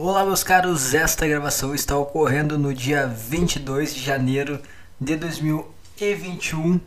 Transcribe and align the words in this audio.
Olá, 0.00 0.24
meus 0.24 0.44
caros. 0.44 0.94
Esta 0.94 1.26
gravação 1.26 1.74
está 1.74 1.96
ocorrendo 1.96 2.56
no 2.56 2.72
dia 2.72 3.04
22 3.08 3.92
de 3.92 4.00
janeiro 4.00 4.60
de 5.00 5.16
2021, 5.16 6.80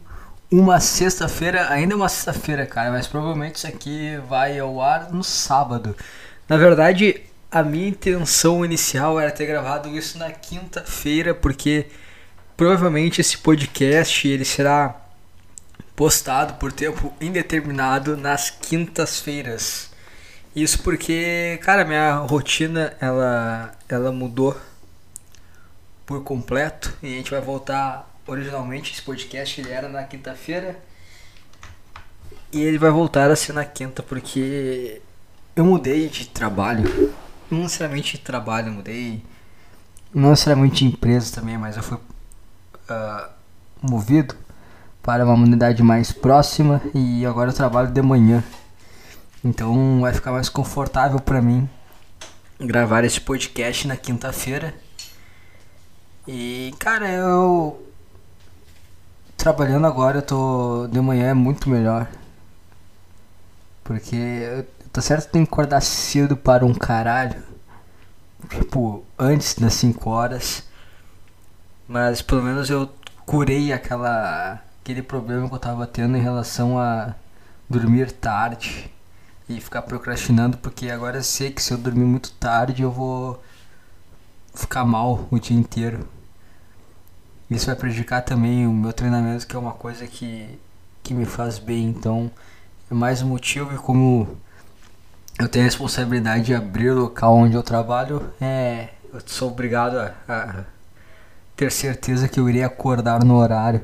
uma 0.50 0.80
sexta-feira. 0.80 1.70
Ainda 1.70 1.94
uma 1.94 2.08
sexta-feira, 2.08 2.66
cara, 2.66 2.90
mas 2.90 3.08
provavelmente 3.08 3.56
isso 3.56 3.68
aqui 3.68 4.18
vai 4.30 4.58
ao 4.58 4.82
ar 4.82 5.12
no 5.12 5.26
sábado. 5.26 5.94
Na 6.48 6.56
verdade, 6.56 7.22
a 7.52 7.62
minha 7.62 7.90
intenção 7.90 8.64
inicial 8.64 9.20
era 9.20 9.30
ter 9.30 9.46
gravado 9.46 9.90
isso 9.90 10.18
na 10.18 10.32
quinta-feira, 10.32 11.36
porque 11.36 11.88
provavelmente 12.56 13.20
esse 13.20 13.38
podcast 13.40 14.26
ele 14.26 14.46
será 14.46 14.96
postado 15.98 16.54
por 16.54 16.72
tempo 16.72 17.14
indeterminado 17.20 18.16
nas 18.16 18.50
quintas-feiras. 18.50 19.91
Isso 20.56 20.82
porque, 20.84 21.60
cara, 21.64 21.86
minha 21.86 22.16
rotina 22.16 22.94
ela 23.00 23.74
ela 23.88 24.12
mudou 24.12 24.60
por 26.06 26.24
completo 26.24 26.94
e 27.02 27.08
a 27.08 27.18
gente 27.18 27.32
vai 27.32 27.42
voltar 27.42 28.10
originalmente 28.28 28.92
esse 28.92 29.02
podcast 29.02 29.62
ele 29.62 29.72
era 29.72 29.88
na 29.88 30.04
quinta-feira 30.04 30.78
e 32.52 32.62
ele 32.62 32.78
vai 32.78 32.92
voltar 32.92 33.32
a 33.32 33.36
ser 33.36 33.54
na 33.54 33.64
quinta 33.64 34.04
porque 34.04 35.02
eu 35.56 35.66
mudei 35.66 36.10
de 36.10 36.28
trabalho. 36.28 37.14
Não 37.50 37.64
necessariamente 37.64 38.18
de 38.18 38.24
trabalho, 38.24 38.72
mudei 38.72 39.24
não 40.14 40.32
necessariamente 40.32 40.84
de 40.84 40.86
empresa 40.86 41.34
também, 41.34 41.58
mas 41.58 41.78
eu 41.78 41.84
fui 41.84 41.98
uh, 41.98 43.30
movido 43.82 44.36
para 45.02 45.26
uma 45.26 45.34
unidade 45.34 45.82
mais 45.82 46.12
próxima 46.12 46.82
e 46.94 47.26
agora 47.26 47.50
eu 47.50 47.56
trabalho 47.56 47.90
de 47.90 48.02
manhã. 48.02 48.44
Então 49.44 50.02
vai 50.02 50.14
ficar 50.14 50.32
mais 50.32 50.50
confortável 50.50 51.20
para 51.20 51.42
mim 51.42 51.68
gravar 52.60 53.04
esse 53.04 53.20
podcast 53.20 53.88
na 53.88 53.98
quinta-feira. 53.98 54.74
E 56.28 56.74
cara, 56.78 57.10
eu 57.10 57.84
trabalhando 59.36 59.88
agora, 59.88 60.20
eu 60.20 60.22
tô 60.22 60.88
de 60.92 61.02
manhã 61.02 61.32
é 61.32 61.34
muito 61.34 61.70
melhor. 61.70 62.08
Porque 63.84 64.64
tá 64.94 65.02
certo 65.02 65.26
que 65.26 65.32
tem 65.34 65.44
que 65.44 65.52
acordar 65.52 65.82
cedo 65.82 66.38
para 66.38 66.64
um 66.64 66.74
caralho. 66.74 67.42
Tipo, 68.48 69.04
antes 69.18 69.56
das 69.56 69.74
5 69.74 70.08
horas. 70.08 70.64
Mas 71.88 72.22
pelo 72.22 72.44
menos 72.44 72.70
eu 72.70 72.90
curei 73.26 73.74
aquela 73.74 74.62
aquele 74.82 75.02
problema 75.02 75.48
que 75.50 75.56
eu 75.56 75.60
tava 75.60 75.88
tendo 75.88 76.16
em 76.18 76.22
relação 76.22 76.78
a 76.78 77.16
dormir 77.70 78.12
tarde 78.12 78.92
e 79.58 79.62
ficar 79.62 79.82
procrastinando, 79.82 80.58
porque 80.58 80.90
agora 80.90 81.18
eu 81.18 81.24
sei 81.24 81.52
que 81.52 81.62
se 81.62 81.74
eu 81.74 81.78
dormir 81.78 82.06
muito 82.06 82.32
tarde 82.34 82.82
eu 82.84 82.92
vou 82.92 83.42
ficar 84.54 84.86
mal 84.86 85.28
o 85.32 85.40
dia 85.40 85.58
inteiro. 85.58 86.08
Isso 87.50 87.66
vai 87.66 87.76
prejudicar 87.76 88.22
também 88.22 88.66
o 88.66 88.72
meu 88.72 88.94
treinamento, 88.94 89.46
que 89.46 89.56
é 89.56 89.60
uma 89.60 89.74
coisa 89.74 90.08
que, 90.08 90.58
que 91.04 91.14
me 91.14 91.26
faz 91.26 91.60
bem. 91.60 91.90
Então, 91.90 92.32
é 92.90 92.94
mais 92.94 93.22
um 93.22 93.28
motivo 93.28 93.76
e 93.76 93.78
como 93.78 94.38
eu 95.38 95.50
tenho 95.50 95.66
a 95.66 95.68
responsabilidade 95.68 96.46
de 96.46 96.56
abrir 96.56 96.92
o 96.92 97.00
local 97.02 97.36
onde 97.36 97.56
eu 97.56 97.64
trabalho, 97.64 98.32
é, 98.40 98.90
eu 99.14 99.22
sou 99.26 99.50
obrigado 99.50 99.98
a, 99.98 100.14
a 100.30 100.64
ter 101.56 101.72
certeza 101.72 102.28
que 102.28 102.40
eu 102.40 102.50
irei 102.50 102.64
acordar 102.64 103.24
no 103.24 103.36
horário. 103.36 103.82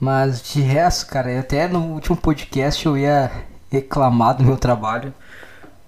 Mas 0.00 0.42
de 0.42 0.60
resto, 0.60 1.06
cara, 1.06 1.38
até 1.38 1.68
no 1.68 1.80
último 1.94 2.16
podcast 2.16 2.84
eu 2.84 2.98
ia 2.98 3.30
reclamar 3.72 4.36
do 4.36 4.44
meu 4.44 4.58
trabalho 4.58 5.12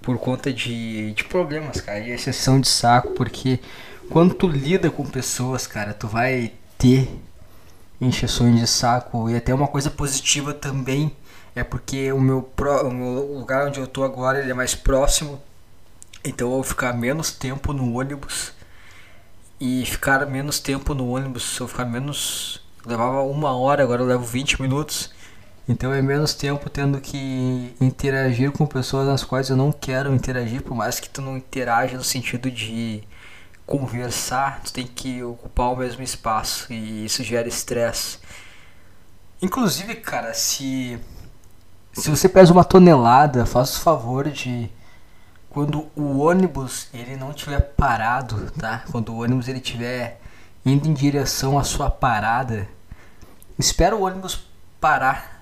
por 0.01 0.19
conta 0.19 0.53
de, 0.53 1.13
de 1.13 1.25
problemas, 1.25 1.81
cara, 1.83 2.01
de 2.01 2.11
exceção 2.11 2.59
de 2.59 2.67
saco, 2.67 3.11
porque 3.11 3.61
quando 4.11 4.35
tu 4.35 4.49
lida 4.49 4.91
com 4.91 5.05
pessoas, 5.05 5.67
cara, 5.67 5.93
tu 5.93 6.09
vai 6.09 6.53
ter 6.79 7.09
encheções 8.01 8.59
de 8.59 8.67
saco 8.67 9.29
e 9.29 9.37
até 9.37 9.55
uma 9.55 9.69
coisa 9.69 9.91
positiva 9.91 10.53
também 10.55 11.15
é 11.55 11.63
porque 11.63 12.11
o 12.11 12.21
meu, 12.21 12.43
pro, 12.43 12.89
o 12.89 12.91
meu 12.91 13.39
lugar 13.39 13.67
onde 13.67 13.79
eu 13.79 13.87
tô 13.87 14.03
agora 14.03 14.41
ele 14.41 14.51
é 14.51 14.55
mais 14.55 14.75
próximo, 14.75 15.41
então 16.25 16.49
eu 16.49 16.55
vou 16.55 16.63
ficar 16.63 16.95
menos 16.95 17.31
tempo 17.31 17.73
no 17.73 17.99
ônibus 17.99 18.53
e 19.61 19.85
ficar 19.87 20.27
menos 20.27 20.59
tempo 20.59 20.95
no 20.95 21.11
ônibus, 21.11 21.59
eu 21.61 21.69
ficar 21.69 21.85
menos 21.85 22.63
levava 22.85 23.23
uma 23.23 23.55
hora, 23.55 23.83
agora 23.83 24.03
eu 24.03 24.07
levo 24.07 24.25
20 24.25 24.61
minutos. 24.61 25.11
Então 25.67 25.93
é 25.93 26.03
menos 26.03 26.35
tempo 26.35 26.69
tendo 26.69 27.01
que 27.01 27.75
interagir 27.81 28.53
com 28.53 28.67
pessoas 28.67 29.07
nas 29.07 29.25
quais 29.25 29.49
eu 29.49 29.57
não 29.57 29.73
quero 29.73 30.15
interagir, 30.15 30.63
por 30.63 30.75
mais 30.75 31.01
que 31.01 31.09
tu 31.09 31.23
não 31.23 31.39
interaja 31.39 31.97
no 31.97 32.05
sentido 32.05 32.51
de 32.51 33.03
conversar, 33.67 34.61
tu 34.63 34.73
tem 34.73 34.87
que 34.87 35.23
ocupar 35.23 35.73
o 35.73 35.77
mesmo 35.77 36.03
espaço 36.03 36.71
e 36.71 37.07
isso 37.07 37.25
gera 37.25 37.49
estresse. 37.49 38.19
Inclusive, 39.41 39.95
cara, 39.97 40.35
se 40.35 40.99
se 41.95 42.11
você 42.11 42.29
pesa 42.29 42.53
uma 42.53 42.65
tonelada, 42.65 43.47
faça 43.47 43.79
o 43.79 43.83
favor 43.83 44.29
de 44.29 44.69
quando 45.49 45.87
o 45.95 46.19
ônibus 46.19 46.89
ele 46.93 47.17
não 47.17 47.33
tiver 47.33 47.61
parado, 47.61 48.51
tá? 48.53 48.85
Quando 48.91 49.11
o 49.11 49.23
ônibus 49.23 49.49
ele 49.49 49.61
tiver 49.61 50.21
indo 50.67 50.89
em 50.89 50.93
direção 50.93 51.59
à 51.59 51.63
sua 51.63 51.89
parada, 51.89 52.69
espera 53.59 53.95
o 53.95 54.03
ônibus 54.03 54.45
parar 54.81 55.34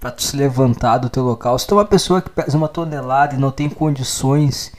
para 0.00 0.10
tu 0.10 0.22
se 0.22 0.36
levantar 0.36 0.98
do 0.98 1.10
teu 1.10 1.24
local. 1.24 1.58
Se 1.58 1.66
tu 1.66 1.74
é 1.74 1.78
uma 1.78 1.84
pessoa 1.84 2.22
que 2.22 2.30
pesa 2.30 2.56
uma 2.56 2.68
tonelada 2.68 3.34
e 3.34 3.38
não 3.38 3.50
tem 3.50 3.68
condições 3.68 4.72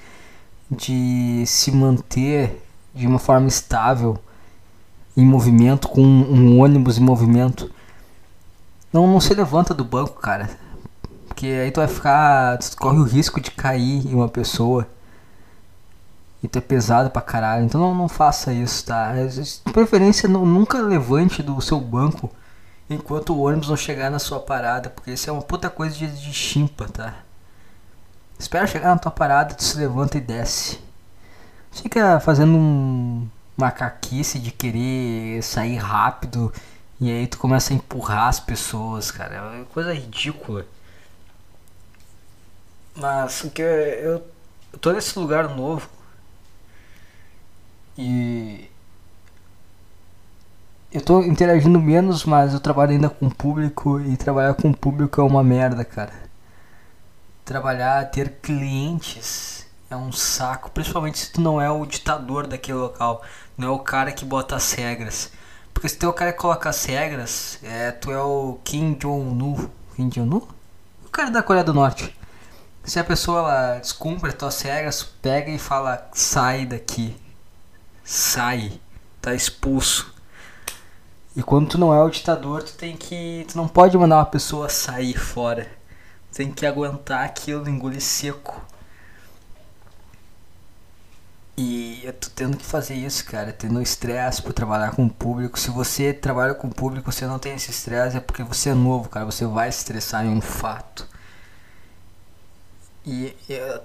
de 0.69 1.43
se 1.45 1.71
manter 1.71 2.63
de 2.93 3.07
uma 3.07 3.19
forma 3.19 3.47
estável 3.47 4.17
em 5.17 5.25
movimento 5.25 5.87
com 5.87 6.01
um 6.01 6.59
ônibus 6.61 6.97
em 6.97 7.01
movimento, 7.01 7.69
não, 8.91 9.05
não 9.07 9.19
se 9.19 9.33
levanta 9.33 9.73
do 9.73 9.83
banco, 9.83 10.19
cara. 10.19 10.49
Porque 11.27 11.47
aí 11.47 11.71
tu 11.71 11.79
vai 11.79 11.87
ficar. 11.87 12.57
Tu 12.57 12.77
corre 12.77 12.99
o 12.99 13.03
risco 13.03 13.39
de 13.39 13.51
cair 13.51 14.05
em 14.07 14.13
uma 14.13 14.27
pessoa. 14.27 14.87
E 16.41 16.47
tu 16.47 16.57
é 16.57 16.61
pesado 16.61 17.09
pra 17.09 17.21
caralho. 17.21 17.65
Então 17.65 17.79
não, 17.81 17.93
não 17.93 18.07
faça 18.07 18.53
isso, 18.53 18.85
tá? 18.85 19.13
De 19.13 19.71
preferência, 19.73 20.29
não, 20.29 20.45
nunca 20.45 20.81
levante 20.81 21.43
do 21.43 21.59
seu 21.61 21.79
banco 21.79 22.29
enquanto 22.89 23.33
o 23.33 23.41
ônibus 23.41 23.69
não 23.69 23.77
chegar 23.77 24.09
na 24.09 24.19
sua 24.19 24.39
parada, 24.39 24.89
porque 24.89 25.11
isso 25.11 25.29
é 25.29 25.33
uma 25.33 25.41
puta 25.41 25.69
coisa 25.69 25.95
de, 25.95 26.07
de 26.07 26.33
chimpa, 26.33 26.87
tá? 26.87 27.13
Espera 28.37 28.65
chegar 28.65 28.89
na 28.89 28.97
tua 28.97 29.11
parada, 29.11 29.53
tu 29.53 29.63
se 29.63 29.77
levanta 29.77 30.17
e 30.17 30.21
desce. 30.21 30.79
Fica 31.71 32.19
fazendo 32.19 32.55
um 32.57 33.27
macaquice 33.57 34.39
de 34.39 34.51
querer 34.51 35.43
sair 35.43 35.75
rápido 35.77 36.51
e 36.99 37.11
aí 37.11 37.27
tu 37.27 37.37
começa 37.37 37.73
a 37.73 37.75
empurrar 37.75 38.27
as 38.27 38.39
pessoas, 38.39 39.11
cara. 39.11 39.35
É 39.35 39.41
uma 39.41 39.65
coisa 39.65 39.93
ridícula. 39.93 40.65
Mas 42.95 43.41
que 43.53 43.61
eu, 43.61 44.23
eu 44.71 44.79
tô 44.79 44.91
nesse 44.91 45.17
lugar 45.17 45.49
novo 45.55 45.89
e 47.97 48.69
eu 50.91 51.01
tô 51.01 51.21
interagindo 51.21 51.79
menos, 51.79 52.25
mas 52.25 52.53
eu 52.53 52.59
trabalho 52.59 52.91
ainda 52.91 53.09
com 53.09 53.29
público 53.29 53.99
e 54.01 54.17
trabalhar 54.17 54.55
com 54.55 54.73
público 54.73 55.21
é 55.21 55.23
uma 55.23 55.43
merda, 55.43 55.85
cara. 55.85 56.13
Trabalhar, 57.45 58.09
ter 58.09 58.37
clientes 58.41 59.67
é 59.89 59.95
um 59.95 60.11
saco, 60.11 60.71
principalmente 60.71 61.19
se 61.19 61.31
tu 61.31 61.41
não 61.41 61.61
é 61.61 61.69
o 61.69 61.85
ditador 61.85 62.47
daquele 62.47 62.77
local, 62.77 63.23
não 63.57 63.67
é 63.67 63.71
o 63.71 63.79
cara 63.79 64.11
que 64.11 64.25
bota 64.25 64.55
as 64.55 64.71
regras. 64.73 65.31
Porque 65.73 65.87
se 65.87 65.97
tu 65.97 66.07
é 66.07 66.09
o 66.09 66.13
cara 66.13 66.33
que 66.33 66.39
coloca 66.39 66.69
as 66.69 66.83
regras, 66.85 67.59
é, 67.63 67.91
tu 67.91 68.11
é 68.11 68.21
o 68.21 68.59
Kim 68.63 68.93
Jong-un. 68.93 69.69
Kim 69.95 70.09
Jong-un? 70.09 70.41
O 71.05 71.09
cara 71.09 71.29
da 71.29 71.43
Coreia 71.43 71.63
do 71.63 71.73
Norte. 71.73 72.15
Se 72.83 72.99
a 72.99 73.03
pessoa 73.03 73.39
ela 73.39 73.79
descumpre 73.79 74.29
as 74.29 74.35
tuas 74.35 74.61
regras, 74.61 75.03
pega 75.03 75.51
e 75.51 75.59
fala: 75.59 76.09
sai 76.13 76.65
daqui. 76.65 77.15
Sai. 78.03 78.79
Tá 79.21 79.35
expulso 79.35 80.18
e 81.35 81.43
quando 81.43 81.69
tu 81.69 81.77
não 81.77 81.93
é 81.93 82.01
o 82.01 82.09
ditador, 82.09 82.63
tu 82.63 82.73
tem 82.73 82.97
que. 82.97 83.45
Tu 83.49 83.57
não 83.57 83.67
pode 83.67 83.97
mandar 83.97 84.17
uma 84.17 84.25
pessoa 84.25 84.69
sair 84.69 85.17
fora. 85.17 85.65
Tu 86.31 86.37
tem 86.37 86.51
que 86.51 86.65
aguentar 86.65 87.23
aquilo, 87.25 87.69
engolir 87.69 88.01
seco. 88.01 88.59
E 91.57 92.01
eu 92.05 92.13
tô 92.13 92.29
tendo 92.33 92.55
que 92.57 92.65
fazer 92.65 92.95
isso, 92.95 93.25
cara, 93.25 93.51
tendo 93.51 93.81
estresse 93.81 94.41
por 94.41 94.53
trabalhar 94.53 94.91
com 94.91 95.05
o 95.05 95.09
público. 95.09 95.59
Se 95.59 95.69
você 95.69 96.13
trabalha 96.13 96.53
com 96.53 96.67
o 96.67 96.73
público, 96.73 97.11
você 97.11 97.25
não 97.27 97.37
tem 97.37 97.53
esse 97.53 97.69
estresse, 97.69 98.17
é 98.17 98.21
porque 98.21 98.43
você 98.43 98.69
é 98.69 98.73
novo, 98.73 99.09
cara. 99.09 99.25
Você 99.25 99.45
vai 99.45 99.69
estressar 99.69 100.25
em 100.25 100.29
um 100.29 100.41
fato. 100.41 101.05
E 103.05 103.35
eu. 103.49 103.81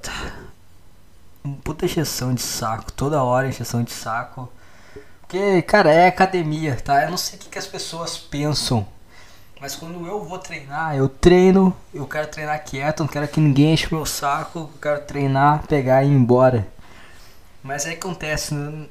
Puta 1.63 1.85
injeção 1.85 2.33
de 2.33 2.41
saco, 2.41 2.93
toda 2.93 3.23
hora 3.23 3.49
injeção 3.49 3.83
de 3.83 3.93
saco. 3.93 4.51
Porque, 5.27 5.63
cara, 5.63 5.93
é 5.93 6.07
academia, 6.07 6.77
tá? 6.77 7.03
Eu 7.05 7.11
não 7.11 7.17
sei 7.17 7.39
o 7.39 7.43
que, 7.43 7.49
que 7.49 7.59
as 7.59 7.67
pessoas 7.67 8.17
pensam. 8.17 8.87
Mas 9.61 9.75
quando 9.75 10.07
eu 10.07 10.23
vou 10.23 10.39
treinar, 10.39 10.95
eu 10.95 11.09
treino, 11.09 11.75
eu 11.93 12.07
quero 12.07 12.29
treinar 12.29 12.63
quieto, 12.65 13.01
não 13.01 13.09
quero 13.09 13.27
que 13.27 13.41
ninguém 13.41 13.73
enche 13.73 13.93
meu 13.93 14.05
saco, 14.05 14.59
eu 14.59 14.71
quero 14.81 15.01
treinar, 15.03 15.67
pegar 15.67 16.05
e 16.05 16.09
ir 16.09 16.13
embora. 16.13 16.67
Mas 17.63 17.87
aí 17.87 17.95
acontece, 17.95 18.55
né? 18.55 18.87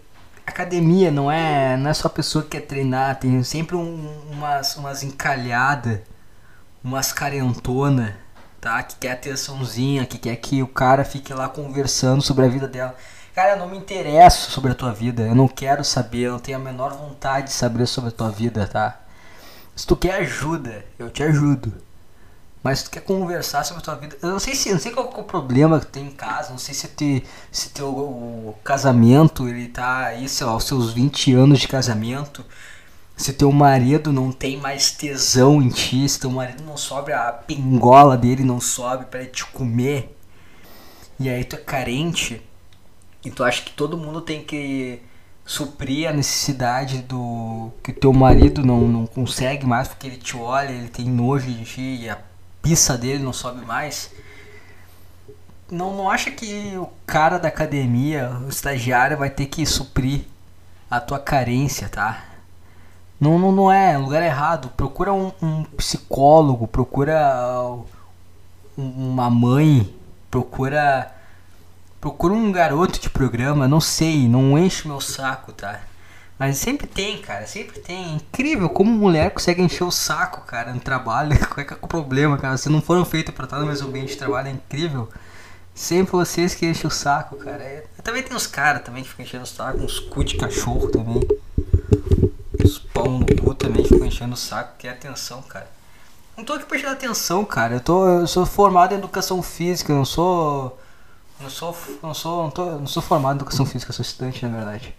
academia 0.45 1.09
não 1.11 1.31
é, 1.31 1.77
não 1.77 1.89
é 1.89 1.93
só 1.93 2.07
a 2.07 2.11
pessoa 2.11 2.43
que 2.43 2.51
quer 2.51 2.61
treinar, 2.61 3.19
tem 3.19 3.43
sempre 3.43 3.75
um, 3.75 4.09
umas, 4.29 4.75
umas 4.75 5.03
encalhadas, 5.03 5.99
umas 6.83 7.13
carentona, 7.13 8.17
tá? 8.59 8.81
Que 8.83 8.95
quer 8.95 9.11
atençãozinha, 9.11 10.05
que 10.05 10.17
quer 10.17 10.35
que 10.37 10.61
o 10.61 10.67
cara 10.67 11.05
fique 11.05 11.33
lá 11.33 11.47
conversando 11.47 12.21
sobre 12.21 12.45
a 12.45 12.49
vida 12.49 12.67
dela. 12.67 12.95
Cara, 13.33 13.53
eu 13.53 13.57
não 13.57 13.67
me 13.67 13.77
interesso 13.77 14.51
sobre 14.51 14.71
a 14.71 14.75
tua 14.75 14.93
vida, 14.93 15.23
eu 15.23 15.33
não 15.33 15.47
quero 15.47 15.83
saber, 15.83 16.19
eu 16.19 16.33
não 16.33 16.39
tenho 16.39 16.59
a 16.59 16.61
menor 16.61 16.93
vontade 16.93 17.47
de 17.47 17.53
saber 17.53 17.87
sobre 17.87 18.09
a 18.09 18.13
tua 18.13 18.29
vida, 18.29 18.67
tá? 18.67 19.01
Se 19.75 19.87
tu 19.87 19.95
quer 19.95 20.13
ajuda, 20.17 20.85
eu 20.99 21.09
te 21.09 21.23
ajudo. 21.23 21.73
Mas 22.61 22.79
se 22.79 22.85
tu 22.85 22.91
quer 22.91 23.01
conversar 23.01 23.63
sobre 23.63 23.81
a 23.81 23.85
tua 23.85 23.95
vida, 23.95 24.15
eu 24.21 24.29
não 24.29 24.37
sei 24.37 24.53
se, 24.53 24.71
não 24.71 24.77
sei 24.77 24.91
qual 24.91 25.11
é 25.11 25.19
o 25.19 25.23
problema 25.23 25.79
que 25.79 25.87
tu 25.87 25.93
tem 25.93 26.05
em 26.05 26.11
casa, 26.11 26.51
não 26.51 26.59
sei 26.59 26.75
se 26.75 26.87
te, 26.89 27.23
se 27.51 27.69
teu 27.71 27.89
o 27.89 28.55
casamento, 28.63 29.49
ele 29.49 29.67
tá 29.67 30.05
aí, 30.05 30.29
sei 30.29 30.45
lá, 30.45 30.55
os 30.55 30.65
seus 30.65 30.93
20 30.93 31.33
anos 31.33 31.59
de 31.59 31.67
casamento, 31.67 32.45
se 33.17 33.33
teu 33.33 33.51
marido 33.51 34.13
não 34.13 34.31
tem 34.31 34.57
mais 34.57 34.91
tesão 34.91 35.59
em 35.59 35.69
ti, 35.69 36.07
se 36.07 36.19
teu 36.19 36.29
marido 36.29 36.63
não 36.63 36.77
sobe 36.77 37.11
a 37.11 37.31
pingola 37.31 38.15
dele 38.15 38.43
não 38.43 38.61
sobe 38.61 39.05
para 39.05 39.25
te 39.25 39.43
comer, 39.47 40.15
e 41.19 41.27
aí 41.27 41.43
tu 41.43 41.55
é 41.55 41.59
carente, 41.59 42.39
e 43.23 43.31
tu 43.31 43.43
acha 43.43 43.61
que 43.61 43.71
todo 43.71 43.97
mundo 43.97 44.21
tem 44.21 44.43
que 44.43 45.01
suprir 45.45 46.09
a 46.09 46.13
necessidade 46.13 47.01
do 47.01 47.71
que 47.83 47.91
teu 47.91 48.13
marido 48.13 48.65
não, 48.65 48.81
não 48.81 49.05
consegue 49.05 49.65
mais 49.65 49.87
porque 49.87 50.07
ele 50.07 50.17
te 50.17 50.37
olha, 50.37 50.71
ele 50.71 50.87
tem 50.87 51.05
nojo 51.05 51.51
de 51.51 51.65
ti 51.65 51.99
e 52.01 52.09
a 52.09 52.17
pista 52.61 52.97
dele 52.97 53.23
não 53.23 53.33
sobe 53.33 53.65
mais. 53.65 54.11
Não, 55.69 55.95
não 55.95 56.09
acha 56.09 56.31
que 56.31 56.77
o 56.77 56.87
cara 57.05 57.37
da 57.37 57.47
academia, 57.47 58.29
o 58.45 58.49
estagiário, 58.49 59.17
vai 59.17 59.29
ter 59.29 59.47
que 59.47 59.65
suprir 59.65 60.25
a 60.89 60.99
tua 60.99 61.19
carência, 61.19 61.89
tá? 61.89 62.23
Não, 63.19 63.39
não, 63.39 63.51
não 63.51 63.71
é, 63.71 63.97
lugar 63.97 64.21
errado. 64.21 64.69
Procura 64.75 65.13
um, 65.13 65.31
um 65.41 65.63
psicólogo, 65.63 66.67
procura 66.67 67.65
uma 68.77 69.29
mãe, 69.29 69.93
procura 70.29 71.11
procura 72.03 72.33
um 72.33 72.51
garoto 72.51 72.99
de 72.99 73.09
programa, 73.09 73.65
não 73.65 73.79
sei, 73.79 74.27
não 74.27 74.59
enche 74.59 74.89
meu 74.89 74.99
saco, 74.99 75.53
tá? 75.53 75.79
Mas 76.37 76.57
sempre 76.57 76.85
tem, 76.85 77.21
cara, 77.21 77.47
sempre 77.47 77.79
tem. 77.79 78.03
É 78.03 78.15
incrível 78.15 78.69
como 78.69 78.91
mulher 78.91 79.31
consegue 79.31 79.61
encher 79.61 79.85
o 79.85 79.91
saco, 79.91 80.41
cara, 80.41 80.73
no 80.73 80.81
trabalho. 80.81 81.31
Qual 81.47 81.61
é 81.61 81.63
que 81.63 81.73
é 81.73 81.77
o 81.81 81.87
problema, 81.87 82.37
cara? 82.37 82.57
Se 82.57 82.67
não 82.67 82.81
foram 82.81 83.05
feitos 83.05 83.33
pra 83.33 83.45
estar 83.45 83.57
no 83.57 83.67
mesmo 83.67 83.87
ambiente 83.87 84.09
de 84.09 84.17
trabalho, 84.17 84.49
é 84.49 84.51
incrível. 84.51 85.07
Sempre 85.73 86.11
vocês 86.11 86.53
que 86.53 86.65
enchem 86.65 86.89
o 86.89 86.91
saco, 86.91 87.37
cara. 87.37 87.63
É... 87.63 87.85
Também 88.03 88.21
tem 88.21 88.35
uns 88.35 88.47
caras 88.47 88.83
também 88.83 89.01
que 89.01 89.07
ficam 89.07 89.23
enchendo 89.23 89.45
o 89.45 89.47
saco, 89.47 89.77
uns 89.77 89.99
cu 89.99 90.25
de 90.25 90.35
cachorro 90.35 90.89
também. 90.89 91.21
Os 92.61 92.79
pau 92.79 93.07
no 93.07 93.25
cu 93.25 93.55
também 93.55 93.85
ficam 93.85 94.05
enchendo 94.05 94.33
o 94.33 94.37
saco, 94.37 94.73
que 94.77 94.89
é 94.89 94.91
atenção, 94.91 95.41
cara. 95.43 95.71
Não 96.35 96.43
tô 96.43 96.51
aqui 96.51 96.65
prestando 96.65 96.95
atenção, 96.95 97.45
cara. 97.45 97.75
Eu, 97.75 97.79
tô, 97.79 98.05
eu 98.05 98.27
sou 98.27 98.45
formado 98.45 98.93
em 98.93 98.97
educação 98.97 99.41
física, 99.41 99.93
eu 99.93 99.95
não 99.95 100.05
sou. 100.05 100.77
Não 101.39 101.49
sou. 101.49 101.77
Não 102.01 102.13
sou. 102.13 102.43
Não, 102.43 102.51
tô, 102.51 102.65
não 102.65 102.87
sou 102.87 103.01
formado 103.01 103.33
em 103.33 103.37
educação 103.37 103.65
física, 103.65 103.93
sou 103.93 104.03
estudante, 104.03 104.45
na 104.45 104.55
verdade. 104.55 104.95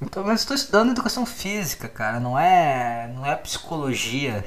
Então, 0.00 0.22
mas 0.24 0.40
estou 0.40 0.54
estudando 0.54 0.90
educação 0.90 1.24
física, 1.24 1.88
cara, 1.88 2.20
não 2.20 2.38
é, 2.38 3.10
não 3.14 3.24
é 3.24 3.34
psicologia, 3.34 4.44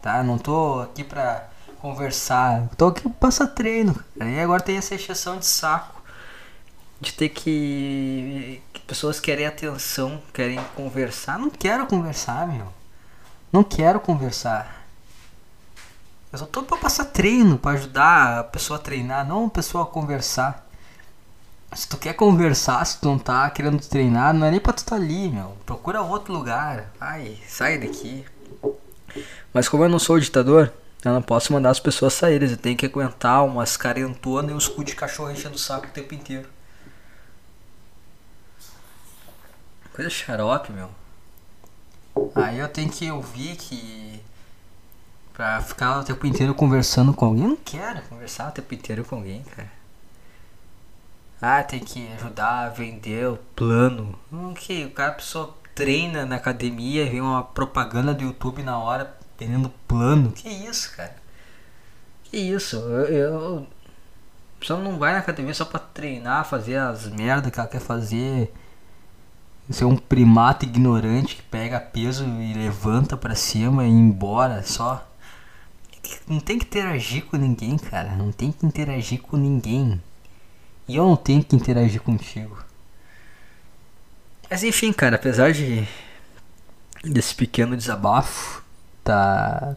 tá? 0.00 0.22
Não 0.22 0.38
tô 0.38 0.82
aqui 0.82 1.02
pra 1.02 1.48
conversar, 1.80 2.68
tô 2.76 2.86
aqui 2.86 3.02
pra 3.02 3.10
passar 3.10 3.48
treino. 3.48 3.94
E 4.16 4.38
agora 4.38 4.62
tem 4.62 4.76
essa 4.76 4.94
exceção 4.94 5.38
de 5.38 5.46
saco 5.46 6.00
de 7.00 7.12
ter 7.12 7.28
que, 7.28 8.62
que 8.72 8.80
pessoas 8.82 9.18
querem 9.20 9.46
atenção, 9.46 10.22
querem 10.32 10.60
conversar. 10.76 11.38
Não 11.38 11.50
quero 11.50 11.86
conversar, 11.86 12.46
meu. 12.46 12.68
Não 13.52 13.64
quero 13.64 14.00
conversar. 14.00 14.83
Eu 16.34 16.38
só 16.38 16.46
tô 16.46 16.64
pra 16.64 16.76
passar 16.76 17.04
treino, 17.04 17.56
pra 17.56 17.70
ajudar 17.70 18.40
a 18.40 18.42
pessoa 18.42 18.76
a 18.76 18.82
treinar, 18.82 19.24
não 19.24 19.46
a 19.46 19.50
pessoa 19.50 19.84
a 19.84 19.86
conversar. 19.86 20.68
Se 21.72 21.86
tu 21.86 21.96
quer 21.96 22.14
conversar, 22.14 22.84
se 22.84 23.00
tu 23.00 23.06
não 23.06 23.20
tá 23.20 23.48
querendo 23.50 23.80
treinar, 23.86 24.34
não 24.34 24.44
é 24.44 24.50
nem 24.50 24.58
pra 24.58 24.72
tu 24.72 24.78
estar 24.78 24.96
tá 24.96 25.00
ali, 25.00 25.28
meu. 25.28 25.56
Procura 25.64 26.02
outro 26.02 26.32
lugar. 26.32 26.90
Ai, 27.00 27.38
sai 27.46 27.78
daqui. 27.78 28.24
Mas 29.52 29.68
como 29.68 29.84
eu 29.84 29.88
não 29.88 30.00
sou 30.00 30.18
ditador, 30.18 30.72
eu 31.04 31.12
não 31.12 31.22
posso 31.22 31.52
mandar 31.52 31.70
as 31.70 31.78
pessoas 31.78 32.14
saírem. 32.14 32.50
Eu 32.50 32.56
tenho 32.56 32.76
que 32.76 32.86
aguentar 32.86 33.44
umas 33.44 33.76
carentonas 33.76 34.50
e 34.50 34.54
uns 34.54 34.66
cu 34.66 34.82
de 34.82 34.96
cachorro 34.96 35.30
enchendo 35.30 35.54
o 35.54 35.58
saco 35.58 35.86
o 35.86 35.90
tempo 35.90 36.16
inteiro. 36.16 36.48
Coisa 39.92 40.10
xarope, 40.10 40.72
meu. 40.72 40.90
Aí 42.34 42.58
eu 42.58 42.66
tenho 42.66 42.90
que 42.90 43.08
ouvir 43.08 43.54
que. 43.54 44.13
Pra 45.34 45.60
ficar 45.60 45.98
o 45.98 46.04
tempo 46.04 46.26
inteiro 46.26 46.54
conversando 46.54 47.12
com 47.12 47.26
alguém. 47.26 47.42
Eu 47.42 47.48
não 47.50 47.56
quero 47.56 48.00
conversar 48.02 48.48
o 48.48 48.52
tempo 48.52 48.72
inteiro 48.72 49.04
com 49.04 49.16
alguém, 49.16 49.42
cara. 49.42 49.70
Ah, 51.42 51.62
tem 51.62 51.80
que 51.80 52.08
ajudar 52.14 52.66
a 52.66 52.68
vender 52.68 53.28
o 53.28 53.36
plano. 53.56 54.18
Hum, 54.32 54.54
que 54.54 54.84
o 54.84 54.90
cara 54.92 55.12
pessoa 55.12 55.54
treina 55.74 56.24
na 56.24 56.36
academia, 56.36 57.04
vem 57.10 57.20
uma 57.20 57.42
propaganda 57.42 58.14
do 58.14 58.22
YouTube 58.22 58.62
na 58.62 58.78
hora 58.78 59.12
vendendo 59.38 59.68
plano. 59.88 60.30
Que 60.30 60.48
isso, 60.48 60.96
cara? 60.96 61.16
Que 62.22 62.36
isso? 62.36 62.76
Eu, 62.76 63.06
eu 63.06 63.66
a 64.56 64.60
pessoa 64.60 64.80
não 64.80 64.98
vai 64.98 65.12
na 65.12 65.18
academia 65.18 65.52
só 65.52 65.64
pra 65.64 65.80
treinar, 65.80 66.46
fazer 66.46 66.76
as 66.76 67.06
merdas 67.08 67.50
que 67.50 67.58
ela 67.58 67.68
quer 67.68 67.80
fazer. 67.80 68.54
Ser 69.68 69.84
um 69.84 69.96
primata 69.96 70.64
ignorante 70.64 71.36
que 71.36 71.42
pega 71.42 71.80
peso 71.80 72.24
e 72.24 72.54
levanta 72.54 73.16
para 73.16 73.34
cima 73.34 73.84
e 73.84 73.90
embora 73.90 74.62
só. 74.62 75.06
Não 76.26 76.40
tem 76.40 76.58
que 76.58 76.66
interagir 76.66 77.24
com 77.26 77.36
ninguém, 77.36 77.76
cara. 77.78 78.16
Não 78.16 78.32
tem 78.32 78.52
que 78.52 78.64
interagir 78.64 79.20
com 79.20 79.36
ninguém. 79.36 80.00
E 80.86 80.96
eu 80.96 81.04
não 81.06 81.16
tenho 81.16 81.42
que 81.42 81.56
interagir 81.56 82.00
contigo. 82.00 82.56
Mas 84.50 84.62
enfim, 84.62 84.92
cara, 84.92 85.16
apesar 85.16 85.52
de 85.52 85.86
desse 87.02 87.34
pequeno 87.34 87.76
desabafo, 87.76 88.62
tá 89.02 89.76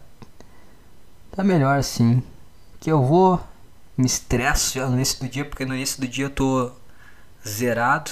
tá 1.32 1.44
melhor 1.44 1.78
assim. 1.78 2.22
Que 2.80 2.90
eu 2.90 3.04
vou 3.04 3.40
me 3.96 4.06
estresso 4.06 4.74
já 4.78 4.86
no 4.86 4.94
início 4.96 5.20
do 5.20 5.28
dia, 5.28 5.44
porque 5.44 5.64
no 5.64 5.74
início 5.74 6.00
do 6.00 6.06
dia 6.06 6.26
eu 6.26 6.30
tô 6.30 6.70
zerado, 7.46 8.10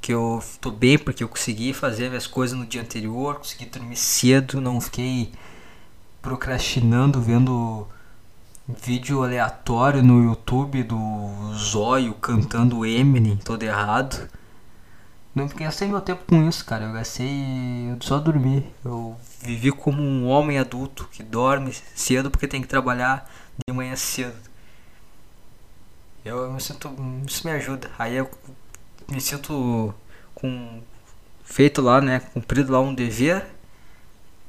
que 0.00 0.12
eu 0.12 0.42
tô 0.60 0.70
bem 0.70 0.98
porque 0.98 1.22
eu 1.22 1.28
consegui 1.28 1.72
fazer 1.72 2.08
minhas 2.08 2.26
coisas 2.26 2.58
no 2.58 2.66
dia 2.66 2.80
anterior, 2.80 3.36
consegui 3.36 3.66
dormir 3.66 3.96
cedo, 3.96 4.60
não 4.60 4.80
fiquei 4.80 5.32
procrastinando 6.22 7.20
vendo 7.20 7.86
vídeo 8.68 9.22
aleatório 9.24 10.02
no 10.02 10.22
YouTube 10.22 10.84
do 10.84 11.52
Zóio 11.54 12.14
cantando 12.14 12.86
Eminem 12.86 13.36
todo 13.36 13.62
errado. 13.64 14.28
Não 15.34 15.48
gastei 15.48 15.88
meu 15.88 16.00
tempo 16.00 16.22
com 16.28 16.48
isso, 16.48 16.64
cara. 16.64 16.84
Eu 16.84 16.92
gastei. 16.92 17.90
Eu 17.90 17.96
só 18.00 18.18
dormi. 18.18 18.66
Eu 18.84 19.16
vivi 19.40 19.72
como 19.72 20.00
um 20.00 20.28
homem 20.28 20.58
adulto 20.58 21.08
que 21.10 21.22
dorme 21.22 21.72
cedo 21.94 22.30
porque 22.30 22.46
tem 22.46 22.60
que 22.60 22.68
trabalhar 22.68 23.28
de 23.66 23.74
manhã 23.74 23.96
cedo. 23.96 24.36
Eu, 26.24 26.38
eu 26.38 26.52
me 26.52 26.60
sinto. 26.60 26.94
Isso 27.26 27.46
me 27.46 27.52
ajuda. 27.52 27.90
Aí 27.98 28.14
eu 28.16 28.30
me 29.10 29.20
sinto 29.20 29.94
com. 30.34 30.80
Feito 31.44 31.82
lá, 31.82 32.00
né? 32.00 32.20
Cumprido 32.20 32.72
lá 32.72 32.80
um 32.80 32.94
dever. 32.94 33.46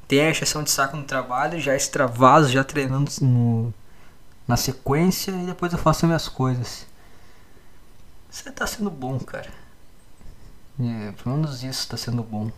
Tem 0.06 0.20
a 0.20 0.30
exceção 0.30 0.62
de 0.62 0.70
saco 0.70 0.96
no 0.96 1.04
trabalho, 1.04 1.60
já 1.60 1.74
extravaso, 1.74 2.50
já 2.50 2.62
treinando 2.62 3.10
no, 3.20 3.72
na 4.46 4.56
sequência 4.56 5.30
e 5.30 5.46
depois 5.46 5.72
eu 5.72 5.78
faço 5.78 6.06
minhas 6.06 6.28
coisas. 6.28 6.86
Você 8.30 8.50
tá 8.50 8.66
sendo 8.66 8.90
bom, 8.90 9.18
cara. 9.18 9.48
É, 10.80 11.12
pelo 11.12 11.36
menos 11.36 11.62
isso 11.62 11.88
tá 11.88 11.96
sendo 11.96 12.22
bom. 12.22 12.50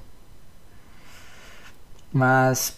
Mas 2.12 2.76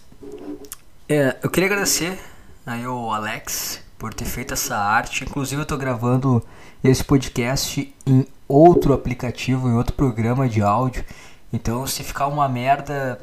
é, 1.07 1.37
eu 1.41 1.49
queria 1.49 1.67
agradecer 1.67 2.19
aí 2.65 2.83
ao 2.83 3.11
Alex 3.13 3.81
por 3.97 4.13
ter 4.13 4.25
feito 4.25 4.53
essa 4.53 4.77
arte. 4.77 5.23
Inclusive 5.23 5.61
eu 5.61 5.65
tô 5.65 5.77
gravando 5.77 6.45
esse 6.83 7.03
podcast 7.03 7.93
em 8.05 8.27
outro 8.47 8.93
aplicativo, 8.93 9.69
em 9.69 9.73
outro 9.73 9.93
programa 9.93 10.47
de 10.47 10.61
áudio. 10.61 11.05
Então 11.53 11.87
se 11.87 12.03
ficar 12.03 12.27
uma 12.27 12.49
merda, 12.49 13.19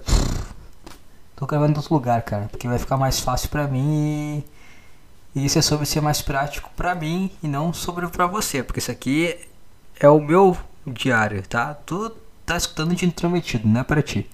tô 1.36 1.46
gravando 1.46 1.74
em 1.74 1.76
outro 1.76 1.94
lugar, 1.94 2.22
cara, 2.22 2.48
porque 2.50 2.66
vai 2.66 2.78
ficar 2.78 2.96
mais 2.96 3.20
fácil 3.20 3.48
pra 3.48 3.68
mim 3.68 4.42
e 4.44 4.56
e 5.36 5.44
isso 5.44 5.58
é 5.58 5.62
sobre 5.62 5.84
ser 5.84 6.00
mais 6.00 6.22
prático 6.22 6.70
para 6.74 6.94
mim 6.94 7.30
e 7.42 7.46
não 7.46 7.70
sobre 7.70 8.08
para 8.08 8.26
você, 8.26 8.62
porque 8.62 8.78
isso 8.80 8.90
aqui 8.90 9.38
é 10.00 10.08
o 10.08 10.18
meu 10.18 10.56
diário, 10.86 11.46
tá? 11.46 11.74
Tu 11.74 12.10
tá 12.46 12.56
escutando 12.56 12.94
de 12.94 13.04
intrometido, 13.04 13.68
não 13.68 13.82
é 13.82 13.84
para 13.84 14.00
ti. 14.00 14.26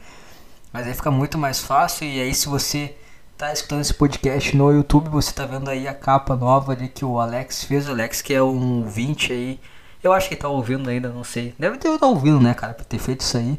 Mas 0.73 0.87
aí 0.87 0.95
fica 0.95 1.11
muito 1.11 1.37
mais 1.37 1.59
fácil 1.59 2.07
e 2.07 2.21
aí 2.21 2.33
se 2.33 2.49
você 2.49 2.95
tá 3.37 3.53
escutando 3.53 3.81
esse 3.81 3.93
podcast 3.93 4.57
no 4.57 4.71
YouTube, 4.71 5.09
você 5.09 5.33
tá 5.33 5.45
vendo 5.45 5.69
aí 5.69 5.89
a 5.89 5.95
capa 5.95 6.37
nova 6.37 6.71
ali 6.71 6.89
que 6.89 7.05
o 7.05 7.19
Alex 7.19 7.65
fez, 7.65 7.89
o 7.89 7.91
Alex 7.91 8.23
que 8.23 8.33
é 8.33 8.41
um 8.41 8.85
20 8.85 9.33
aí, 9.33 9.61
Eu 10.05 10.13
acho 10.13 10.29
que 10.29 10.35
ele 10.35 10.41
tá 10.41 10.49
ouvindo 10.49 10.89
ainda, 10.89 11.09
não 11.09 11.25
sei. 11.25 11.53
Deve 11.59 11.79
ter 11.79 11.99
tá 11.99 12.07
ouvindo, 12.07 12.41
né, 12.41 12.55
cara, 12.55 12.75
pra 12.75 12.85
ter 12.85 12.99
feito 13.01 13.23
isso 13.23 13.37
aí. 13.37 13.59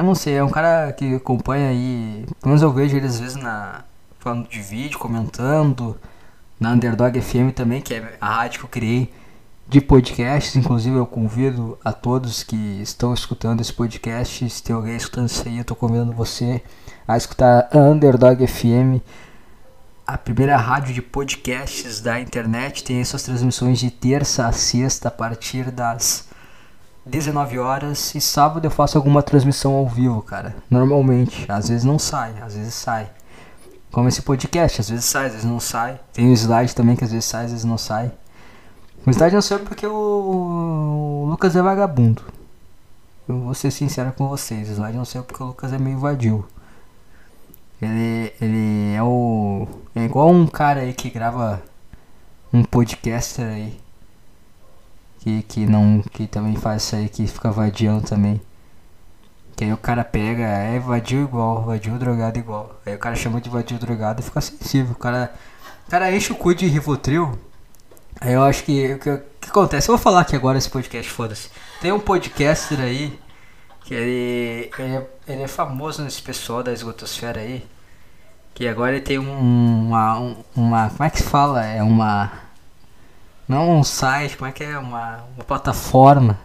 Eu 0.00 0.04
não 0.04 0.14
sei, 0.14 0.36
é 0.36 0.42
um 0.42 0.48
cara 0.48 0.90
que 0.94 1.16
acompanha 1.16 1.68
aí. 1.68 2.24
Pelo 2.40 2.46
menos 2.46 2.62
eu 2.62 2.72
vejo 2.72 2.96
ele 2.96 3.06
às 3.06 3.20
vezes 3.20 3.36
na. 3.36 3.84
falando 4.18 4.48
de 4.48 4.58
vídeo, 4.58 4.98
comentando. 4.98 5.94
Na 6.58 6.70
Underdog 6.70 7.20
FM 7.20 7.52
também, 7.54 7.82
que 7.82 7.92
é 7.92 8.16
a 8.18 8.36
rádio 8.36 8.60
que 8.60 8.64
eu 8.64 8.70
criei 8.70 9.12
de 9.68 9.78
podcasts. 9.78 10.56
Inclusive 10.56 10.96
eu 10.96 11.04
convido 11.04 11.78
a 11.84 11.92
todos 11.92 12.42
que 12.42 12.56
estão 12.80 13.12
escutando 13.12 13.60
esse 13.60 13.74
podcast. 13.74 14.48
Se 14.48 14.62
tem 14.62 14.74
alguém 14.74 14.96
escutando 14.96 15.28
isso 15.28 15.46
aí, 15.46 15.58
eu 15.58 15.64
tô 15.66 15.74
convidando 15.74 16.14
você 16.14 16.62
a 17.06 17.18
escutar 17.18 17.68
a 17.70 17.76
Underdog 17.76 18.46
FM 18.46 19.04
a 20.06 20.16
primeira 20.16 20.56
rádio 20.56 20.94
de 20.94 21.02
podcasts 21.02 22.00
da 22.00 22.18
internet. 22.18 22.82
Tem 22.84 23.04
suas 23.04 23.22
transmissões 23.22 23.78
de 23.78 23.90
terça 23.90 24.46
a 24.46 24.52
sexta 24.52 25.08
a 25.08 25.10
partir 25.10 25.70
das 25.70 26.29
19 27.10 27.58
horas. 27.58 28.14
E 28.14 28.20
sábado 28.20 28.64
eu 28.64 28.70
faço 28.70 28.96
alguma 28.96 29.22
transmissão 29.22 29.74
ao 29.74 29.86
vivo, 29.86 30.22
cara. 30.22 30.56
Normalmente. 30.70 31.44
Às 31.50 31.68
vezes 31.68 31.84
não 31.84 31.98
sai, 31.98 32.34
às 32.40 32.54
vezes 32.54 32.74
sai. 32.74 33.10
Como 33.90 34.08
esse 34.08 34.22
podcast, 34.22 34.80
às 34.80 34.88
vezes 34.88 35.04
sai, 35.04 35.26
às 35.26 35.32
vezes 35.32 35.46
não 35.46 35.60
sai. 35.60 36.00
Tem 36.12 36.30
o 36.30 36.32
slide 36.32 36.74
também 36.74 36.96
que 36.96 37.04
às 37.04 37.10
vezes 37.10 37.24
sai, 37.24 37.44
às 37.44 37.50
vezes 37.50 37.64
não 37.64 37.76
sai. 37.76 38.12
O 39.04 39.10
slide 39.10 39.34
não 39.34 39.42
sei 39.42 39.58
porque 39.58 39.86
o 39.86 41.26
Lucas 41.28 41.56
é 41.56 41.62
vagabundo. 41.62 42.22
Eu 43.28 43.40
vou 43.40 43.54
ser 43.54 43.70
sincero 43.70 44.12
com 44.12 44.28
vocês. 44.28 44.68
O 44.68 44.72
slide 44.72 44.96
não 44.96 45.04
sei 45.04 45.22
porque 45.22 45.42
o 45.42 45.46
Lucas 45.46 45.72
é 45.72 45.78
meio 45.78 45.98
vadio. 45.98 46.46
Ele, 47.82 48.32
ele 48.40 48.94
é 48.94 49.02
o. 49.02 49.66
É 49.94 50.04
igual 50.04 50.28
um 50.30 50.46
cara 50.46 50.80
aí 50.80 50.92
que 50.92 51.10
grava 51.10 51.62
um 52.52 52.62
podcaster 52.62 53.46
aí. 53.46 53.80
Que, 55.20 55.42
que 55.42 55.66
não. 55.66 56.02
Que 56.12 56.26
também 56.26 56.56
faz 56.56 56.82
isso 56.82 56.96
aí, 56.96 57.08
que 57.08 57.26
fica 57.26 57.50
vadiando 57.50 58.02
também. 58.06 58.40
Que 59.56 59.64
aí 59.64 59.72
o 59.72 59.76
cara 59.76 60.02
pega, 60.02 60.42
é 60.42 60.78
vadio 60.78 61.22
igual, 61.22 61.62
vadio 61.62 61.98
drogado 61.98 62.38
igual. 62.38 62.80
Aí 62.84 62.94
o 62.94 62.98
cara 62.98 63.14
chama 63.14 63.40
de 63.40 63.50
vadio 63.50 63.78
drogado 63.78 64.20
e 64.20 64.24
fica 64.24 64.40
sensível. 64.40 64.92
O 64.92 64.98
cara, 64.98 65.34
o 65.86 65.90
cara 65.90 66.10
enche 66.14 66.32
o 66.32 66.36
cu 66.36 66.54
de 66.54 66.66
Rivotril. 66.66 67.38
Aí 68.20 68.32
eu 68.32 68.42
acho 68.42 68.64
que 68.64 68.94
o 68.94 68.98
que, 68.98 69.18
que, 69.40 69.48
acontece? 69.50 69.88
Eu 69.88 69.96
vou 69.96 70.02
falar 70.02 70.20
aqui 70.22 70.34
agora 70.34 70.58
esse 70.58 70.68
podcast, 70.68 71.10
foda-se. 71.10 71.50
Tem 71.80 71.92
um 71.92 72.00
podcaster 72.00 72.80
aí 72.80 73.18
que 73.84 73.94
ele, 73.94 74.70
ele, 74.78 74.96
é, 74.96 75.06
ele 75.28 75.42
é 75.42 75.48
famoso 75.48 76.02
nesse 76.02 76.22
pessoal 76.22 76.62
da 76.62 76.72
esgotosfera 76.72 77.40
aí. 77.40 77.66
Que 78.54 78.68
agora 78.68 78.92
ele 78.92 79.00
tem 79.00 79.18
um, 79.18 79.88
uma, 79.88 80.36
uma. 80.54 80.90
Como 80.90 81.04
é 81.04 81.10
que 81.10 81.18
se 81.18 81.24
fala? 81.24 81.64
É 81.64 81.82
uma. 81.82 82.30
Não 83.50 83.80
um 83.80 83.82
site, 83.82 84.36
como 84.36 84.48
é 84.48 84.52
que 84.52 84.62
é? 84.62 84.78
Uma, 84.78 85.24
uma 85.34 85.42
plataforma 85.44 86.38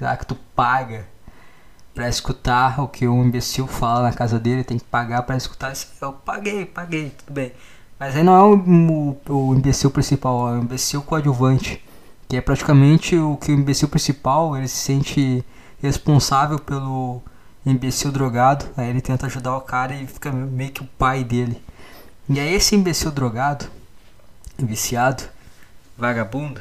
lá 0.00 0.16
que 0.16 0.26
tu 0.26 0.34
paga 0.56 1.06
pra 1.94 2.08
escutar 2.08 2.80
o 2.80 2.88
que 2.88 3.06
o 3.06 3.22
imbecil 3.22 3.68
fala 3.68 4.02
na 4.02 4.12
casa 4.12 4.40
dele, 4.40 4.64
tem 4.64 4.76
que 4.76 4.84
pagar 4.84 5.22
pra 5.22 5.36
escutar. 5.36 5.72
Eu 6.00 6.12
paguei, 6.12 6.66
paguei, 6.66 7.10
tudo 7.10 7.32
bem. 7.32 7.52
Mas 7.96 8.16
aí 8.16 8.24
não 8.24 8.34
é 8.34 8.42
o, 8.42 8.56
o, 9.28 9.50
o 9.50 9.54
imbecil 9.54 9.88
principal, 9.92 10.48
é 10.48 10.58
o 10.58 10.62
imbecil 10.62 11.00
coadjuvante. 11.02 11.80
Que 12.28 12.38
é 12.38 12.40
praticamente 12.40 13.16
o 13.16 13.36
que 13.36 13.52
o 13.52 13.54
imbecil 13.54 13.86
principal 13.86 14.56
ele 14.56 14.66
se 14.66 14.78
sente 14.78 15.44
responsável 15.80 16.58
pelo 16.58 17.22
imbecil 17.64 18.10
drogado. 18.10 18.66
Aí 18.76 18.90
ele 18.90 19.00
tenta 19.00 19.26
ajudar 19.26 19.56
o 19.56 19.60
cara 19.60 19.94
e 19.94 20.08
fica 20.08 20.32
meio 20.32 20.72
que 20.72 20.82
o 20.82 20.88
pai 20.98 21.22
dele. 21.22 21.62
E 22.28 22.40
aí 22.40 22.52
esse 22.52 22.74
imbecil 22.74 23.12
drogado, 23.12 23.66
viciado, 24.58 25.22
vagabundo, 25.96 26.60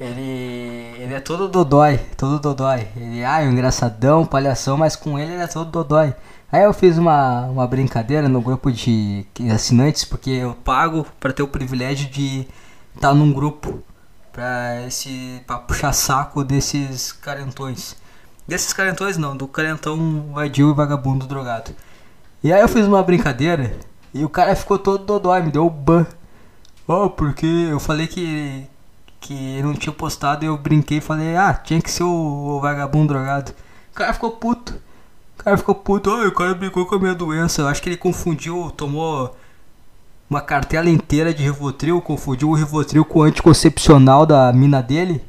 ele, 0.00 0.94
ele 0.98 1.12
é 1.12 1.20
todo 1.20 1.46
dodói, 1.46 1.98
todo 2.16 2.38
dodói. 2.38 2.88
Ele 2.96 3.22
ah, 3.22 3.42
é 3.42 3.46
um 3.46 3.52
engraçadão, 3.52 4.24
palhação, 4.24 4.78
mas 4.78 4.96
com 4.96 5.18
ele 5.18 5.34
ele 5.34 5.42
é 5.42 5.46
todo 5.46 5.70
dodói. 5.70 6.14
Aí 6.50 6.64
eu 6.64 6.72
fiz 6.72 6.96
uma, 6.96 7.42
uma 7.42 7.66
brincadeira 7.66 8.28
no 8.28 8.40
grupo 8.40 8.72
de 8.72 9.26
assinantes, 9.52 10.04
porque 10.04 10.30
eu 10.30 10.54
pago 10.54 11.06
para 11.20 11.32
ter 11.32 11.42
o 11.42 11.48
privilégio 11.48 12.08
de 12.08 12.48
estar 12.94 13.08
tá 13.08 13.14
num 13.14 13.32
grupo 13.32 13.82
para 14.32 14.86
esse 14.86 15.42
pra 15.46 15.58
puxar 15.58 15.92
saco 15.92 16.42
desses 16.42 17.12
carentões. 17.12 17.94
Desses 18.48 18.72
carentões 18.72 19.16
não, 19.18 19.36
do 19.36 19.46
carentão 19.46 20.32
vadio 20.32 20.70
e 20.70 20.74
vagabundo 20.74 21.26
drogado. 21.26 21.72
E 22.42 22.52
aí 22.52 22.60
eu 22.60 22.68
fiz 22.68 22.86
uma 22.86 23.02
brincadeira 23.02 23.76
e 24.14 24.24
o 24.24 24.28
cara 24.28 24.56
ficou 24.56 24.78
todo 24.78 25.04
dodói, 25.04 25.42
me 25.42 25.52
deu 25.52 25.66
o 25.66 25.70
ban. 25.70 26.06
Oh, 26.92 27.08
porque 27.08 27.46
eu 27.46 27.78
falei 27.78 28.08
que 28.08 28.66
que 29.20 29.62
não 29.62 29.74
tinha 29.74 29.92
postado 29.92 30.44
e 30.44 30.48
eu 30.48 30.56
brinquei 30.56 30.98
e 30.98 31.00
falei, 31.00 31.36
ah, 31.36 31.54
tinha 31.54 31.80
que 31.80 31.88
ser 31.88 32.02
o, 32.02 32.56
o 32.56 32.60
vagabundo 32.60 33.14
drogado. 33.14 33.52
O 33.92 33.94
cara 33.94 34.12
ficou 34.12 34.32
puto. 34.32 34.74
O 35.38 35.44
cara 35.44 35.56
ficou 35.56 35.74
puto, 35.76 36.10
oh, 36.10 36.26
o 36.26 36.32
cara 36.32 36.52
brincou 36.52 36.84
com 36.86 36.96
a 36.96 36.98
minha 36.98 37.14
doença. 37.14 37.62
Eu 37.62 37.68
acho 37.68 37.80
que 37.80 37.88
ele 37.88 37.96
confundiu, 37.96 38.72
tomou 38.76 39.36
uma 40.28 40.40
cartela 40.40 40.90
inteira 40.90 41.32
de 41.32 41.44
Rivotril, 41.44 42.00
confundiu 42.02 42.50
o 42.50 42.54
Rivotril 42.54 43.04
com 43.04 43.20
o 43.20 43.22
anticoncepcional 43.22 44.26
da 44.26 44.52
mina 44.52 44.82
dele. 44.82 45.22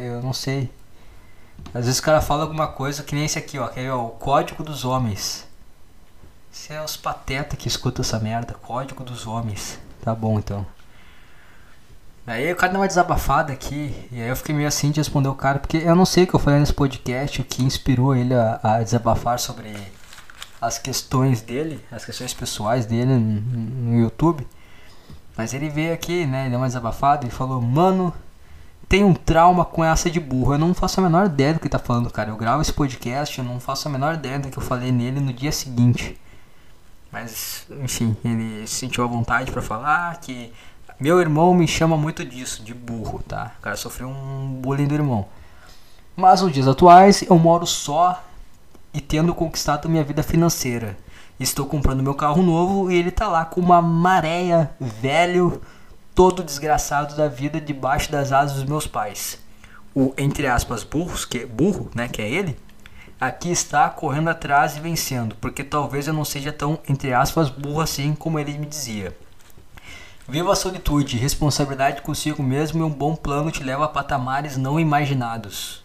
eu 0.00 0.22
não 0.22 0.32
sei. 0.32 0.70
Às 1.74 1.86
vezes 1.86 1.98
o 1.98 2.02
cara 2.02 2.20
fala 2.20 2.42
alguma 2.42 2.68
coisa 2.68 3.02
que 3.02 3.14
nem 3.14 3.24
esse 3.24 3.38
aqui, 3.38 3.58
ó, 3.58 3.66
que 3.66 3.80
é 3.80 3.92
o 3.92 4.08
Código 4.10 4.62
dos 4.62 4.84
Homens. 4.84 5.46
Esse 6.52 6.72
é 6.72 6.82
os 6.82 6.96
pateta 6.96 7.56
que 7.56 7.66
escuta 7.66 8.02
essa 8.02 8.18
merda, 8.18 8.54
Código 8.54 9.02
dos 9.02 9.26
Homens. 9.26 9.78
Tá 10.02 10.14
bom 10.14 10.38
então. 10.38 10.64
Aí 12.26 12.50
o 12.52 12.56
cara 12.56 12.72
deu 12.72 12.80
uma 12.80 12.86
desabafada 12.86 13.52
aqui, 13.52 14.08
e 14.10 14.22
aí 14.22 14.28
eu 14.28 14.36
fiquei 14.36 14.54
meio 14.54 14.68
assim 14.68 14.90
de 14.90 14.98
responder 14.98 15.28
o 15.28 15.34
cara, 15.34 15.58
porque 15.58 15.76
eu 15.76 15.94
não 15.94 16.06
sei 16.06 16.24
o 16.24 16.26
que 16.26 16.34
eu 16.34 16.40
falei 16.40 16.58
nesse 16.58 16.72
podcast, 16.72 17.40
o 17.40 17.44
que 17.44 17.62
inspirou 17.62 18.16
ele 18.16 18.32
a, 18.34 18.60
a 18.62 18.82
desabafar 18.82 19.38
sobre 19.38 19.76
as 20.60 20.78
questões 20.78 21.42
dele, 21.42 21.84
as 21.92 22.04
questões 22.04 22.32
pessoais 22.32 22.86
dele 22.86 23.14
no, 23.18 23.40
no 23.90 23.98
YouTube. 23.98 24.46
Mas 25.36 25.52
ele 25.52 25.68
veio 25.68 25.92
aqui, 25.92 26.24
né? 26.24 26.42
Ele 26.42 26.50
deu 26.50 26.58
uma 26.60 26.66
desabafada 26.66 27.26
e 27.26 27.30
falou: 27.30 27.60
Mano, 27.60 28.14
tem 28.88 29.04
um 29.04 29.14
trauma 29.14 29.64
com 29.64 29.84
essa 29.84 30.10
de 30.10 30.20
burro. 30.20 30.54
Eu 30.54 30.58
não 30.58 30.74
faço 30.74 31.00
a 31.00 31.02
menor 31.02 31.26
ideia 31.26 31.54
do 31.54 31.60
que 31.60 31.68
tá 31.68 31.78
falando, 31.78 32.10
cara. 32.10 32.30
Eu 32.30 32.36
gravo 32.36 32.62
esse 32.62 32.72
podcast, 32.72 33.38
eu 33.38 33.44
não 33.44 33.60
faço 33.60 33.88
a 33.88 33.90
menor 33.90 34.14
ideia 34.14 34.38
do 34.38 34.48
que 34.48 34.58
eu 34.58 34.62
falei 34.62 34.92
nele 34.92 35.20
no 35.20 35.32
dia 35.32 35.52
seguinte. 35.52 36.18
Mas, 37.10 37.66
enfim, 37.82 38.16
ele 38.24 38.66
sentiu 38.66 39.04
a 39.04 39.06
vontade 39.06 39.52
para 39.52 39.62
falar 39.62 40.20
que 40.20 40.52
meu 40.98 41.20
irmão 41.20 41.54
me 41.54 41.66
chama 41.66 41.96
muito 41.96 42.24
disso, 42.24 42.62
de 42.62 42.74
burro, 42.74 43.22
tá? 43.26 43.52
O 43.58 43.62
cara 43.62 43.76
sofreu 43.76 44.08
um 44.08 44.58
bullying 44.60 44.86
do 44.86 44.94
irmão. 44.94 45.26
Mas 46.16 46.42
nos 46.42 46.52
dias 46.52 46.68
atuais 46.68 47.22
eu 47.22 47.38
moro 47.38 47.66
só 47.66 48.22
e 48.92 49.00
tendo 49.00 49.34
conquistado 49.34 49.88
minha 49.88 50.04
vida 50.04 50.22
financeira. 50.22 50.96
Estou 51.38 51.66
comprando 51.66 52.02
meu 52.02 52.14
carro 52.14 52.42
novo 52.42 52.90
e 52.90 52.94
ele 52.94 53.10
tá 53.10 53.26
lá 53.26 53.44
com 53.44 53.60
uma 53.60 53.82
maréia 53.82 54.70
velho, 54.80 55.60
todo 56.14 56.44
desgraçado 56.44 57.16
da 57.16 57.28
vida 57.28 57.60
debaixo 57.60 58.10
das 58.10 58.32
asas 58.32 58.56
dos 58.56 58.64
meus 58.64 58.86
pais. 58.86 59.38
O 59.94 60.14
entre 60.16 60.46
aspas 60.46 60.84
burros, 60.84 61.24
que 61.24 61.44
burro, 61.44 61.90
né, 61.94 62.08
que 62.08 62.22
é 62.22 62.28
ele, 62.28 62.56
aqui 63.20 63.50
está 63.50 63.88
correndo 63.88 64.30
atrás 64.30 64.76
e 64.76 64.80
vencendo, 64.80 65.34
porque 65.40 65.64
talvez 65.64 66.06
eu 66.06 66.14
não 66.14 66.24
seja 66.24 66.52
tão 66.52 66.78
entre 66.88 67.12
aspas 67.12 67.48
burro 67.48 67.80
assim 67.80 68.14
como 68.14 68.38
ele 68.38 68.56
me 68.58 68.66
dizia. 68.66 69.16
Viva 70.26 70.52
a 70.52 70.56
solitude, 70.56 71.18
responsabilidade 71.18 72.00
consigo 72.00 72.42
mesmo 72.42 72.80
e 72.80 72.82
um 72.82 72.90
bom 72.90 73.14
plano 73.14 73.50
te 73.50 73.62
leva 73.62 73.84
a 73.84 73.88
patamares 73.88 74.56
não 74.56 74.80
imaginados. 74.80 75.84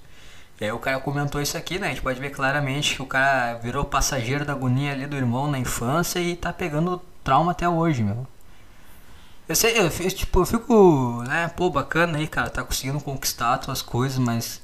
E 0.62 0.66
aí 0.66 0.72
o 0.72 0.80
cara 0.80 1.00
comentou 1.00 1.42
isso 1.42 1.58
aqui, 1.58 1.80
né? 1.80 1.88
A 1.88 1.90
gente 1.90 2.02
pode 2.02 2.20
ver 2.20 2.30
claramente 2.30 2.96
que 2.96 3.02
o 3.02 3.06
cara 3.06 3.56
virou 3.56 3.84
passageiro 3.84 4.46
da 4.46 4.54
agonia 4.54 4.92
ali 4.92 5.08
do 5.08 5.16
irmão 5.16 5.50
na 5.50 5.60
infância 5.60 6.20
e 6.20 6.36
tá 6.36 6.54
pegando 6.54 7.02
trauma 7.24 7.52
até 7.52 7.68
hoje, 7.68 8.04
meu. 8.04 8.26
Eu 9.50 9.56
sei, 9.56 9.80
eu, 9.80 9.90
tipo, 9.90 10.42
eu 10.42 10.46
fico, 10.46 11.24
né, 11.28 11.48
pô, 11.48 11.72
bacana 11.72 12.20
aí, 12.20 12.28
cara, 12.28 12.52
tá 12.52 12.64
conseguindo 12.64 13.02
conquistar 13.02 13.56
as 13.56 13.66
tuas 13.66 13.82
coisas, 13.82 14.20
mas 14.20 14.62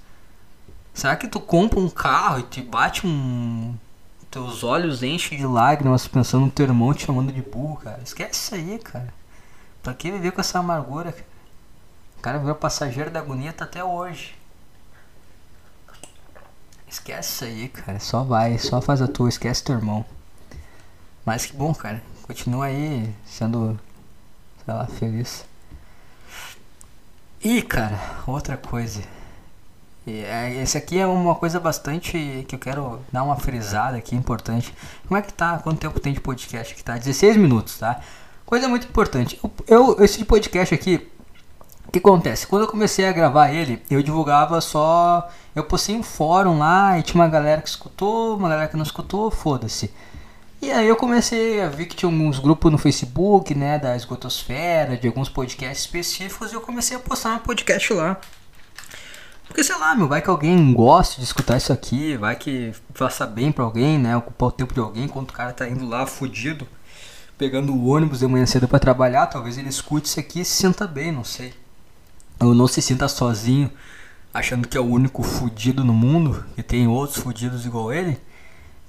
será 0.94 1.16
que 1.16 1.28
tu 1.28 1.40
compra 1.40 1.80
um 1.80 1.90
carro 1.90 2.40
e 2.40 2.44
te 2.44 2.62
bate 2.62 3.08
um 3.08 3.76
teus 4.30 4.64
olhos 4.64 5.02
enchem 5.02 5.40
de 5.40 5.46
lágrimas 5.48 6.08
pensando 6.08 6.46
no 6.46 6.52
teu 6.52 6.68
irmão 6.68 6.94
te 6.94 7.06
chamando 7.06 7.34
de 7.34 7.42
burro, 7.42 7.78
cara? 7.78 8.00
Esquece 8.04 8.34
isso 8.34 8.54
aí, 8.54 8.78
cara. 8.78 9.12
Pra 9.82 9.94
que 9.96 10.12
viver 10.12 10.32
com 10.32 10.42
essa 10.42 10.60
amargura, 10.60 11.12
cara? 11.12 11.26
O 12.18 12.22
cara 12.22 12.38
virou 12.38 12.54
passageiro 12.54 13.10
da 13.10 13.22
agonia 13.22 13.54
tá 13.54 13.66
até 13.66 13.84
hoje. 13.84 14.36
Esquece 16.88 17.32
isso 17.32 17.46
aí, 17.46 17.70
cara. 17.70 18.00
Só 18.00 18.24
vai, 18.24 18.60
só 18.60 18.80
faz 18.82 19.02
a 19.02 19.08
tua, 19.08 19.30
esquece 19.30 19.64
teu 19.64 19.78
irmão. 19.78 20.06
Mas 21.26 21.48
que 21.48 21.58
bom, 21.58 21.74
cara. 21.74 22.04
Continua 22.22 22.66
aí 22.66 23.12
sendo, 23.26 23.80
sei 24.66 24.74
lá, 24.74 24.86
feliz. 24.88 25.46
E, 27.44 27.62
cara, 27.62 28.00
outra 28.26 28.58
coisa. 28.58 29.02
É, 30.08 30.62
esse 30.62 30.78
aqui 30.78 31.00
é 31.00 31.06
uma 31.06 31.36
coisa 31.36 31.60
bastante 31.60 32.46
que 32.48 32.56
eu 32.56 32.60
quero 32.60 33.00
dar 33.12 33.24
uma 33.24 33.36
frisada 33.36 33.98
aqui, 33.98 34.16
importante. 34.16 34.74
Como 35.08 35.18
é 35.18 35.22
que 35.22 35.34
tá? 35.34 35.60
Quanto 35.60 35.80
tempo 35.80 36.00
tem 36.00 36.14
de 36.14 36.20
podcast 36.20 36.74
aqui? 36.74 36.84
Tá 36.84 36.98
16 36.98 37.38
minutos, 37.38 37.78
tá? 37.78 38.00
Coisa 38.46 38.68
muito 38.68 38.88
importante. 38.88 39.40
Eu 39.68 40.04
esse 40.04 40.24
podcast 40.26 40.74
aqui, 40.76 41.08
o 41.88 41.92
que 41.92 42.00
acontece? 42.00 42.46
Quando 42.46 42.64
eu 42.64 42.68
comecei 42.68 43.08
a 43.08 43.12
gravar 43.12 43.52
ele, 43.52 43.82
eu 43.90 44.04
divulgava 44.04 44.62
só. 44.62 45.28
Eu 45.56 45.64
postei 45.64 45.96
um 45.96 46.04
fórum 46.04 46.60
lá 46.60 47.00
e 47.00 47.04
tinha 47.04 47.22
uma 47.22 47.30
galera 47.30 47.62
que 47.62 47.70
escutou, 47.70 48.38
uma 48.38 48.50
galera 48.50 48.68
que 48.68 48.78
não 48.78 48.84
escutou, 48.84 49.32
foda-se. 49.32 49.92
E 50.66 50.72
aí 50.72 50.88
eu 50.88 50.96
comecei 50.96 51.62
a 51.62 51.70
ver 51.70 51.86
que 51.86 51.96
tinha 51.96 52.12
alguns 52.12 52.40
grupos 52.40 52.72
no 52.72 52.80
Facebook, 52.80 53.54
né, 53.54 53.78
da 53.78 53.96
esgotosfera, 53.96 54.98
de 54.98 55.08
alguns 55.08 55.30
podcasts 55.30 55.82
específicos, 55.82 56.52
e 56.52 56.56
eu 56.56 56.62
comecei 56.62 56.98
a 56.98 57.00
postar 57.00 57.36
um 57.36 57.38
podcast 57.38 57.94
lá. 57.94 58.20
Porque 59.46 59.64
sei 59.64 59.78
lá, 59.78 59.94
meu, 59.94 60.08
vai 60.08 60.24
que 60.24 60.30
alguém 60.30 60.74
goste 60.74 61.20
de 61.20 61.24
escutar 61.24 61.58
isso 61.58 61.72
aqui, 61.72 62.18
vai 62.18 62.36
que 62.36 62.74
faça 62.96 63.28
bem 63.28 63.52
pra 63.52 63.64
alguém, 63.64 64.00
né, 64.00 64.18
ocupar 64.18 64.50
o 64.50 64.52
tempo 64.52 64.74
de 64.74 64.80
alguém 64.80 65.04
enquanto 65.04 65.30
o 65.30 65.34
cara 65.34 65.54
tá 65.54 65.70
indo 65.70 65.88
lá 65.88 66.08
fudido, 66.08 66.68
pegando 67.38 67.72
o 67.72 67.86
ônibus 67.86 68.18
de 68.18 68.28
manhã 68.28 68.48
cedo 68.48 68.68
para 68.68 68.80
trabalhar, 68.80 69.28
talvez 69.28 69.60
ele 69.60 69.70
escute 69.70 70.08
isso 70.08 70.20
aqui 70.20 70.40
e 70.40 70.46
se 70.46 70.64
sinta 70.64 70.88
bem, 70.88 71.12
não 71.12 71.24
sei 71.24 71.54
ou 72.40 72.56
não 72.56 72.68
se 72.68 72.82
sinta 72.82 73.08
sozinho, 73.08 73.72
achando 74.34 74.68
que 74.68 74.76
é 74.76 74.82
o 74.82 74.86
único 74.86 75.22
fudido 75.24 75.84
no 75.84 75.94
mundo, 75.94 76.44
que 76.56 76.64
tem 76.64 76.88
outros 76.88 77.20
fudidos 77.20 77.66
igual 77.66 77.94
ele. 77.94 78.20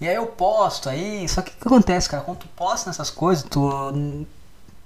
E 0.01 0.07
aí 0.07 0.15
eu 0.15 0.27
posto 0.27 0.89
aí, 0.91 1.27
só 1.29 1.41
que 1.41 1.51
o 1.51 1.55
que 1.55 1.67
acontece, 1.67 2.09
cara? 2.09 2.23
Quando 2.23 2.39
tu 2.39 2.49
posta 2.49 2.91
nessas 2.91 3.11
coisas, 3.11 3.45
tu, 3.45 4.27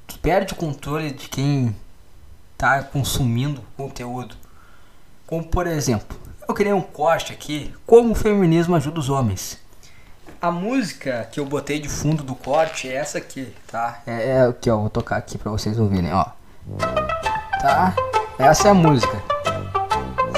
tu 0.07 0.19
perde 0.21 0.53
o 0.53 0.57
controle 0.57 1.11
de 1.11 1.29
quem 1.29 1.75
tá 2.57 2.83
consumindo 2.83 3.63
conteúdo. 3.77 4.37
Como 5.27 5.43
por 5.43 5.67
exemplo, 5.67 6.17
eu 6.49 6.55
criei 6.55 6.73
um 6.73 6.83
corte 6.83 7.33
aqui, 7.33 7.75
como 7.87 8.13
o 8.13 8.15
feminismo 8.15 8.77
ajuda 8.77 9.01
os 9.01 9.09
homens. 9.09 9.59
A 10.41 10.51
música 10.51 11.29
que 11.31 11.39
eu 11.39 11.45
botei 11.45 11.81
de 11.81 11.89
fundo 11.89 12.23
do 12.23 12.35
corte 12.35 12.89
é 12.89 12.95
essa 12.95 13.19
aqui, 13.19 13.53
tá? 13.67 14.01
É, 14.07 14.31
é 14.31 14.47
aqui, 14.47 14.71
ó, 14.71 14.79
vou 14.79 14.91
tocar 14.91 15.17
aqui 15.17 15.37
pra 15.37 15.51
vocês 15.51 15.79
ouvirem, 15.79 16.13
ó. 16.13 16.27
Tá? 17.61 17.95
Essa 18.39 18.69
é 18.69 18.71
a 18.71 18.75
música. 18.75 19.23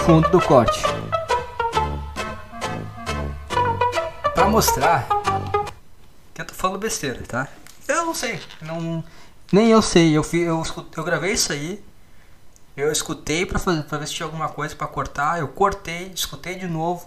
Fundo 0.04 0.28
do 0.30 0.40
corte. 0.40 0.82
Pra 4.34 4.48
mostrar 4.48 5.06
que 6.32 6.40
eu 6.40 6.46
tô 6.46 6.54
falando 6.54 6.78
besteira, 6.78 7.22
tá? 7.28 7.48
Eu 7.86 8.06
não 8.06 8.14
sei. 8.14 8.40
Não, 8.62 9.04
nem 9.52 9.70
eu 9.70 9.82
sei. 9.82 10.16
Eu, 10.16 10.24
eu, 10.32 10.62
eu 10.96 11.04
gravei 11.04 11.32
isso 11.32 11.52
aí. 11.52 11.82
Eu 12.76 12.90
escutei 12.90 13.44
pra, 13.44 13.58
fazer, 13.58 13.82
pra 13.82 13.98
ver 13.98 14.08
se 14.08 14.14
tinha 14.14 14.26
alguma 14.26 14.48
coisa 14.48 14.74
pra 14.74 14.86
cortar. 14.86 15.38
Eu 15.38 15.48
cortei, 15.48 16.10
escutei 16.14 16.54
de 16.54 16.66
novo. 16.66 17.06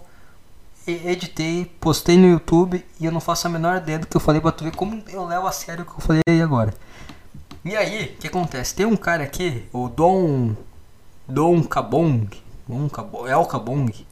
Editei, 0.86 1.64
postei 1.80 2.16
no 2.16 2.28
YouTube 2.28 2.84
e 3.00 3.04
eu 3.04 3.10
não 3.10 3.20
faço 3.20 3.48
a 3.48 3.50
menor 3.50 3.78
ideia 3.78 3.98
do 3.98 4.06
que 4.06 4.16
eu 4.16 4.20
falei 4.20 4.40
pra 4.40 4.52
tu 4.52 4.62
ver 4.62 4.76
como 4.76 5.02
eu 5.08 5.26
levo 5.26 5.48
a 5.48 5.50
sério 5.50 5.82
o 5.82 5.84
que 5.84 5.96
eu 5.96 6.00
falei 6.00 6.22
aí 6.28 6.40
agora. 6.40 6.72
E 7.64 7.76
aí, 7.76 8.14
o 8.16 8.20
que 8.20 8.28
acontece? 8.28 8.72
Tem 8.72 8.86
um 8.86 8.96
cara 8.96 9.24
aqui, 9.24 9.66
o 9.72 9.88
Dom 9.88 10.54
Dom 11.26 11.64
Cabong, 11.64 12.28
Dom 12.68 12.88
Cabong, 12.88 13.28
El 13.28 13.44
Cabong, 13.46 14.06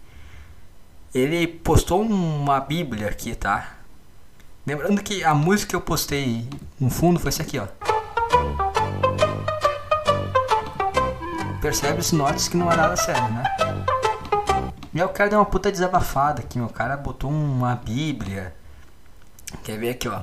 ele 1.15 1.47
postou 1.47 2.03
uma 2.03 2.59
bíblia 2.59 3.09
aqui, 3.09 3.35
tá? 3.37 3.75
Lembrando 4.67 5.03
que 5.03 5.23
a 5.23 5.33
música 5.33 5.71
que 5.71 5.77
eu 5.77 5.81
postei 5.81 6.49
no 6.81 6.91
fundo 6.91 7.21
foi 7.21 7.29
essa 7.29 7.43
aqui, 7.43 7.59
ó. 7.59 7.69
Percebe 11.61 12.01
os 12.01 12.13
notes 12.13 12.49
que 12.49 12.57
não 12.57 12.71
é 12.71 12.77
nada 12.77 12.97
sério, 12.97 13.29
né? 13.31 13.45
E 14.93 15.09
cara 15.09 15.31
deu 15.31 15.39
uma 15.39 15.47
puta 15.47 15.71
desabafada 15.71 16.41
aqui, 16.41 16.59
meu 16.59 16.69
cara 16.69 16.97
botou 16.97 17.31
uma 17.31 17.75
bíblia. 17.75 18.55
Quer 19.63 19.79
ver 19.79 19.91
aqui, 19.91 20.09
ó. 20.09 20.23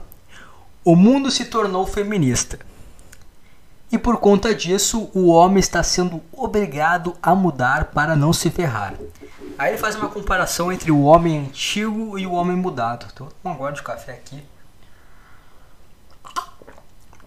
O 0.84 0.96
mundo 0.96 1.32
se 1.32 1.46
tornou 1.46 1.86
feminista. 1.86 2.60
E 3.92 3.98
por 3.98 4.18
conta 4.18 4.56
disso, 4.56 5.10
o 5.14 5.28
homem 5.28 5.60
está 5.60 5.84
sendo 5.84 6.22
obrigado 6.32 7.16
a 7.22 7.36
mudar 7.36 7.86
para 7.86 8.16
não 8.16 8.32
se 8.32 8.50
ferrar. 8.50 8.94
Aí 9.62 9.70
ele 9.70 9.78
faz 9.78 9.96
uma 9.96 10.10
comparação 10.10 10.72
entre 10.72 10.92
o 10.92 11.04
homem 11.04 11.38
antigo 11.38 12.18
e 12.18 12.26
o 12.26 12.32
homem 12.32 12.58
mudado. 12.58 13.06
Estou 13.06 13.30
com 13.44 13.52
um 13.52 13.56
gole 13.56 13.76
de 13.76 13.84
café 13.84 14.14
aqui. 14.14 14.44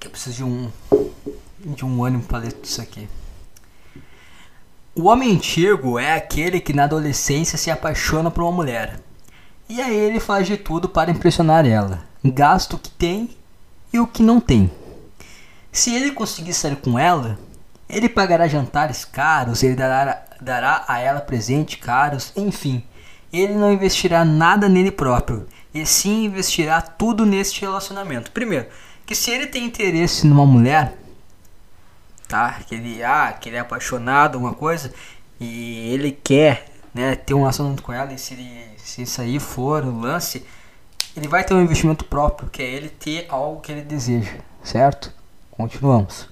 Que 0.00 0.08
eu 0.08 0.10
preciso 0.10 0.38
de 0.38 0.42
um 0.44 0.72
de 1.60 1.84
um 1.84 2.04
ânimo 2.04 2.24
para 2.24 2.38
ler 2.38 2.56
isso 2.60 2.82
aqui. 2.82 3.08
O 4.96 5.04
homem 5.04 5.30
antigo 5.30 5.96
é 5.96 6.12
aquele 6.12 6.58
que 6.58 6.72
na 6.72 6.82
adolescência 6.82 7.56
se 7.56 7.70
apaixona 7.70 8.32
por 8.32 8.42
uma 8.42 8.50
mulher. 8.50 8.98
E 9.68 9.80
aí 9.80 9.94
ele 9.94 10.18
faz 10.18 10.48
de 10.48 10.56
tudo 10.56 10.88
para 10.88 11.12
impressionar 11.12 11.64
ela. 11.64 12.02
Gasta 12.24 12.74
o 12.74 12.80
que 12.80 12.90
tem 12.90 13.30
e 13.92 14.00
o 14.00 14.08
que 14.08 14.24
não 14.24 14.40
tem. 14.40 14.68
Se 15.70 15.94
ele 15.94 16.10
conseguir 16.10 16.52
sair 16.52 16.74
com 16.74 16.98
ela, 16.98 17.38
ele 17.88 18.08
pagará 18.08 18.48
jantares 18.48 19.04
caros, 19.04 19.62
ele 19.62 19.76
dará, 19.76 20.24
dará 20.44 20.84
a 20.86 20.98
ela 20.98 21.20
presentes 21.20 21.80
caros, 21.80 22.32
enfim. 22.36 22.84
Ele 23.32 23.54
não 23.54 23.72
investirá 23.72 24.24
nada 24.24 24.68
nele 24.68 24.92
próprio, 24.92 25.48
e 25.72 25.84
sim 25.84 26.26
investirá 26.26 26.80
tudo 26.80 27.26
neste 27.26 27.62
relacionamento. 27.62 28.30
Primeiro, 28.30 28.66
que 29.04 29.14
se 29.14 29.30
ele 29.30 29.46
tem 29.46 29.64
interesse 29.64 30.26
numa 30.26 30.46
mulher, 30.46 30.96
tá? 32.28 32.60
Que 32.66 32.76
ele, 32.76 33.02
ah, 33.02 33.32
que 33.32 33.48
ele 33.48 33.56
é 33.56 33.60
apaixonado, 33.60 34.36
alguma 34.36 34.54
coisa, 34.54 34.92
e 35.40 35.90
ele 35.92 36.12
quer, 36.12 36.66
né, 36.94 37.16
ter 37.16 37.34
um 37.34 37.40
relacionamento 37.40 37.82
com 37.82 37.92
ela, 37.92 38.12
e 38.12 38.18
se, 38.18 38.34
ele, 38.34 38.66
se 38.76 39.02
isso 39.02 39.20
aí 39.20 39.40
for 39.40 39.84
o 39.84 40.00
lance, 40.00 40.46
ele 41.16 41.26
vai 41.26 41.42
ter 41.42 41.54
um 41.54 41.62
investimento 41.62 42.04
próprio, 42.04 42.48
que 42.48 42.62
é 42.62 42.66
ele 42.66 42.88
ter 42.88 43.26
algo 43.28 43.60
que 43.60 43.72
ele 43.72 43.82
deseja, 43.82 44.32
certo? 44.62 45.12
Continuamos. 45.50 46.28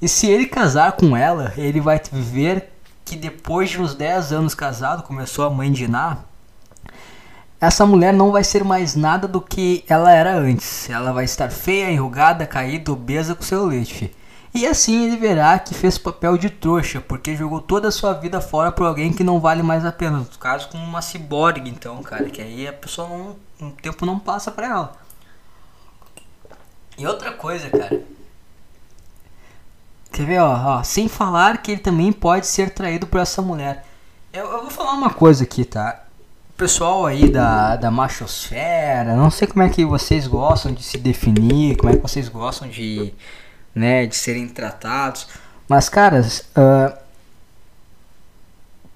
E 0.00 0.08
se 0.08 0.26
ele 0.30 0.46
casar 0.46 0.92
com 0.92 1.14
ela, 1.14 1.52
ele 1.58 1.80
vai 1.80 2.00
viver 2.10 2.69
que 3.10 3.16
depois 3.16 3.70
de 3.70 3.82
uns 3.82 3.92
10 3.92 4.32
anos 4.32 4.54
casado, 4.54 5.02
começou 5.02 5.44
a 5.44 5.50
mãe 5.50 5.72
de 5.72 5.88
Ná, 5.88 6.18
essa 7.60 7.84
mulher 7.84 8.14
não 8.14 8.30
vai 8.30 8.44
ser 8.44 8.62
mais 8.62 8.94
nada 8.94 9.26
do 9.26 9.40
que 9.40 9.84
ela 9.88 10.12
era 10.12 10.38
antes. 10.38 10.88
Ela 10.88 11.12
vai 11.12 11.24
estar 11.24 11.50
feia, 11.50 11.90
enrugada, 11.90 12.46
caída, 12.46 12.92
obesa 12.92 13.34
com 13.34 13.42
seu 13.42 13.66
leite. 13.66 14.14
E 14.54 14.64
assim 14.64 15.06
ele 15.06 15.16
verá 15.16 15.58
que 15.58 15.74
fez 15.74 15.98
papel 15.98 16.38
de 16.38 16.50
trouxa, 16.50 17.00
porque 17.00 17.34
jogou 17.34 17.60
toda 17.60 17.88
a 17.88 17.92
sua 17.92 18.12
vida 18.12 18.40
fora 18.40 18.70
por 18.70 18.86
alguém 18.86 19.12
que 19.12 19.24
não 19.24 19.40
vale 19.40 19.62
mais 19.64 19.84
a 19.84 19.90
pena. 19.90 20.18
No 20.18 20.26
caso, 20.38 20.68
com 20.68 20.78
uma 20.78 21.02
ciborgue, 21.02 21.68
então, 21.68 22.00
cara, 22.04 22.30
que 22.30 22.40
aí 22.40 22.68
a 22.68 22.72
pessoa 22.72 23.08
não, 23.08 23.68
o 23.68 23.72
tempo 23.72 24.06
não 24.06 24.20
passa 24.20 24.52
pra 24.52 24.68
ela. 24.68 24.92
E 26.96 27.04
outra 27.04 27.32
coisa, 27.32 27.68
cara. 27.70 28.00
Quer 30.12 30.26
ver, 30.26 30.38
ó, 30.40 30.78
ó, 30.78 30.82
Sem 30.82 31.08
falar 31.08 31.62
que 31.62 31.72
ele 31.72 31.80
também 31.80 32.12
pode 32.12 32.46
ser 32.46 32.70
traído 32.70 33.06
por 33.06 33.20
essa 33.20 33.40
mulher. 33.40 33.84
Eu, 34.32 34.46
eu 34.46 34.60
vou 34.62 34.70
falar 34.70 34.92
uma 34.92 35.10
coisa 35.10 35.44
aqui, 35.44 35.64
tá? 35.64 36.04
O 36.50 36.52
pessoal 36.54 37.06
aí 37.06 37.28
da, 37.28 37.76
da 37.76 37.90
machosfera, 37.90 39.16
não 39.16 39.30
sei 39.30 39.48
como 39.48 39.62
é 39.62 39.68
que 39.68 39.84
vocês 39.84 40.26
gostam 40.26 40.72
de 40.72 40.82
se 40.82 40.98
definir, 40.98 41.76
como 41.76 41.90
é 41.90 41.96
que 41.96 42.02
vocês 42.02 42.28
gostam 42.28 42.68
de, 42.68 43.14
né, 43.74 44.06
de 44.06 44.14
serem 44.14 44.48
tratados. 44.48 45.26
Mas, 45.68 45.88
caras, 45.88 46.40
uh, 46.56 46.96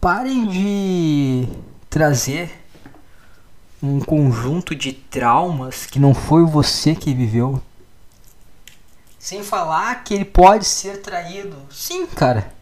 parem 0.00 0.46
de 0.46 1.48
trazer 1.88 2.50
um 3.82 4.00
conjunto 4.00 4.74
de 4.74 4.92
traumas 4.92 5.86
que 5.86 5.98
não 5.98 6.14
foi 6.14 6.44
você 6.44 6.94
que 6.94 7.14
viveu. 7.14 7.62
Sem 9.24 9.42
falar 9.42 10.04
que 10.04 10.12
ele 10.12 10.26
pode 10.26 10.66
ser 10.66 11.00
traído. 11.00 11.56
Sim, 11.70 12.04
cara. 12.04 12.52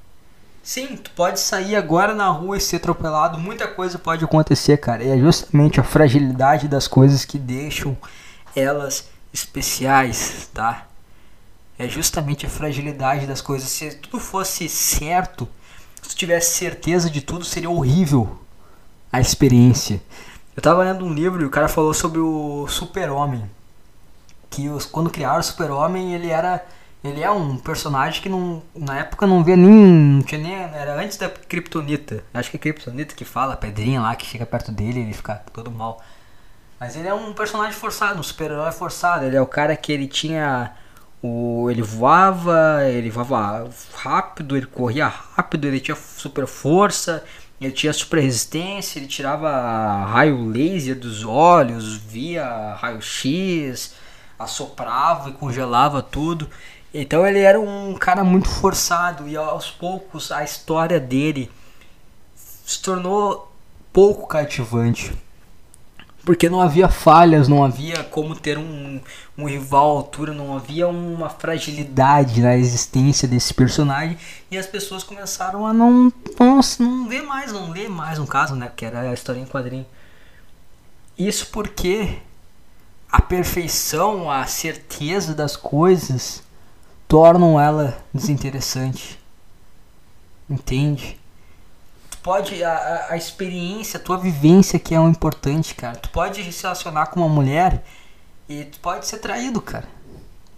Sim, 0.62 0.96
tu 0.96 1.11
pode 1.11 1.40
sair 1.40 1.75
agora 1.75 2.14
na 2.14 2.29
rua 2.29 2.57
e 2.57 2.61
ser 2.61 2.77
atropelado, 2.77 3.37
muita 3.37 3.66
coisa 3.66 3.98
pode 3.98 4.25
acontecer, 4.25 4.77
cara. 4.77 5.03
E 5.03 5.09
é 5.09 5.18
justamente 5.18 5.81
a 5.81 5.83
fragilidade 5.83 6.68
das 6.68 6.87
coisas 6.87 7.25
que 7.25 7.37
deixam 7.37 7.98
elas 8.55 9.09
especiais, 9.33 10.48
tá? 10.55 10.87
É 11.77 11.88
justamente 11.88 12.46
a 12.46 12.48
fragilidade 12.48 13.27
das 13.27 13.40
coisas. 13.40 13.68
Se 13.68 13.96
tudo 13.96 14.20
fosse 14.20 14.68
certo, 14.68 15.48
se 16.01 16.14
tivesse 16.14 16.59
certeza 16.59 17.11
de 17.11 17.22
tudo, 17.22 17.44
seria 17.44 17.70
horrível 17.70 18.38
a 19.12 19.20
experiência. 19.20 20.01
Eu 20.55 20.62
tava 20.62 20.85
lendo 20.85 21.05
um 21.05 21.12
livro 21.12 21.42
e 21.42 21.44
o 21.44 21.51
cara 21.51 21.66
falou 21.66 21.92
sobre 21.92 22.20
o 22.20 22.68
super-homem. 22.68 23.51
Que 24.53 24.69
os, 24.69 24.87
quando 24.87 25.11
criaram 25.11 25.41
o 25.41 25.43
super-homem, 25.43 26.15
ele 26.15 26.29
era 26.29 26.62
ele 27.05 27.21
é 27.21 27.31
um 27.31 27.57
personagem 27.57 28.23
que 28.23 28.29
não, 28.29 28.62
na 28.77 29.01
época 29.01 29.27
não 29.27 29.43
via 29.43 29.57
nem. 29.57 29.73
Não 29.73 30.23
tinha 30.23 30.41
nem. 30.41 30.55
Era 30.55 30.95
antes 31.03 31.17
da 31.17 31.29
Kryptonita. 31.29 32.23
Acho 32.33 32.51
que 32.51 32.57
é 32.57 32.61
Kryptonita 32.61 33.15
que 33.15 33.25
fala, 33.25 33.55
a 33.55 33.57
pedrinha 33.57 34.01
lá 34.01 34.15
que 34.15 34.25
chega 34.25 34.47
perto 34.47 34.71
dele 34.71 35.01
ele 35.01 35.12
fica 35.12 35.43
todo 35.53 35.71
mal. 35.71 36.01
Mas 36.79 36.95
ele 36.97 37.09
é 37.09 37.15
um 37.15 37.33
personagem 37.33 37.73
forçado, 37.73 38.21
um 38.21 38.23
super-herói 38.23 38.71
forçado. 38.71 39.25
Ele 39.25 39.37
é 39.37 39.41
o 39.41 39.47
cara 39.47 39.75
que 39.77 39.93
ele 39.93 40.07
tinha. 40.07 40.73
O, 41.21 41.69
ele 41.71 41.83
voava, 41.83 42.85
ele 42.85 43.11
voava 43.11 43.69
rápido, 43.95 44.57
ele 44.57 44.67
corria 44.67 45.07
rápido, 45.07 45.67
ele 45.67 45.81
tinha 45.81 45.97
super 45.97 46.47
força, 46.47 47.25
ele 47.61 47.73
tinha 47.73 47.93
super 47.93 48.21
resistência, 48.21 48.99
ele 48.99 49.07
tirava 49.07 50.05
raio 50.07 50.49
laser 50.49 50.99
dos 50.99 51.25
olhos, 51.25 51.97
via 51.97 52.75
raio-x, 52.75 53.95
assoprava 54.42 55.31
e 55.31 55.33
congelava 55.33 56.02
tudo. 56.02 56.48
Então 56.92 57.26
ele 57.26 57.40
era 57.40 57.59
um 57.59 57.94
cara 57.94 58.22
muito 58.22 58.48
forçado 58.48 59.26
e 59.28 59.37
aos 59.37 59.70
poucos 59.70 60.31
a 60.31 60.44
história 60.44 61.00
dele 61.00 61.50
se 62.35 62.81
tornou 62.81 63.50
pouco 63.92 64.26
cativante. 64.26 65.12
Porque 66.24 66.48
não 66.48 66.61
havia 66.61 66.88
falhas, 66.88 67.48
não 67.48 67.64
havia 67.64 68.05
como 68.05 68.37
ter 68.37 68.57
um, 68.57 69.00
um 69.37 69.44
rival 69.48 69.90
à 69.90 69.98
altura, 69.98 70.33
não 70.33 70.55
havia 70.55 70.87
uma 70.87 71.28
fragilidade 71.28 72.40
na 72.40 72.57
existência 72.57 73.26
desse 73.26 73.52
personagem 73.52 74.16
e 74.48 74.57
as 74.57 74.66
pessoas 74.66 75.02
começaram 75.02 75.66
a 75.66 75.72
não, 75.72 76.12
não, 76.38 76.61
não 76.78 77.09
ver 77.09 77.22
mais, 77.22 77.52
não 77.52 77.70
ler 77.70 77.88
mais 77.88 78.20
um 78.20 78.26
caso, 78.26 78.55
né? 78.55 78.70
Que 78.76 78.85
era 78.85 79.00
a 79.00 79.14
história 79.14 79.40
em 79.40 79.46
quadrinho. 79.46 79.87
Isso 81.18 81.48
porque 81.50 82.18
a 83.12 83.20
perfeição, 83.20 84.31
a 84.31 84.46
certeza 84.46 85.35
das 85.35 85.55
coisas 85.55 86.42
tornam 87.07 87.61
ela 87.61 88.03
desinteressante. 88.12 89.20
Entende? 90.48 91.20
Tu 92.11 92.18
pode 92.18 92.64
a, 92.64 93.09
a 93.11 93.16
experiência, 93.16 94.01
a 94.01 94.03
tua 94.03 94.16
vivência 94.16 94.79
que 94.79 94.94
é 94.94 94.98
o 94.98 95.09
importante, 95.09 95.75
cara. 95.75 95.96
Tu 95.96 96.09
pode 96.09 96.51
se 96.51 96.62
relacionar 96.62 97.07
com 97.09 97.20
uma 97.20 97.29
mulher 97.29 97.85
e 98.48 98.64
tu 98.64 98.81
pode 98.81 99.07
ser 99.07 99.18
traído, 99.18 99.61
cara. 99.61 99.88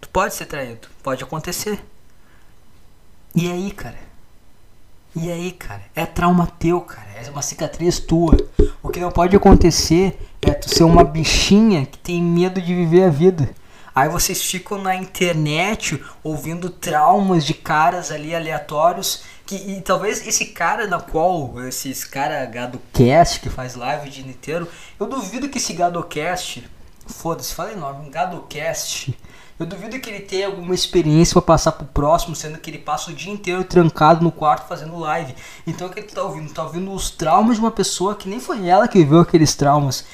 Tu 0.00 0.08
pode 0.08 0.32
ser 0.32 0.46
traído, 0.46 0.86
pode 1.02 1.24
acontecer. 1.24 1.84
E 3.34 3.50
aí, 3.50 3.72
cara? 3.72 3.98
E 5.16 5.30
aí, 5.30 5.52
cara? 5.52 5.82
É 5.94 6.04
trauma 6.04 6.46
teu, 6.58 6.80
cara. 6.80 7.06
É 7.14 7.30
uma 7.30 7.42
cicatriz 7.42 8.00
tua. 8.00 8.36
O 8.82 8.88
que 8.88 8.98
não 8.98 9.12
pode 9.12 9.36
acontecer 9.36 10.18
é 10.42 10.52
tu 10.52 10.68
ser 10.68 10.82
uma 10.84 11.04
bichinha 11.04 11.86
que 11.86 11.98
tem 11.98 12.20
medo 12.20 12.60
de 12.60 12.74
viver 12.74 13.04
a 13.04 13.10
vida. 13.10 13.48
Aí 13.94 14.08
vocês 14.08 14.42
ficam 14.42 14.82
na 14.82 14.96
internet 14.96 16.02
ouvindo 16.22 16.68
traumas 16.68 17.44
de 17.44 17.54
caras 17.54 18.10
ali 18.10 18.34
aleatórios. 18.34 19.22
Que, 19.46 19.54
e 19.54 19.80
talvez 19.82 20.26
esse 20.26 20.46
cara 20.46 20.88
na 20.88 20.98
qual, 20.98 21.62
esses 21.64 22.04
cara 22.04 22.44
GadoCast 22.46 23.40
que 23.40 23.48
faz 23.48 23.76
live 23.76 24.08
o 24.08 24.10
dia 24.10 24.26
inteiro, 24.26 24.66
eu 24.98 25.06
duvido 25.06 25.48
que 25.48 25.58
esse 25.58 25.74
GadoCast, 25.74 26.68
foda-se, 27.06 27.54
fala 27.54 27.72
enorme, 27.72 28.08
um 28.08 28.10
GadoCast, 28.10 29.16
eu 29.58 29.66
duvido 29.66 30.00
que 30.00 30.10
ele 30.10 30.20
tenha 30.20 30.46
alguma 30.46 30.74
experiência 30.74 31.34
para 31.34 31.42
passar 31.42 31.72
pro 31.72 31.86
próximo, 31.86 32.34
sendo 32.34 32.58
que 32.58 32.70
ele 32.70 32.78
passa 32.78 33.10
o 33.10 33.14
dia 33.14 33.32
inteiro 33.32 33.62
trancado 33.62 34.24
no 34.24 34.32
quarto 34.32 34.66
fazendo 34.66 34.98
live. 34.98 35.34
Então 35.66 35.86
o 35.86 35.90
que 35.90 36.00
ele 36.00 36.08
tá 36.08 36.22
ouvindo? 36.22 36.52
Tá 36.52 36.64
ouvindo 36.64 36.92
os 36.92 37.10
traumas 37.10 37.56
de 37.56 37.62
uma 37.62 37.70
pessoa 37.70 38.16
que 38.16 38.28
nem 38.28 38.40
foi 38.40 38.66
ela 38.66 38.88
que 38.88 38.98
viveu 38.98 39.20
aqueles 39.20 39.54
traumas. 39.54 40.04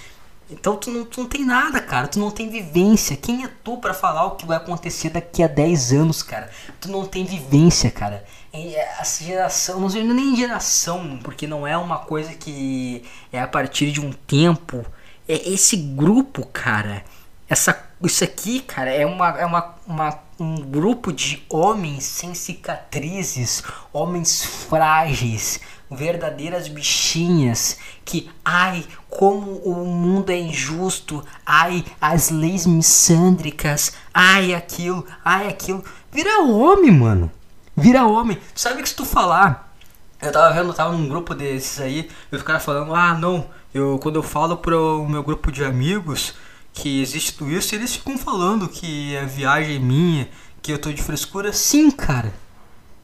Então 0.50 0.76
tu 0.76 0.90
não, 0.90 1.05
tu 1.05 1.20
não 1.20 1.29
tem 1.29 1.44
nada, 1.44 1.81
cara. 1.81 2.09
Tu 2.09 2.18
não 2.18 2.31
tem 2.31 2.50
vivência. 2.50 3.16
Quem 3.16 3.44
é 3.44 3.50
tu 3.62 3.79
para 3.79 3.94
falar 3.94 4.26
o 4.26 4.33
que 4.33 4.44
vai 4.44 4.57
acontecer 4.57 5.11
daqui 5.11 5.42
a 5.42 5.46
10 5.46 5.92
anos, 5.92 6.22
cara? 6.22 6.50
Tu 6.81 6.90
não 6.90 7.07
tem 7.07 7.24
vivência, 7.24 7.90
cara. 7.90 8.24
Essa 8.53 9.24
geração, 9.24 9.81
não 9.81 9.88
sei 9.88 10.03
nem 10.03 10.35
geração, 10.35 11.20
porque 11.22 11.46
não 11.46 11.66
é 11.66 11.76
uma 11.79 11.98
coisa 11.98 12.35
que 12.35 13.05
é 13.33 13.40
a 13.40 13.46
partir 13.46 13.92
de 13.92 14.00
um 14.00 14.12
tempo. 14.12 14.85
É 15.29 15.48
esse 15.48 15.76
grupo, 15.76 16.44
cara. 16.46 17.05
Essa, 17.50 17.84
isso 18.04 18.22
aqui, 18.22 18.60
cara, 18.60 18.90
é, 18.90 19.04
uma, 19.04 19.28
é 19.30 19.44
uma, 19.44 19.74
uma, 19.84 20.18
um 20.38 20.54
grupo 20.54 21.12
de 21.12 21.44
homens 21.50 22.04
sem 22.04 22.32
cicatrizes, 22.32 23.64
homens 23.92 24.44
frágeis, 24.44 25.58
verdadeiras 25.90 26.68
bichinhas 26.68 27.76
que, 28.04 28.30
ai, 28.44 28.84
como 29.08 29.56
o 29.64 29.84
mundo 29.84 30.30
é 30.30 30.38
injusto, 30.38 31.24
ai, 31.44 31.84
as 32.00 32.30
leis 32.30 32.66
missândricas, 32.66 33.94
ai, 34.14 34.54
aquilo, 34.54 35.04
ai, 35.24 35.48
aquilo. 35.48 35.82
Vira 36.12 36.44
homem, 36.44 36.92
mano. 36.92 37.32
Vira 37.76 38.06
homem. 38.06 38.38
Tu 38.54 38.60
sabe 38.60 38.80
que 38.80 38.88
se 38.88 38.94
tu 38.94 39.04
falar, 39.04 39.74
eu 40.22 40.30
tava 40.30 40.54
vendo, 40.54 40.68
eu 40.68 40.74
tava 40.74 40.92
num 40.96 41.08
grupo 41.08 41.34
desses 41.34 41.80
aí, 41.80 42.08
e 42.30 42.36
os 42.36 42.42
caras 42.42 42.64
falando, 42.64 42.94
ah, 42.94 43.12
não, 43.12 43.44
eu 43.74 43.98
quando 43.98 44.14
eu 44.14 44.22
falo 44.22 44.56
pro 44.56 45.04
meu 45.08 45.24
grupo 45.24 45.50
de 45.50 45.64
amigos 45.64 46.32
que 46.72 47.00
existe 47.00 47.35
tudo 47.35 47.50
isso, 47.50 47.74
eles 47.74 47.94
ficam 47.94 48.16
falando 48.16 48.68
que 48.68 49.16
a 49.16 49.24
viagem 49.24 49.76
é 49.76 49.78
minha, 49.78 50.28
que 50.62 50.72
eu 50.72 50.78
tô 50.78 50.92
de 50.92 51.02
frescura. 51.02 51.52
Sim, 51.52 51.90
cara. 51.90 52.33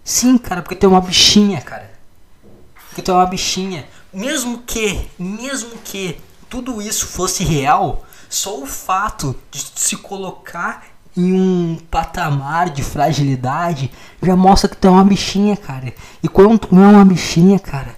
Sim, 0.04 0.38
cara, 0.38 0.62
porque 0.62 0.76
tem 0.76 0.88
uma 0.88 1.00
bichinha, 1.00 1.60
cara 1.60 1.96
que 2.96 3.02
tu 3.02 3.10
é 3.10 3.14
uma 3.14 3.26
bichinha. 3.26 3.84
Mesmo 4.10 4.62
que, 4.66 5.06
mesmo 5.18 5.72
que 5.84 6.18
tudo 6.48 6.80
isso 6.80 7.06
fosse 7.06 7.44
real, 7.44 8.06
só 8.26 8.58
o 8.58 8.64
fato 8.64 9.36
de 9.50 9.62
se 9.74 9.98
colocar 9.98 10.84
em 11.14 11.34
um 11.34 11.78
patamar 11.90 12.70
de 12.70 12.82
fragilidade 12.82 13.90
já 14.22 14.34
mostra 14.34 14.74
que 14.74 14.86
é 14.86 14.90
uma 14.90 15.04
bichinha, 15.04 15.58
cara. 15.58 15.92
E 16.22 16.28
quando 16.28 16.58
tu 16.58 16.74
é 16.74 16.86
uma 16.86 17.04
bichinha, 17.04 17.58
cara, 17.58 17.94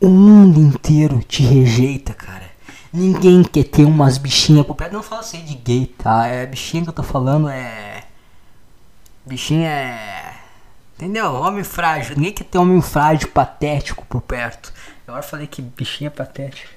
o 0.00 0.08
mundo 0.08 0.60
inteiro 0.60 1.22
te 1.22 1.44
rejeita, 1.44 2.12
cara. 2.12 2.50
Ninguém 2.92 3.42
quer 3.42 3.64
ter 3.64 3.84
umas 3.84 4.18
bichinhas 4.18 4.66
por 4.66 4.74
perto. 4.74 4.92
Não 4.92 5.02
fala 5.02 5.22
assim 5.22 5.42
de 5.44 5.54
gay, 5.54 5.86
tá? 5.86 6.26
É 6.26 6.44
bichinha 6.44 6.82
que 6.82 6.90
eu 6.90 6.92
tô 6.92 7.02
falando 7.02 7.48
é. 7.48 8.04
Bichinha 9.24 9.68
é. 9.68 10.34
Entendeu? 10.96 11.32
Homem 11.32 11.64
frágil. 11.64 12.16
Ninguém 12.16 12.32
quer 12.32 12.44
ter 12.44 12.58
homem 12.58 12.82
frágil, 12.82 13.28
patético 13.28 14.04
por 14.06 14.20
perto. 14.20 14.72
Agora 15.06 15.22
falei 15.22 15.46
que 15.46 15.62
bichinha 15.62 16.08
é 16.08 16.10
patético. 16.10 16.70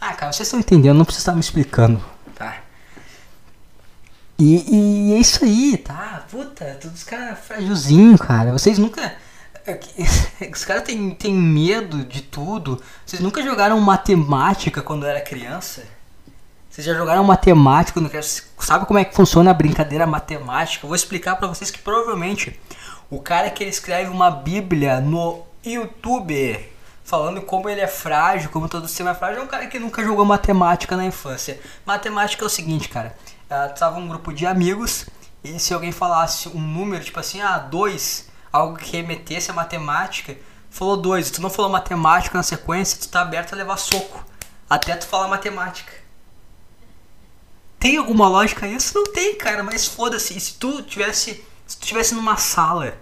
Ah, 0.00 0.14
cara, 0.14 0.32
vocês 0.32 0.48
estão 0.48 0.58
entendendo, 0.58 0.96
não 0.96 1.04
precisa 1.04 1.22
estar 1.22 1.34
me 1.34 1.40
explicando, 1.40 2.02
tá? 2.34 2.56
E, 4.36 5.10
e 5.10 5.12
é 5.14 5.18
isso 5.18 5.44
aí, 5.44 5.76
tá? 5.76 6.26
Puta, 6.28 6.76
todos 6.80 6.98
os 6.98 7.04
caras 7.04 7.38
frágilzinhos, 7.38 8.20
cara. 8.20 8.50
Vocês 8.50 8.78
nunca. 8.78 9.14
Os 10.52 10.64
caras 10.64 10.82
têm, 10.82 11.10
têm 11.10 11.34
medo 11.34 12.04
de 12.04 12.22
tudo. 12.22 12.82
Vocês 13.06 13.22
nunca 13.22 13.42
jogaram 13.42 13.78
matemática 13.80 14.82
quando 14.82 15.06
era 15.06 15.20
criança? 15.20 15.84
Vocês 16.68 16.86
já 16.86 16.94
jogaram 16.94 17.22
matemática? 17.22 18.00
Sabe 18.58 18.86
como 18.86 18.98
é 18.98 19.04
que 19.04 19.14
funciona 19.14 19.50
a 19.50 19.54
brincadeira 19.54 20.06
matemática? 20.06 20.84
Eu 20.84 20.88
vou 20.88 20.96
explicar 20.96 21.36
para 21.36 21.48
vocês 21.48 21.70
que 21.70 21.78
provavelmente 21.78 22.58
o 23.10 23.20
cara 23.20 23.50
que 23.50 23.62
ele 23.62 23.70
escreve 23.70 24.10
uma 24.10 24.30
bíblia 24.30 25.00
no 25.00 25.42
YouTube 25.64 26.70
falando 27.04 27.42
como 27.42 27.68
ele 27.68 27.80
é 27.80 27.86
frágil, 27.86 28.48
como 28.48 28.68
todo 28.68 28.88
sistema 28.88 29.10
é 29.10 29.14
frágil, 29.14 29.40
é 29.40 29.44
um 29.44 29.48
cara 29.48 29.66
que 29.66 29.78
nunca 29.78 30.02
jogou 30.02 30.24
matemática 30.24 30.96
na 30.96 31.04
infância. 31.04 31.60
Matemática 31.84 32.42
é 32.42 32.46
o 32.46 32.48
seguinte, 32.48 32.88
cara. 32.88 33.14
Uh, 33.50 33.78
tava 33.78 33.98
um 33.98 34.08
grupo 34.08 34.32
de 34.32 34.46
amigos 34.46 35.06
e 35.44 35.58
se 35.58 35.74
alguém 35.74 35.92
falasse 35.92 36.48
um 36.48 36.60
número, 36.60 37.04
tipo 37.04 37.20
assim, 37.20 37.42
ah, 37.42 37.58
dois, 37.58 38.30
algo 38.52 38.76
que 38.76 38.96
remetesse 38.96 39.50
a 39.50 39.54
matemática, 39.54 40.36
falou 40.70 40.96
dois, 40.96 41.30
tu 41.30 41.40
não 41.40 41.50
falou 41.50 41.70
matemática 41.70 42.36
na 42.36 42.42
sequência, 42.42 42.98
tu 43.00 43.08
tá 43.08 43.22
aberto 43.22 43.54
a 43.54 43.56
levar 43.56 43.76
soco. 43.76 44.24
Até 44.68 44.94
tu 44.96 45.06
falar 45.06 45.28
matemática. 45.28 45.92
Tem 47.78 47.96
alguma 47.96 48.28
lógica 48.28 48.66
isso? 48.66 48.94
Não 48.94 49.12
tem, 49.12 49.34
cara, 49.36 49.62
mas 49.62 49.86
foda-se. 49.86 50.38
Se 50.38 50.54
tu 50.54 50.82
tivesse. 50.82 51.44
Se 51.66 51.76
tu 51.78 51.86
tivesse 51.86 52.14
numa 52.14 52.36
sala 52.36 52.94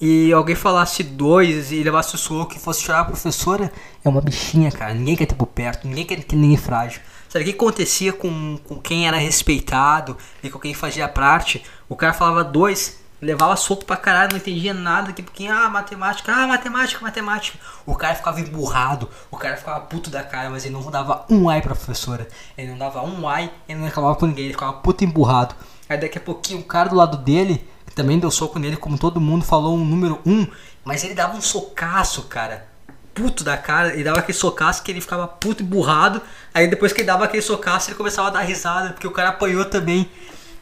e 0.00 0.32
alguém 0.32 0.54
falasse 0.54 1.02
dois 1.02 1.72
e 1.72 1.82
levasse 1.82 2.14
o 2.14 2.18
soco 2.18 2.54
e 2.54 2.58
fosse 2.58 2.82
chorar 2.82 3.00
a 3.00 3.04
professora, 3.06 3.72
é 4.04 4.08
uma 4.08 4.20
bichinha, 4.20 4.70
cara. 4.70 4.94
Ninguém 4.94 5.16
quer 5.16 5.26
ter 5.26 5.34
por 5.34 5.46
perto, 5.46 5.88
ninguém 5.88 6.04
quer 6.04 6.22
ter 6.22 6.36
ninguém 6.36 6.56
frágil. 6.56 7.00
Sabe 7.28 7.44
o 7.44 7.48
que 7.48 7.54
acontecia 7.54 8.12
com, 8.12 8.58
com 8.64 8.80
quem 8.80 9.08
era 9.08 9.16
respeitado 9.16 10.16
e 10.42 10.50
com 10.50 10.58
quem 10.58 10.74
fazia 10.74 11.08
parte? 11.08 11.64
O 11.88 11.96
cara 11.96 12.12
falava 12.12 12.44
dois, 12.44 13.00
levava 13.20 13.56
soco 13.56 13.84
pra 13.84 13.96
caralho, 13.96 14.30
não 14.32 14.38
entendia 14.38 14.74
nada, 14.74 15.12
que 15.12 15.22
porque, 15.22 15.46
ah, 15.46 15.68
matemática, 15.68 16.32
ah, 16.32 16.46
matemática, 16.46 17.00
matemática. 17.02 17.58
O 17.84 17.94
cara 17.94 18.14
ficava 18.14 18.40
emburrado, 18.40 19.08
o 19.30 19.36
cara 19.36 19.56
ficava 19.56 19.80
puto 19.80 20.10
da 20.10 20.22
cara, 20.22 20.50
mas 20.50 20.64
ele 20.64 20.74
não 20.74 20.90
dava 20.90 21.24
um 21.30 21.48
ai 21.48 21.62
pra 21.62 21.74
professora. 21.74 22.28
Ele 22.56 22.70
não 22.70 22.78
dava 22.78 23.02
um 23.02 23.28
ai, 23.28 23.50
ele 23.68 23.78
não 23.78 23.86
reclamava 23.86 24.16
com 24.16 24.26
ninguém, 24.26 24.44
ele 24.44 24.54
ficava 24.54 24.74
puto 24.74 25.04
emburrado. 25.04 25.54
Aí 25.88 25.98
daqui 25.98 26.18
a 26.18 26.20
pouquinho 26.20 26.60
o 26.60 26.64
cara 26.64 26.88
do 26.88 26.96
lado 26.96 27.16
dele, 27.16 27.66
que 27.86 27.94
também 27.94 28.18
deu 28.18 28.30
soco 28.30 28.58
nele, 28.58 28.76
como 28.76 28.98
todo 28.98 29.20
mundo 29.20 29.44
falou, 29.44 29.76
um 29.76 29.84
número 29.84 30.20
um, 30.26 30.46
mas 30.84 31.02
ele 31.02 31.14
dava 31.14 31.36
um 31.36 31.40
socaço, 31.40 32.22
cara. 32.22 32.66
Puto 33.14 33.42
da 33.42 33.56
cara, 33.56 33.94
ele 33.94 34.04
dava 34.04 34.18
aquele 34.18 34.36
socaço 34.36 34.82
que 34.82 34.90
ele 34.90 35.00
ficava 35.00 35.26
puto 35.26 35.62
emburrado. 35.62 36.20
Aí 36.52 36.68
depois 36.68 36.92
que 36.92 37.00
ele 37.00 37.06
dava 37.06 37.24
aquele 37.24 37.42
socaço, 37.42 37.88
ele 37.88 37.96
começava 37.96 38.28
a 38.28 38.30
dar 38.30 38.40
risada, 38.40 38.90
porque 38.90 39.06
o 39.06 39.10
cara 39.10 39.30
apanhou 39.30 39.64
também. 39.64 40.10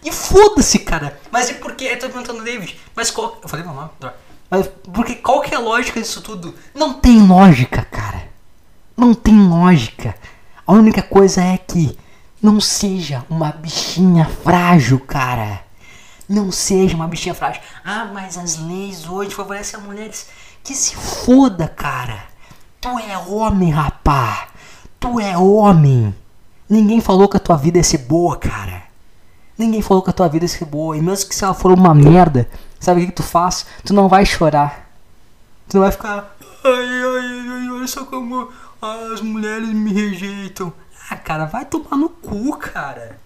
E 0.05 0.13
foda-se, 0.13 0.81
cara. 0.81 1.19
Mas 1.31 1.49
e 1.49 1.55
por 1.55 1.75
que? 1.75 1.85
Eu 1.85 1.99
tô 1.99 2.09
perguntando, 2.09 2.45
David. 2.45 2.79
Mas 2.95 3.11
qual. 3.11 3.39
Eu 3.43 3.49
falei 3.49 3.65
meu 3.65 3.75
nome? 3.75 3.91
Mas 4.51 4.69
porque 4.93 5.15
qual 5.15 5.41
que 5.41 5.55
é 5.55 5.57
a 5.57 5.61
lógica 5.61 6.01
disso 6.01 6.21
tudo? 6.21 6.55
Não 6.75 6.93
tem 6.93 7.27
lógica, 7.27 7.83
cara. 7.91 8.29
Não 8.97 9.15
tem 9.15 9.49
lógica. 9.49 10.15
A 10.67 10.73
única 10.73 11.03
coisa 11.03 11.43
é 11.43 11.57
que 11.57 11.99
não 12.41 12.61
seja 12.61 13.25
uma 13.31 13.51
bichinha 13.51 14.27
frágil, 14.27 15.01
cara. 15.01 15.65
Não 16.29 16.53
seja 16.53 16.95
uma 16.95 17.09
bichinha 17.09 17.35
frágil. 17.35 17.63
Ah, 17.83 18.05
mas 18.13 18.37
as 18.37 18.59
leis 18.59 19.09
hoje 19.09 19.35
favorecem 19.35 19.81
as 19.81 19.87
mulheres. 19.87 20.29
Que 20.63 20.75
se 20.75 20.95
foda, 20.95 21.67
cara. 21.67 22.25
Tu 22.81 22.89
é 22.99 23.17
homem, 23.19 23.71
rapá. 23.71 24.49
Tu 25.01 25.19
é 25.19 25.37
homem. 25.37 26.15
Ninguém 26.69 27.01
falou 27.01 27.29
que 27.29 27.37
a 27.37 27.41
tua 27.41 27.57
vida 27.57 27.79
ia 27.79 27.85
ser 27.85 27.99
boa, 27.99 28.37
cara. 28.37 28.84
Ninguém 29.57 29.83
falou 29.83 30.03
que 30.03 30.11
a 30.11 30.13
tua 30.13 30.29
vida 30.29 30.45
ia 30.45 30.49
ser 30.49 30.65
boa. 30.65 30.97
E 30.97 31.01
mesmo 31.01 31.29
que 31.29 31.35
se 31.35 31.45
ela 31.45 31.55
for 31.55 31.73
uma 31.73 31.95
merda, 31.95 32.49
sabe 32.81 33.01
o 33.01 33.05
que, 33.05 33.11
que 33.11 33.17
tu 33.17 33.23
faz? 33.23 33.67
Tu 33.85 33.95
não 33.95 34.09
vai 34.09 34.27
chorar. 34.27 34.91
Tu 35.69 35.77
não 35.77 35.83
vai 35.83 35.93
ficar. 35.93 36.37
Ai, 36.65 36.73
ai, 36.73 37.49
ai, 37.49 37.71
olha 37.71 37.87
só 37.87 38.05
como 38.05 38.51
as 38.81 39.21
mulheres 39.21 39.69
me 39.69 39.93
rejeitam. 39.93 40.73
Ah, 41.11 41.17
cara, 41.17 41.45
vai 41.45 41.65
tomar 41.65 41.97
no 41.97 42.09
cu, 42.09 42.57
cara. 42.57 43.19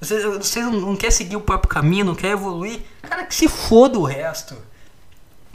Você, 0.00 0.26
você 0.28 0.60
não, 0.60 0.72
não 0.72 0.96
quer 0.96 1.10
seguir 1.10 1.36
o 1.36 1.40
próprio 1.40 1.70
caminho, 1.70 2.04
não 2.04 2.14
quer 2.14 2.32
evoluir? 2.32 2.82
Cara, 3.02 3.24
que 3.24 3.34
se 3.34 3.48
foda 3.48 3.98
o 3.98 4.04
resto. 4.04 4.56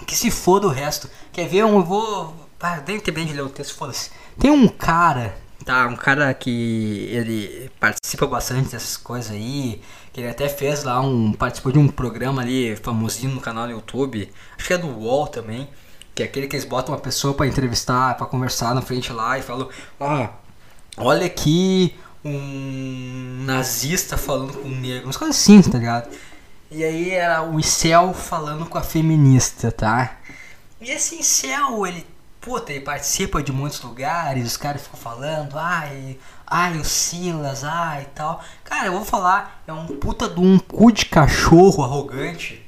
Que 0.05 0.15
se 0.15 0.31
foda 0.31 0.67
o 0.67 0.71
resto. 0.71 1.09
Quer 1.31 1.47
ver? 1.47 1.59
Eu 1.59 1.83
vou. 1.83 2.33
Ah, 2.59 2.81
nem 2.85 2.99
ter 2.99 3.11
bem 3.11 3.25
de 3.25 3.33
ler 3.33 3.43
o 3.43 3.49
texto, 3.49 3.75
foda-se. 3.75 4.11
Tem 4.39 4.49
um 4.51 4.67
cara, 4.67 5.37
tá? 5.63 5.87
Um 5.87 5.95
cara 5.95 6.33
que 6.33 7.07
ele 7.11 7.71
participa 7.79 8.25
bastante 8.25 8.71
dessas 8.71 8.97
coisas 8.97 9.31
aí. 9.31 9.81
Que 10.11 10.21
ele 10.21 10.29
até 10.29 10.49
fez 10.49 10.83
lá 10.83 11.01
um. 11.01 11.33
participou 11.33 11.71
de 11.71 11.79
um 11.79 11.87
programa 11.87 12.41
ali 12.41 12.75
famosinho 12.75 13.35
no 13.35 13.41
canal 13.41 13.67
do 13.67 13.73
YouTube. 13.73 14.29
Acho 14.57 14.67
que 14.67 14.73
é 14.73 14.77
do 14.77 14.87
UOL 14.87 15.27
também. 15.27 15.69
Que 16.15 16.23
é 16.23 16.25
aquele 16.25 16.47
que 16.47 16.55
eles 16.55 16.65
botam 16.65 16.93
uma 16.93 17.01
pessoa 17.01 17.33
para 17.33 17.47
entrevistar, 17.47 18.17
para 18.17 18.25
conversar 18.25 18.73
na 18.73 18.81
frente 18.81 19.13
lá 19.13 19.37
e 19.37 19.41
falam: 19.41 19.69
Ah, 19.99 20.31
olha 20.97 21.25
aqui 21.25 21.95
um 22.23 23.43
nazista 23.45 24.17
falando 24.17 24.53
com 24.53 24.67
um 24.67 24.75
negro, 24.75 25.05
umas 25.05 25.17
coisas 25.17 25.37
assim, 25.37 25.61
tá 25.61 25.77
ligado? 25.77 26.09
E 26.71 26.83
aí 26.83 27.11
era 27.11 27.41
o 27.41 27.61
Céu 27.63 28.13
falando 28.13 28.65
com 28.65 28.77
a 28.77 28.83
feminista, 28.83 29.71
tá? 29.71 30.17
E 30.79 30.91
esse 30.91 31.23
Céu, 31.23 31.85
ele, 31.85 32.05
puta, 32.41 32.71
ele 32.71 32.83
participa 32.83 33.43
de 33.43 33.51
muitos 33.51 33.81
lugares, 33.81 34.45
os 34.45 34.57
caras 34.57 34.81
ficam 34.81 34.99
falando, 34.99 35.57
ai, 35.57 36.17
ai, 36.47 36.77
o 36.77 36.85
Silas, 36.85 37.63
ai 37.63 38.03
e 38.03 38.15
tal. 38.15 38.41
Cara, 38.63 38.87
eu 38.87 38.93
vou 38.93 39.05
falar, 39.05 39.61
é 39.67 39.73
um 39.73 39.87
puta 39.87 40.27
de 40.27 40.39
um 40.39 40.57
cu 40.57 40.91
de 40.91 41.05
cachorro 41.05 41.83
arrogante. 41.83 42.65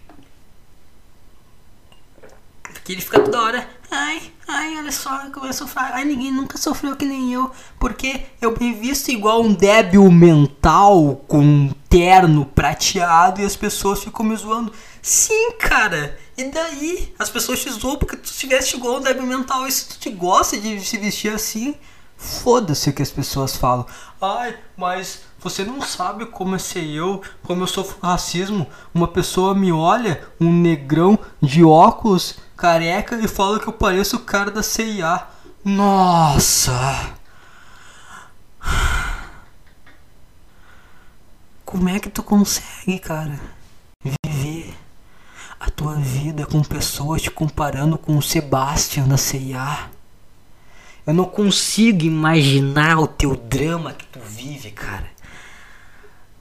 Que 2.84 2.94
ele 2.94 3.02
fica 3.02 3.20
toda 3.20 3.40
hora, 3.40 3.70
ai, 3.92 4.32
ai, 4.48 4.78
olha 4.78 4.92
só 4.92 5.30
como 5.30 5.46
eu 5.46 5.54
sofro. 5.54 5.80
Ai, 5.80 6.04
ninguém 6.04 6.32
nunca 6.32 6.58
sofreu 6.58 6.96
que 6.96 7.06
nem 7.06 7.32
eu. 7.32 7.52
Porque 7.80 8.26
eu 8.42 8.56
me 8.60 8.74
visto 8.74 9.10
igual 9.10 9.44
um 9.44 9.54
débil 9.54 10.10
mental 10.12 11.24
com 11.28 11.40
um 11.40 11.74
terno 11.88 12.44
prateado 12.44 13.40
e 13.40 13.46
as 13.46 13.56
pessoas 13.56 14.04
ficam 14.04 14.26
me 14.26 14.36
zoando. 14.36 14.74
Sim, 15.02 15.54
cara. 15.54 16.18
E 16.38 16.44
daí? 16.46 17.14
As 17.18 17.30
pessoas 17.30 17.62
te 17.62 17.72
zoam 17.72 17.98
porque 17.98 18.16
tu 18.16 18.30
se 18.30 18.46
veste 18.48 18.78
igual 18.78 18.98
um 18.98 19.02
débil 19.02 19.24
mental. 19.24 19.68
E 19.68 19.72
se 19.72 19.88
tu 19.88 20.00
te 20.00 20.10
gosta 20.12 20.58
de 20.58 20.80
se 20.82 20.98
vestir 20.98 21.34
assim, 21.34 21.76
foda-se 22.16 22.90
o 22.90 22.94
que 22.94 23.02
as 23.02 23.10
pessoas 23.10 23.56
falam. 23.56 23.86
Ai, 24.22 24.58
mas 24.78 25.22
você 25.40 25.64
não 25.64 25.82
sabe 25.82 26.28
como 26.28 26.56
é 26.56 26.60
ser 26.60 26.86
eu, 26.86 27.22
como 27.44 27.64
eu 27.64 27.68
sofro 27.68 27.98
racismo. 28.02 28.68
Uma 28.94 29.08
pessoa 29.08 29.56
me 29.56 29.72
olha, 29.72 30.24
um 30.40 30.54
negrão 30.54 31.18
de 31.42 31.64
óculos 31.64 32.36
careca 32.56 33.16
e 33.16 33.28
fala 33.28 33.60
que 33.60 33.68
eu 33.68 33.74
pareço 33.74 34.18
o 34.18 34.20
cara 34.20 34.52
da 34.52 34.62
CIA. 34.62 35.28
Nossa! 35.66 37.16
Como 41.66 41.90
é 41.90 42.00
que 42.00 42.10
tu 42.10 42.22
consegue, 42.22 43.00
cara, 43.00 43.40
a 45.62 45.70
tua 45.70 45.94
vida 45.94 46.44
com 46.44 46.64
pessoas 46.64 47.22
te 47.22 47.30
comparando 47.30 47.96
com 47.96 48.18
o 48.18 48.22
Sebastian 48.22 49.08
da 49.08 49.16
CIA? 49.16 49.92
Eu 51.06 51.14
não 51.14 51.26
consigo 51.26 52.04
imaginar 52.04 52.98
o 53.00 53.06
teu 53.08 53.36
drama 53.36 53.94
que 53.94 54.06
tu 54.08 54.20
vive, 54.20 54.72
cara. 54.72 55.12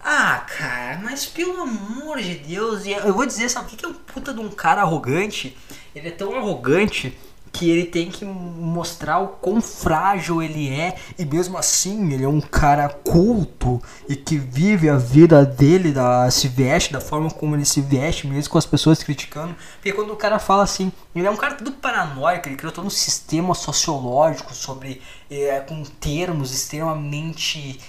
Ah, 0.01 0.39
cara, 0.39 0.99
mas 1.05 1.27
pelo 1.27 1.61
amor 1.61 2.19
de 2.19 2.37
Deus, 2.37 2.87
eu 2.87 3.13
vou 3.13 3.27
dizer, 3.27 3.51
sabe 3.51 3.67
o 3.67 3.77
que 3.77 3.85
é 3.85 3.89
um 3.89 3.93
puta 3.93 4.33
de 4.33 4.41
um 4.41 4.49
cara 4.49 4.81
arrogante? 4.81 5.55
Ele 5.95 6.09
é 6.09 6.13
tão 6.13 6.35
arrogante 6.35 7.15
que 7.53 7.69
ele 7.69 7.85
tem 7.85 8.11
que 8.11 8.25
mostrar 8.25 9.19
o 9.19 9.29
quão 9.29 9.61
frágil 9.61 10.43
ele 10.43 10.69
é 10.69 10.97
e 11.19 11.25
mesmo 11.25 11.59
assim 11.59 12.13
ele 12.13 12.25
é 12.25 12.29
um 12.29 12.41
cara 12.41 12.89
culto 12.89 13.83
e 14.09 14.15
que 14.15 14.37
vive 14.37 14.89
a 14.89 14.97
vida 14.97 15.45
dele, 15.45 15.93
da, 15.93 16.31
se 16.31 16.49
veste 16.49 16.93
da 16.93 17.01
forma 17.01 17.31
como 17.31 17.57
ele 17.57 17.65
se 17.65 17.81
veste, 17.81 18.27
mesmo 18.27 18.51
com 18.51 18.59
as 18.59 18.67
pessoas 18.67 19.03
criticando. 19.03 19.55
Porque 19.75 19.93
quando 19.93 20.13
o 20.13 20.17
cara 20.17 20.39
fala 20.39 20.63
assim, 20.63 20.93
ele 21.15 21.27
é 21.27 21.31
um 21.31 21.37
cara 21.37 21.55
tudo 21.55 21.73
paranoico, 21.73 22.49
ele 22.49 22.57
criou 22.57 22.73
todo 22.73 22.87
um 22.87 22.91
sistema 22.91 23.55
sociológico 23.55 24.55
sobre 24.55 25.03
é, 25.31 25.61
com 25.61 25.83
termos 25.83 26.53
extremamente 26.53 27.81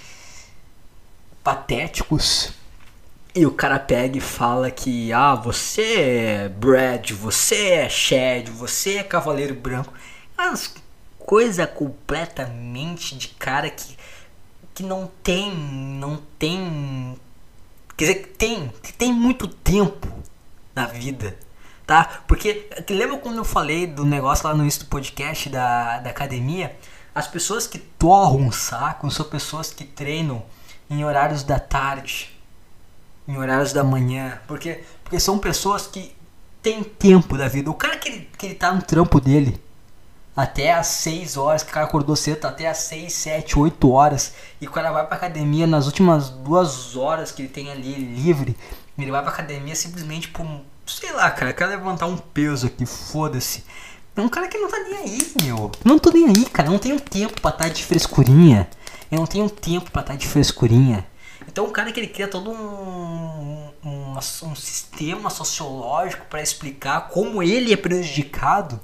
patéticos. 1.42 2.61
E 3.34 3.46
o 3.46 3.50
cara 3.50 3.78
pega 3.78 4.18
e 4.18 4.20
fala 4.20 4.70
que, 4.70 5.12
ah, 5.12 5.34
você 5.34 5.82
é 5.82 6.48
Brad, 6.48 7.12
você 7.12 7.70
é 7.70 7.88
Chad, 7.88 8.48
você 8.50 8.98
é 8.98 9.02
Cavaleiro 9.02 9.54
Branco. 9.54 9.94
As 10.36 10.74
coisa 11.24 11.66
completamente 11.66 13.16
de 13.16 13.28
cara 13.28 13.70
que, 13.70 13.96
que 14.74 14.82
não 14.82 15.10
tem, 15.22 15.54
não 15.54 16.20
tem, 16.38 17.18
quer 17.96 18.04
dizer, 18.04 18.34
tem, 18.36 18.70
tem 18.98 19.12
muito 19.12 19.46
tempo 19.46 20.08
na 20.74 20.86
vida, 20.86 21.38
tá? 21.86 22.22
Porque, 22.26 22.68
lembra 22.90 23.18
quando 23.18 23.38
eu 23.38 23.44
falei 23.44 23.86
do 23.86 24.04
negócio 24.04 24.46
lá 24.46 24.54
no 24.54 24.62
início 24.62 24.84
do 24.84 24.90
podcast 24.90 25.48
da, 25.48 26.00
da 26.00 26.10
academia? 26.10 26.76
As 27.14 27.26
pessoas 27.26 27.66
que 27.66 27.78
torram 27.78 28.40
um 28.40 28.52
saco 28.52 29.10
são 29.10 29.26
pessoas 29.26 29.72
que 29.72 29.84
treinam 29.84 30.42
em 30.90 31.04
horários 31.04 31.42
da 31.42 31.58
tarde, 31.58 32.30
em 33.26 33.36
horários 33.36 33.72
da 33.72 33.84
manhã, 33.84 34.40
porque, 34.46 34.82
porque 35.02 35.20
são 35.20 35.38
pessoas 35.38 35.86
que 35.86 36.14
têm 36.62 36.82
tempo 36.82 37.36
da 37.36 37.48
vida. 37.48 37.70
O 37.70 37.74
cara 37.74 37.96
que 37.96 38.08
ele, 38.08 38.28
que 38.36 38.46
ele 38.46 38.54
tá 38.54 38.72
no 38.72 38.82
trampo 38.82 39.20
dele 39.20 39.60
até 40.36 40.72
às 40.72 40.86
6 40.86 41.36
horas, 41.36 41.62
que 41.62 41.70
o 41.70 41.74
cara 41.74 41.86
acordou 41.86 42.16
cedo, 42.16 42.40
tá 42.40 42.48
até 42.48 42.68
às 42.68 42.78
6, 42.78 43.12
7, 43.12 43.58
8 43.58 43.90
horas, 43.90 44.32
e 44.60 44.66
o 44.66 44.70
cara 44.70 44.90
vai 44.90 45.06
pra 45.06 45.16
academia 45.16 45.66
nas 45.66 45.86
últimas 45.86 46.30
duas 46.30 46.96
horas 46.96 47.30
que 47.30 47.42
ele 47.42 47.48
tem 47.48 47.70
ali 47.70 47.94
livre, 47.94 48.56
ele 48.98 49.10
vai 49.10 49.22
pra 49.22 49.30
academia 49.30 49.74
simplesmente 49.74 50.28
por, 50.28 50.46
sei 50.86 51.12
lá, 51.12 51.30
cara, 51.30 51.52
quer 51.52 51.66
levantar 51.66 52.06
um 52.06 52.16
peso 52.16 52.66
aqui, 52.66 52.86
foda-se. 52.86 53.64
É 54.14 54.20
um 54.20 54.28
cara 54.28 54.46
que 54.46 54.58
não 54.58 54.68
tá 54.68 54.78
nem 54.78 54.96
aí, 54.98 55.32
meu. 55.42 55.70
Não 55.84 55.98
tô 55.98 56.10
nem 56.10 56.26
aí, 56.26 56.44
cara. 56.44 56.68
Não 56.68 56.78
tenho 56.78 57.00
tempo 57.00 57.40
pra 57.40 57.50
estar 57.50 57.64
tá 57.64 57.70
de 57.70 57.82
frescurinha. 57.82 58.68
Eu 59.10 59.18
não 59.18 59.26
tenho 59.26 59.48
tempo 59.48 59.90
para 59.90 60.02
estar 60.02 60.16
de 60.16 60.28
frescurinha. 60.28 61.06
Então 61.52 61.66
o 61.66 61.70
cara 61.70 61.92
que 61.92 62.00
ele 62.00 62.06
cria 62.06 62.26
todo 62.26 62.50
um, 62.50 63.70
um, 63.84 64.16
um 64.16 64.54
sistema 64.56 65.28
sociológico 65.28 66.24
para 66.24 66.40
explicar 66.40 67.10
como 67.10 67.42
ele 67.42 67.74
é 67.74 67.76
prejudicado. 67.76 68.80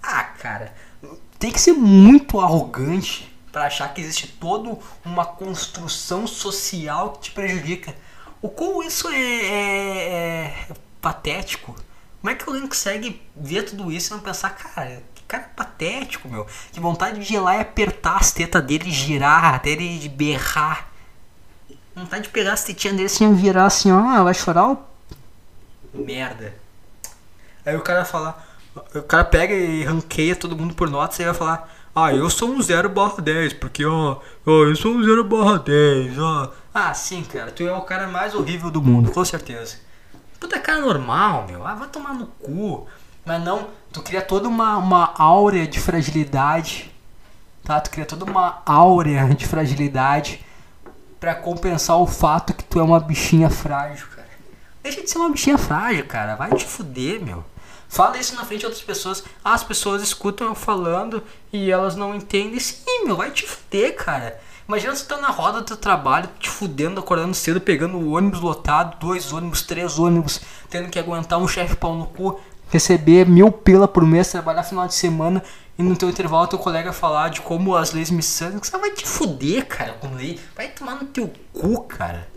Ah, 0.00 0.22
cara, 0.22 0.72
tem 1.36 1.50
que 1.50 1.60
ser 1.60 1.72
muito 1.72 2.38
arrogante 2.38 3.28
para 3.50 3.66
achar 3.66 3.92
que 3.92 4.00
existe 4.00 4.28
toda 4.28 4.78
uma 5.04 5.26
construção 5.26 6.28
social 6.28 7.10
que 7.10 7.22
te 7.22 7.30
prejudica. 7.32 7.92
O 8.40 8.48
como 8.48 8.84
isso 8.84 9.08
é, 9.08 9.16
é, 9.16 10.66
é 10.70 10.74
patético. 11.00 11.74
Como 12.20 12.30
é 12.30 12.36
que 12.36 12.48
alguém 12.48 12.68
consegue 12.68 13.20
ver 13.34 13.64
tudo 13.64 13.90
isso 13.90 14.12
e 14.12 14.16
não 14.16 14.22
pensar, 14.22 14.50
cara, 14.50 15.02
que 15.12 15.24
cara 15.24 15.50
patético, 15.56 16.28
meu. 16.28 16.46
Que 16.70 16.78
vontade 16.78 17.26
de 17.26 17.34
ir 17.34 17.40
lá 17.40 17.56
e 17.56 17.62
apertar 17.62 18.18
as 18.18 18.30
tetas 18.30 18.62
dele, 18.62 18.92
girar, 18.92 19.56
até 19.56 19.70
ele 19.70 20.08
berrar. 20.08 20.92
Vontade 21.96 22.24
de 22.24 22.28
pegar 22.28 22.52
as 22.52 22.62
tetinhas 22.62 22.94
dele 22.94 23.06
assim, 23.06 23.32
virar 23.32 23.64
assim, 23.64 23.90
ó, 23.90 24.22
vai 24.22 24.34
chorar 24.34 24.68
o... 24.68 24.78
Merda. 25.94 26.52
Aí 27.64 27.74
o 27.74 27.80
cara 27.80 28.04
fala, 28.04 28.36
o 28.94 29.00
cara 29.00 29.24
pega 29.24 29.54
e 29.54 29.82
ranqueia 29.82 30.36
todo 30.36 30.54
mundo 30.54 30.74
por 30.74 30.90
notas 30.90 31.18
e 31.18 31.24
vai 31.24 31.32
falar, 31.32 31.74
ah, 31.94 32.12
eu 32.12 32.28
sou 32.28 32.50
um 32.50 32.60
0 32.60 32.90
barra 32.90 33.22
10, 33.22 33.54
porque 33.54 33.82
ó, 33.86 34.20
ó, 34.44 34.64
eu 34.64 34.76
sou 34.76 34.92
um 34.92 35.02
0 35.02 35.24
barra 35.24 35.58
10, 35.58 36.18
ó. 36.18 36.52
Ah, 36.74 36.92
sim, 36.92 37.24
cara, 37.24 37.50
tu 37.50 37.62
é 37.62 37.72
o 37.72 37.80
cara 37.80 38.06
mais 38.06 38.34
horrível 38.34 38.70
do 38.70 38.82
mundo, 38.82 39.10
com 39.10 39.24
certeza. 39.24 39.78
Puta 40.38 40.60
cara 40.60 40.82
normal, 40.82 41.46
meu. 41.48 41.66
Ah, 41.66 41.74
vai 41.74 41.88
tomar 41.88 42.12
no 42.12 42.26
cu. 42.26 42.86
Mas 43.24 43.42
não, 43.42 43.68
tu 43.90 44.02
cria 44.02 44.20
toda 44.20 44.46
uma, 44.46 44.76
uma 44.76 45.14
áurea 45.16 45.66
de 45.66 45.80
fragilidade. 45.80 46.92
Tá? 47.64 47.80
Tu 47.80 47.90
cria 47.90 48.04
toda 48.04 48.26
uma 48.26 48.60
áurea 48.66 49.34
de 49.34 49.46
fragilidade 49.46 50.44
para 51.20 51.34
compensar 51.34 51.98
o 51.98 52.06
fato 52.06 52.54
que 52.54 52.64
tu 52.64 52.78
é 52.78 52.82
uma 52.82 53.00
bichinha 53.00 53.50
frágil, 53.50 54.06
cara. 54.08 54.28
Deixa 54.82 55.02
de 55.02 55.10
ser 55.10 55.18
uma 55.18 55.30
bichinha 55.30 55.58
frágil, 55.58 56.06
cara. 56.06 56.36
Vai 56.36 56.50
te 56.54 56.64
fuder, 56.64 57.20
meu. 57.22 57.44
Fala 57.88 58.18
isso 58.18 58.34
na 58.34 58.44
frente 58.44 58.60
de 58.60 58.66
outras 58.66 58.82
pessoas. 58.82 59.24
As 59.44 59.62
pessoas 59.62 60.02
escutam 60.02 60.48
eu 60.48 60.54
falando 60.54 61.22
e 61.52 61.70
elas 61.70 61.96
não 61.96 62.14
entendem. 62.14 62.58
Sim, 62.58 63.04
meu, 63.04 63.16
vai 63.16 63.30
te 63.30 63.46
fuder, 63.46 63.94
cara. 63.96 64.40
Imagina 64.68 64.96
você 64.96 65.04
tá 65.04 65.16
na 65.18 65.30
roda 65.30 65.60
do 65.60 65.64
teu 65.64 65.76
trabalho, 65.76 66.28
te 66.40 66.50
fudendo, 66.50 66.98
acordando 66.98 67.34
cedo, 67.34 67.60
pegando 67.60 67.98
o 67.98 68.16
ônibus 68.16 68.40
lotado, 68.40 68.98
dois 68.98 69.32
ônibus, 69.32 69.62
três 69.62 69.96
ônibus, 69.96 70.40
tendo 70.68 70.90
que 70.90 70.98
aguentar 70.98 71.38
um 71.38 71.46
chefe 71.46 71.76
pau 71.76 71.94
no 71.94 72.06
cu, 72.06 72.40
receber 72.68 73.26
mil 73.26 73.50
pila 73.50 73.86
por 73.86 74.04
mês, 74.04 74.30
trabalhar 74.30 74.62
final 74.62 74.86
de 74.86 74.94
semana 74.94 75.42
e 75.78 75.82
no 75.82 75.96
teu 75.96 76.08
intervalo 76.08 76.46
teu 76.46 76.58
colega 76.58 76.92
falar 76.92 77.28
de 77.28 77.40
como 77.40 77.76
as 77.76 77.92
leis 77.92 78.10
me 78.10 78.22
sangram. 78.22 78.62
Você 78.62 78.76
vai 78.78 78.90
te 78.92 79.06
fuder, 79.06 79.66
cara, 79.66 79.92
com 79.94 80.14
lei. 80.14 80.40
Vai 80.54 80.68
tomar 80.68 80.96
no 80.96 81.04
teu 81.04 81.30
cu, 81.52 81.82
cara. 81.84 82.28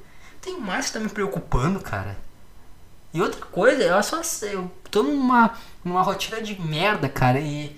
Tem 0.41 0.59
mais 0.59 0.87
que 0.87 0.93
tá 0.93 0.99
me 0.99 1.09
preocupando, 1.09 1.79
cara. 1.79 2.17
E 3.13 3.21
outra 3.21 3.43
coisa, 3.45 3.81
eu 3.81 4.03
só 4.03 4.21
eu 4.43 4.71
tô 4.91 5.03
numa, 5.03 5.53
numa 5.83 6.01
rotina 6.01 6.41
de 6.41 6.59
merda, 6.61 7.09
cara, 7.09 7.39
e 7.39 7.75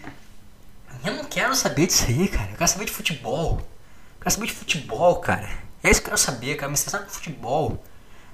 eu 1.06 1.16
não 1.16 1.24
quero 1.24 1.56
saber 1.56 1.88
disso 1.88 2.06
aí, 2.08 2.28
cara. 2.28 2.52
Eu 2.52 2.58
quero 2.58 2.70
saber 2.70 2.86
de 2.86 2.92
futebol. 2.92 3.54
Eu 3.54 4.22
quero 4.22 4.32
saber 4.32 4.48
de 4.48 4.54
futebol, 4.54 5.16
cara. 5.18 5.50
É 5.84 5.90
isso 5.90 6.02
que 6.02 6.08
eu 6.08 6.12
quero 6.12 6.18
saber, 6.18 6.56
cara. 6.56 6.68
Me 6.68 6.76
estressar 6.76 7.04
com 7.04 7.10
futebol. 7.10 7.84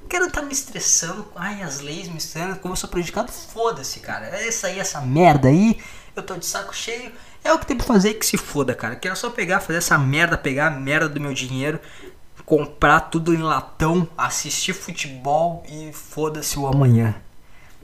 Quero 0.10 0.26
estar 0.26 0.42
me 0.42 0.54
estressando. 0.54 1.28
Ai, 1.36 1.62
as 1.62 1.80
leis 1.80 2.08
me 2.08 2.18
estressando. 2.18 2.60
Como 2.60 2.74
eu 2.74 2.78
sou 2.78 2.90
prejudicado, 2.90 3.32
foda-se, 3.32 4.00
cara. 4.00 4.28
É 4.28 4.48
isso 4.48 4.66
aí, 4.66 4.80
essa 4.80 5.02
merda 5.02 5.50
aí. 5.50 5.80
Eu 6.16 6.24
tô 6.24 6.36
de 6.36 6.46
saco 6.46 6.76
cheio. 6.76 7.12
É 7.44 7.54
o 7.54 7.60
que 7.60 7.66
tem 7.66 7.78
pra 7.78 7.86
fazer 7.86 8.16
que 8.16 8.26
se 8.26 8.38
foda, 8.38 8.74
cara. 8.74 8.96
Quero 8.96 9.16
só 9.16 9.30
pegar, 9.30 9.60
fazer 9.60 9.80
essa 9.80 9.98
merda, 9.98 10.38
pegar 10.38 10.68
a 10.68 10.72
merda 10.72 11.08
do 11.08 11.20
meu 11.20 11.34
dinheiro 11.34 11.80
comprar 12.48 13.02
tudo 13.02 13.36
em 13.36 13.40
latão, 13.40 14.08
assistir 14.18 14.72
futebol 14.72 15.64
e 15.68 15.92
foda-se 15.92 16.58
o 16.58 16.66
amanhã. 16.66 17.14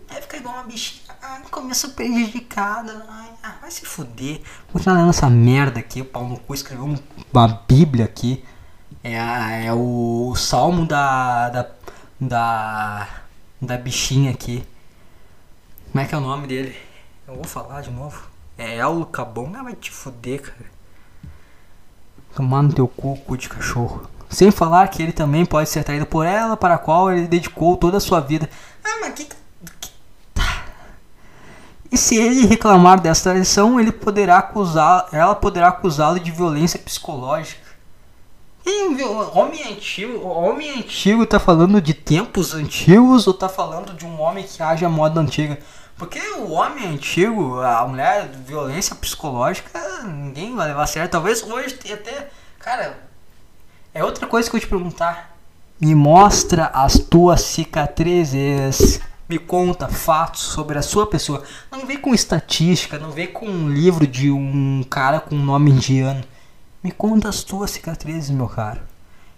Aí 0.09 0.21
fica 0.21 0.37
igual 0.37 0.55
uma 0.55 0.63
bichinha. 0.63 1.03
Ai, 1.21 1.41
começo 1.51 1.89
prejudicada. 1.89 3.05
Ai, 3.09 3.29
ah, 3.43 3.55
vai 3.59 3.69
se 3.69 3.85
fuder. 3.85 4.37
Vou 4.37 4.73
continuar 4.73 4.99
lendo 4.99 5.09
essa 5.09 5.29
merda 5.29 5.81
aqui. 5.81 5.99
O 5.99 6.05
Paulo 6.05 6.29
no 6.29 6.39
cu 6.39 6.53
escreveu 6.53 6.85
uma 6.85 7.47
bíblia 7.67 8.05
aqui. 8.05 8.45
É, 9.03 9.65
é 9.65 9.73
o 9.73 10.33
salmo 10.37 10.85
da, 10.85 11.49
da. 11.49 11.69
Da. 12.27 13.07
da 13.61 13.77
bichinha 13.77 14.31
aqui. 14.31 14.63
Como 15.91 16.03
é 16.03 16.07
que 16.07 16.15
é 16.15 16.17
o 16.17 16.21
nome 16.21 16.47
dele? 16.47 16.75
Eu 17.27 17.35
vou 17.35 17.43
falar 17.43 17.81
de 17.81 17.91
novo. 17.91 18.27
É 18.57 18.77
El 18.77 19.05
Cabon. 19.05 19.51
Ah, 19.55 19.63
vai 19.63 19.75
te 19.75 19.91
fuder, 19.91 20.41
cara. 20.41 20.71
Tomar 22.35 22.63
no 22.63 22.73
teu 22.73 22.87
cu, 22.87 23.15
cu 23.17 23.37
de 23.37 23.47
cachorro. 23.47 24.09
Sem 24.29 24.49
falar 24.49 24.87
que 24.87 25.03
ele 25.03 25.11
também 25.11 25.45
pode 25.45 25.69
ser 25.69 25.83
traído 25.83 26.05
por 26.05 26.25
ela, 26.25 26.57
para 26.57 26.75
a 26.75 26.77
qual 26.79 27.11
ele 27.11 27.27
dedicou 27.27 27.77
toda 27.77 27.97
a 27.97 27.99
sua 27.99 28.19
vida. 28.19 28.49
Ah, 28.83 28.97
mas 29.01 29.13
que. 29.13 29.25
que... 29.25 29.91
Tá. 30.33 30.65
E 31.91 31.97
se 31.97 32.15
ele 32.15 32.47
reclamar 32.47 32.99
dessa 32.99 33.29
traição, 33.31 33.79
ele 33.79 33.91
poderá 33.91 34.39
acusar, 34.39 35.07
ela 35.11 35.35
poderá 35.35 35.67
acusá-lo 35.67 36.19
de 36.19 36.31
violência 36.31 36.79
psicológica. 36.79 37.62
E, 38.65 39.03
homem 39.33 39.61
antigo, 39.73 40.25
homem 40.25 40.79
antigo 40.79 41.25
tá 41.25 41.37
falando 41.37 41.81
de 41.81 41.93
tempos 41.93 42.53
antigos 42.53 43.27
ou 43.27 43.33
tá 43.33 43.49
falando 43.49 43.93
de 43.93 44.05
um 44.05 44.21
homem 44.21 44.45
que 44.45 44.63
age 44.63 44.85
à 44.85 44.89
moda 44.89 45.19
antiga? 45.19 45.59
Porque 45.97 46.19
o 46.37 46.51
homem 46.51 46.87
antigo, 46.87 47.59
a 47.59 47.85
mulher, 47.85 48.29
violência 48.45 48.95
psicológica, 48.95 50.03
ninguém 50.03 50.55
vai 50.55 50.67
levar 50.67 50.83
a 50.83 50.87
sério. 50.87 51.09
Talvez 51.09 51.43
hoje 51.43 51.77
até, 51.91 52.29
cara, 52.57 52.97
é 53.93 54.03
outra 54.03 54.27
coisa 54.27 54.49
que 54.49 54.55
eu 54.55 54.59
te 54.59 54.67
perguntar. 54.67 55.35
Me 55.79 55.93
mostra 55.93 56.67
as 56.67 56.97
tuas 56.97 57.41
cicatrizes. 57.41 59.01
Me 59.27 59.39
conta 59.39 59.87
fatos 59.87 60.41
sobre 60.41 60.77
a 60.77 60.81
sua 60.81 61.07
pessoa. 61.07 61.43
Não 61.71 61.85
vem 61.85 61.97
com 61.97 62.13
estatística, 62.13 62.99
não 62.99 63.11
vem 63.11 63.27
com 63.27 63.45
um 63.45 63.69
livro 63.69 64.05
de 64.05 64.29
um 64.31 64.83
cara 64.89 65.19
com 65.19 65.35
nome 65.35 65.71
indiano. 65.71 66.23
Me 66.83 66.91
conta 66.91 67.29
as 67.29 67.43
tuas 67.43 67.71
cicatrizes, 67.71 68.29
meu 68.29 68.49
caro. 68.49 68.81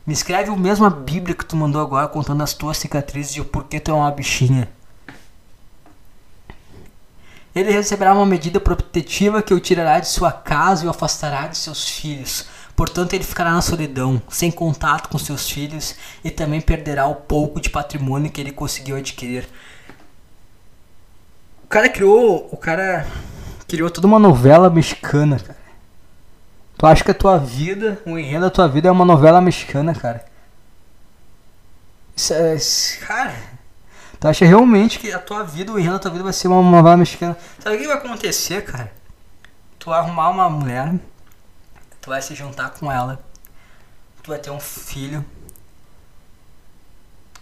Me 0.06 0.14
escreve 0.14 0.50
o 0.50 0.58
mesmo 0.58 0.84
a 0.86 0.90
Bíblia 0.90 1.36
que 1.36 1.46
tu 1.46 1.56
mandou 1.56 1.80
agora 1.80 2.08
contando 2.08 2.42
as 2.42 2.54
tuas 2.54 2.78
cicatrizes 2.78 3.36
e 3.36 3.42
o 3.42 3.46
porquê 3.46 3.80
tu 3.80 3.92
é 3.92 3.94
uma 3.94 4.10
bichinha. 4.10 4.68
Ele 7.54 7.72
receberá 7.72 8.14
uma 8.14 8.26
medida 8.26 8.60
protetiva 8.60 9.44
que 9.44 9.54
o 9.54 9.60
tirará 9.60 10.00
de 10.00 10.10
sua 10.10 10.32
casa 10.32 10.84
e 10.84 10.88
o 10.88 10.90
afastará 10.90 11.48
de 11.48 11.58
seus 11.58 11.88
filhos. 11.88 12.48
Portanto, 12.76 13.14
ele 13.14 13.24
ficará 13.24 13.52
na 13.52 13.62
solidão, 13.62 14.22
sem 14.28 14.52
contato 14.52 15.08
com 15.08 15.18
seus 15.18 15.50
filhos 15.50 15.96
e 16.24 16.32
também 16.32 16.60
perderá 16.60 17.06
o 17.06 17.16
pouco 17.16 17.62
de 17.62 17.70
patrimônio 17.70 18.32
que 18.32 18.42
ele 18.42 18.52
conseguiu 18.52 18.98
adquirir. 18.98 19.48
O 21.64 21.68
cara 21.68 21.90
criou, 21.90 22.50
o 22.52 22.58
cara 22.58 23.08
criou 23.68 23.90
toda 23.90 24.08
uma 24.08 24.20
novela 24.20 24.70
mexicana, 24.70 25.40
cara. 25.40 25.65
Tu 26.86 26.88
acha 26.88 27.04
que 27.04 27.10
a 27.10 27.16
tua 27.16 27.40
vida, 27.40 28.00
o 28.06 28.16
enredo 28.16 28.42
da 28.42 28.52
tua 28.52 28.68
vida 28.68 28.88
é 28.88 28.92
uma 28.92 29.04
novela 29.04 29.42
mexicana, 29.42 29.92
cara? 29.96 30.24
Isso 32.16 32.32
é, 32.32 32.56
cara, 33.04 33.34
tu 34.20 34.28
acha 34.28 34.46
realmente 34.46 35.00
que 35.00 35.12
a 35.12 35.18
tua 35.18 35.44
vida, 35.44 35.72
o 35.72 35.80
enredo 35.80 35.96
da 35.96 36.00
tua 36.00 36.12
vida 36.12 36.24
vai 36.24 36.32
ser 36.32 36.48
uma 36.48 36.62
novela 36.62 36.96
mexicana? 36.96 37.36
Sabe 37.58 37.78
o 37.78 37.80
que 37.80 37.88
vai 37.88 37.98
acontecer, 37.98 38.64
cara? 38.66 38.94
Tu 39.80 39.90
vai 39.90 39.98
arrumar 39.98 40.30
uma 40.30 40.48
mulher 40.48 40.94
tu 42.00 42.12
vai 42.12 42.22
se 42.22 42.36
juntar 42.36 42.70
com 42.70 42.92
ela, 42.92 43.20
tu 44.22 44.30
vai 44.30 44.38
ter 44.38 44.52
um 44.52 44.60
filho, 44.60 45.26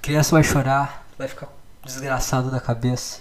criança 0.01 0.31
vai 0.31 0.43
chorar, 0.45 1.05
tu 1.11 1.17
vai 1.17 1.27
ficar 1.27 1.49
desgraçado 1.83 2.49
da 2.49 2.61
cabeça, 2.61 3.19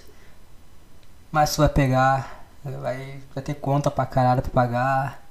mas 1.29 1.53
tu 1.53 1.57
vai 1.57 1.67
pegar, 1.67 2.45
vai, 2.63 3.19
vai 3.35 3.43
ter 3.43 3.55
conta 3.55 3.91
pra 3.91 4.05
caralho 4.05 4.41
pra 4.41 4.51
pagar, 4.51 5.22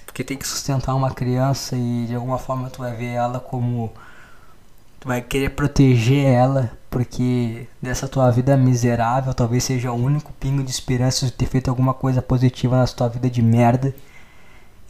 porque 0.00 0.24
tem 0.24 0.36
que 0.36 0.46
sustentar 0.46 0.94
uma 0.94 1.10
criança 1.10 1.76
e 1.76 2.06
de 2.06 2.14
alguma 2.14 2.38
forma 2.38 2.70
tu 2.70 2.78
vai 2.78 2.94
ver 2.94 3.12
ela 3.12 3.38
como 3.38 3.92
tu 4.98 5.08
vai 5.08 5.20
querer 5.20 5.50
proteger 5.50 6.26
ela 6.26 6.70
porque 6.90 7.68
dessa 7.80 8.08
tua 8.08 8.30
vida 8.30 8.56
miserável 8.56 9.34
talvez 9.34 9.64
seja 9.64 9.92
o 9.92 9.96
único 9.96 10.32
pingo 10.34 10.62
de 10.62 10.70
esperança 10.70 11.26
de 11.26 11.32
ter 11.32 11.46
feito 11.46 11.68
alguma 11.68 11.92
coisa 11.92 12.22
positiva 12.22 12.76
na 12.76 12.86
tua 12.86 13.08
vida 13.08 13.28
de 13.28 13.42
merda 13.42 13.94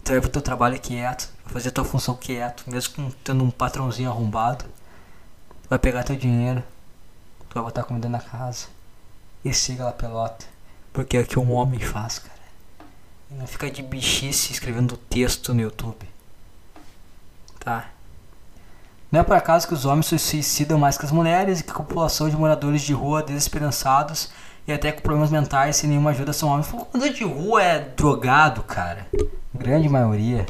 Tu 0.05 0.11
vai 0.11 0.21
pro 0.21 0.31
teu 0.31 0.43
trabalho 0.43 0.81
quieto, 0.81 1.33
fazer 1.47 1.71
tua 1.71 1.85
função 1.85 2.17
quieto, 2.17 2.65
mesmo 2.67 2.93
com 2.95 3.11
tendo 3.23 3.45
um 3.45 3.51
patrãozinho 3.53 4.11
arrombado. 4.11 4.65
Tu 4.65 5.69
vai 5.71 5.79
pegar 5.79 6.03
teu 6.03 6.17
dinheiro, 6.17 6.61
tu 7.49 7.55
vai 7.55 7.63
botar 7.63 7.85
comida 7.85 8.09
na 8.09 8.19
casa 8.19 8.67
e 9.45 9.55
siga 9.55 9.85
lá 9.85 9.93
pelota. 9.93 10.45
Porque 10.93 11.17
é 11.17 11.21
o 11.21 11.27
que 11.27 11.39
um 11.39 11.53
homem 11.53 11.79
faz, 11.79 12.19
cara. 12.19 12.32
Não 13.39 13.47
fica 13.47 13.71
de 13.71 13.83
bichice 13.83 14.53
escrevendo 14.53 14.97
texto 14.97 15.55
no 15.55 15.61
YouTube. 15.61 16.09
Tá? 17.59 17.89
Não 19.11 19.21
é 19.21 19.23
por 19.23 19.37
acaso 19.37 19.67
que 19.67 19.75
os 19.75 19.85
homens 19.85 20.07
se 20.07 20.19
suicidam 20.19 20.79
mais 20.79 20.99
que 20.99 21.05
as 21.05 21.13
mulheres 21.13 21.61
e 21.61 21.65
que 21.65 21.71
a 21.71 21.75
população 21.75 22.29
de 22.29 22.37
moradores 22.37 22.83
de 22.83 22.93
rua 22.93 23.23
desesperançados 23.23 24.31
e 24.67 24.73
até 24.73 24.93
com 24.93 25.01
problemas 25.03 25.31
mentais 25.31 25.77
sem 25.77 25.89
nenhuma 25.89 26.11
ajuda 26.11 26.33
são 26.33 26.49
homens. 26.49 26.71
O 26.73 26.77
morador 26.77 27.11
de 27.11 27.25
rua 27.25 27.63
é 27.63 27.79
drogado, 27.81 28.63
cara. 28.63 29.07
Grande 29.55 29.89
maioria. 29.89 30.47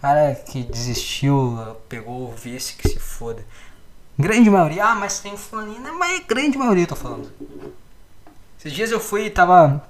Cara 0.00 0.34
que 0.34 0.62
desistiu, 0.62 1.76
pegou 1.88 2.28
o 2.28 2.32
vice 2.32 2.74
que 2.74 2.88
se 2.88 2.98
foda. 2.98 3.44
Grande 4.18 4.50
maioria. 4.50 4.84
Ah, 4.84 4.94
mas 4.94 5.20
tem 5.20 5.36
fulaninho. 5.36 5.82
Mas 5.98 6.20
é 6.20 6.22
grande 6.22 6.58
maioria, 6.58 6.84
eu 6.84 6.88
tô 6.88 6.96
falando. 6.96 7.32
Esses 8.58 8.72
dias 8.72 8.90
eu 8.90 9.00
fui 9.00 9.26
e 9.26 9.30
tava 9.30 9.82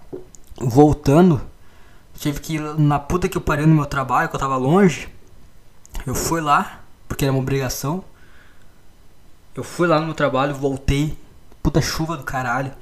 voltando, 0.61 1.41
tive 2.15 2.41
que 2.41 2.55
ir 2.55 2.61
na 2.79 2.99
puta 2.99 3.29
que 3.29 3.37
eu 3.37 3.41
parei 3.41 3.67
no 3.67 3.75
meu 3.75 3.87
trabalho, 3.87 4.29
que 4.29 4.37
eu 4.37 4.41
tava 4.41 4.57
longe. 4.57 5.09
Eu 6.07 6.15
fui 6.15 6.41
lá, 6.41 6.81
porque 7.07 7.25
era 7.25 7.33
uma 7.33 7.41
obrigação. 7.41 8.05
Eu 9.55 9.65
fui 9.65 9.89
lá 9.89 9.99
no 9.99 10.07
meu 10.07 10.15
trabalho, 10.15 10.55
voltei. 10.55 11.19
Puta 11.63 11.81
chuva 11.81 12.17
do 12.17 12.23
caralho. 12.23 12.73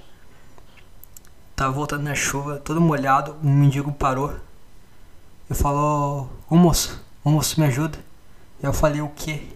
Tava 1.55 1.73
voltando 1.73 2.03
na 2.03 2.15
chuva, 2.15 2.59
todo 2.59 2.81
molhado. 2.81 3.37
Um 3.43 3.53
mendigo 3.53 3.93
parou. 3.93 4.35
Eu 5.49 5.57
falou: 5.57 6.31
Ô 6.51 6.57
moço, 6.57 7.03
ô 7.25 7.31
moço, 7.31 7.59
me 7.59 7.67
ajuda. 7.67 7.99
Eu 8.63 8.73
falei: 8.73 9.01
O 9.01 9.09
quê? 9.09 9.49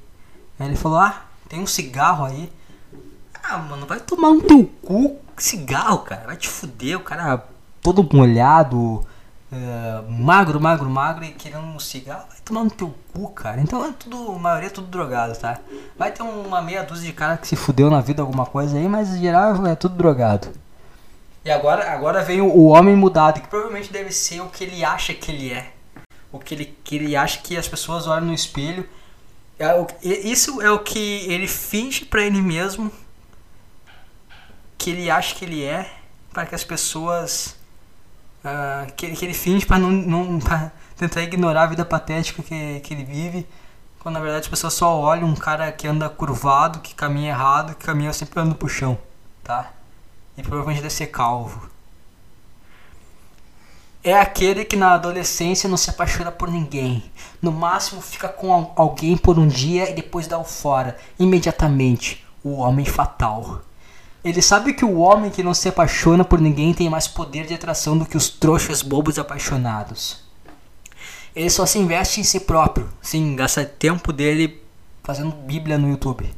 Aí 0.58 0.66
ele 0.66 0.76
falou: 0.76 0.98
Ah, 0.98 1.24
tem 1.48 1.60
um 1.60 1.66
cigarro 1.66 2.24
aí. 2.24 2.50
Ah, 3.42 3.58
mano, 3.58 3.86
vai 3.86 4.00
tomar 4.00 4.30
no 4.30 4.42
teu 4.42 4.64
cu 4.82 5.18
cigarro, 5.36 5.98
cara. 5.98 6.26
Vai 6.26 6.36
te 6.36 6.48
fuder, 6.48 6.96
o 6.96 7.02
cara 7.02 7.44
todo 7.82 8.08
molhado, 8.12 9.06
uh, 9.52 10.10
magro, 10.10 10.60
magro, 10.60 10.88
magro 10.88 11.24
e 11.24 11.32
querendo 11.32 11.64
um 11.64 11.78
cigarro. 11.78 12.26
Vai 12.28 12.38
tomar 12.44 12.64
no 12.64 12.70
teu 12.70 12.94
cu, 13.12 13.28
cara. 13.30 13.60
Então 13.60 13.84
é 13.84 13.92
tudo, 13.92 14.32
a 14.32 14.38
maioria 14.38 14.68
é 14.68 14.70
tudo 14.70 14.86
drogado, 14.86 15.36
tá? 15.38 15.58
Vai 15.98 16.12
ter 16.12 16.22
uma 16.22 16.62
meia 16.62 16.82
dúzia 16.82 17.06
de 17.06 17.12
cara 17.12 17.36
que 17.36 17.48
se 17.48 17.56
fudeu 17.56 17.90
na 17.90 18.00
vida 18.00 18.22
alguma 18.22 18.46
coisa 18.46 18.76
aí, 18.76 18.88
mas 18.88 19.14
em 19.14 19.20
geral 19.20 19.66
é 19.66 19.74
tudo 19.74 19.96
drogado. 19.96 20.48
E 21.44 21.50
agora, 21.50 21.90
agora 21.90 22.22
vem 22.22 22.40
o, 22.40 22.66
homem 22.66 22.94
mudado, 22.94 23.40
que 23.40 23.48
provavelmente 23.48 23.90
deve 23.90 24.12
ser 24.12 24.40
o 24.42 24.48
que 24.48 24.62
ele 24.62 24.84
acha 24.84 25.14
que 25.14 25.30
ele 25.32 25.52
é. 25.52 25.72
O 26.30 26.38
que 26.38 26.54
ele, 26.54 26.78
que 26.84 26.96
ele 26.96 27.16
acha 27.16 27.40
que 27.40 27.56
as 27.56 27.66
pessoas 27.66 28.06
olham 28.06 28.26
no 28.26 28.34
espelho. 28.34 28.86
É 29.58 29.74
o, 29.74 29.86
isso 30.02 30.60
é 30.60 30.70
o 30.70 30.78
que 30.78 31.24
ele 31.30 31.48
finge 31.48 32.04
para 32.04 32.22
ele 32.22 32.40
mesmo 32.40 32.90
que 34.80 34.88
ele 34.88 35.10
acha 35.10 35.34
que 35.34 35.44
ele 35.44 35.62
é 35.62 35.92
para 36.32 36.46
que 36.46 36.54
as 36.54 36.64
pessoas 36.64 37.59
uh, 38.44 38.92
que, 38.94 39.10
que 39.12 39.24
ele 39.24 39.34
finge 39.34 39.66
para 39.66 39.78
não, 39.78 39.90
não 39.90 40.38
pra 40.40 40.70
tentar 40.96 41.22
ignorar 41.22 41.62
a 41.62 41.66
vida 41.66 41.84
patética 41.84 42.42
que, 42.42 42.80
que 42.80 42.94
ele 42.94 43.04
vive 43.04 43.46
quando 43.98 44.14
na 44.14 44.20
verdade 44.20 44.42
as 44.42 44.48
pessoas 44.48 44.74
só 44.74 44.98
olham 44.98 45.28
um 45.28 45.34
cara 45.34 45.70
que 45.72 45.86
anda 45.86 46.08
curvado 46.08 46.80
que 46.80 46.94
caminha 46.94 47.30
errado 47.30 47.74
que 47.74 47.84
caminha 47.84 48.12
sempre 48.12 48.40
andando 48.40 48.56
pro 48.56 48.68
chão 48.68 48.98
tá 49.42 49.72
e 50.36 50.42
provavelmente 50.42 50.82
deve 50.82 50.94
ser 50.94 51.06
calvo 51.06 51.70
é 54.02 54.14
aquele 54.14 54.64
que 54.64 54.76
na 54.76 54.92
adolescência 54.94 55.68
não 55.68 55.76
se 55.76 55.90
apaixona 55.90 56.32
por 56.32 56.50
ninguém. 56.50 57.04
No 57.40 57.52
máximo 57.52 58.00
fica 58.00 58.28
com 58.28 58.72
alguém 58.74 59.14
por 59.14 59.38
um 59.38 59.46
dia 59.46 59.90
e 59.90 59.94
depois 59.94 60.26
dá 60.26 60.38
o 60.38 60.44
fora, 60.44 60.96
imediatamente. 61.18 62.24
O 62.42 62.60
homem 62.60 62.86
fatal. 62.86 63.60
Ele 64.22 64.42
sabe 64.42 64.74
que 64.74 64.84
o 64.84 64.98
homem 64.98 65.30
que 65.30 65.42
não 65.42 65.54
se 65.54 65.66
apaixona 65.66 66.22
por 66.22 66.38
ninguém 66.38 66.74
tem 66.74 66.90
mais 66.90 67.08
poder 67.08 67.46
de 67.46 67.54
atração 67.54 67.96
do 67.96 68.04
que 68.04 68.18
os 68.18 68.28
trouxas 68.28 68.82
bobos 68.82 69.18
apaixonados. 69.18 70.22
Ele 71.34 71.48
só 71.48 71.64
se 71.64 71.78
investe 71.78 72.20
em 72.20 72.24
si 72.24 72.40
próprio, 72.40 72.90
sim, 73.00 73.34
gasta 73.34 73.64
tempo 73.64 74.12
dele 74.12 74.62
fazendo 75.02 75.32
Bíblia 75.32 75.78
no 75.78 75.88
YouTube. 75.88 76.28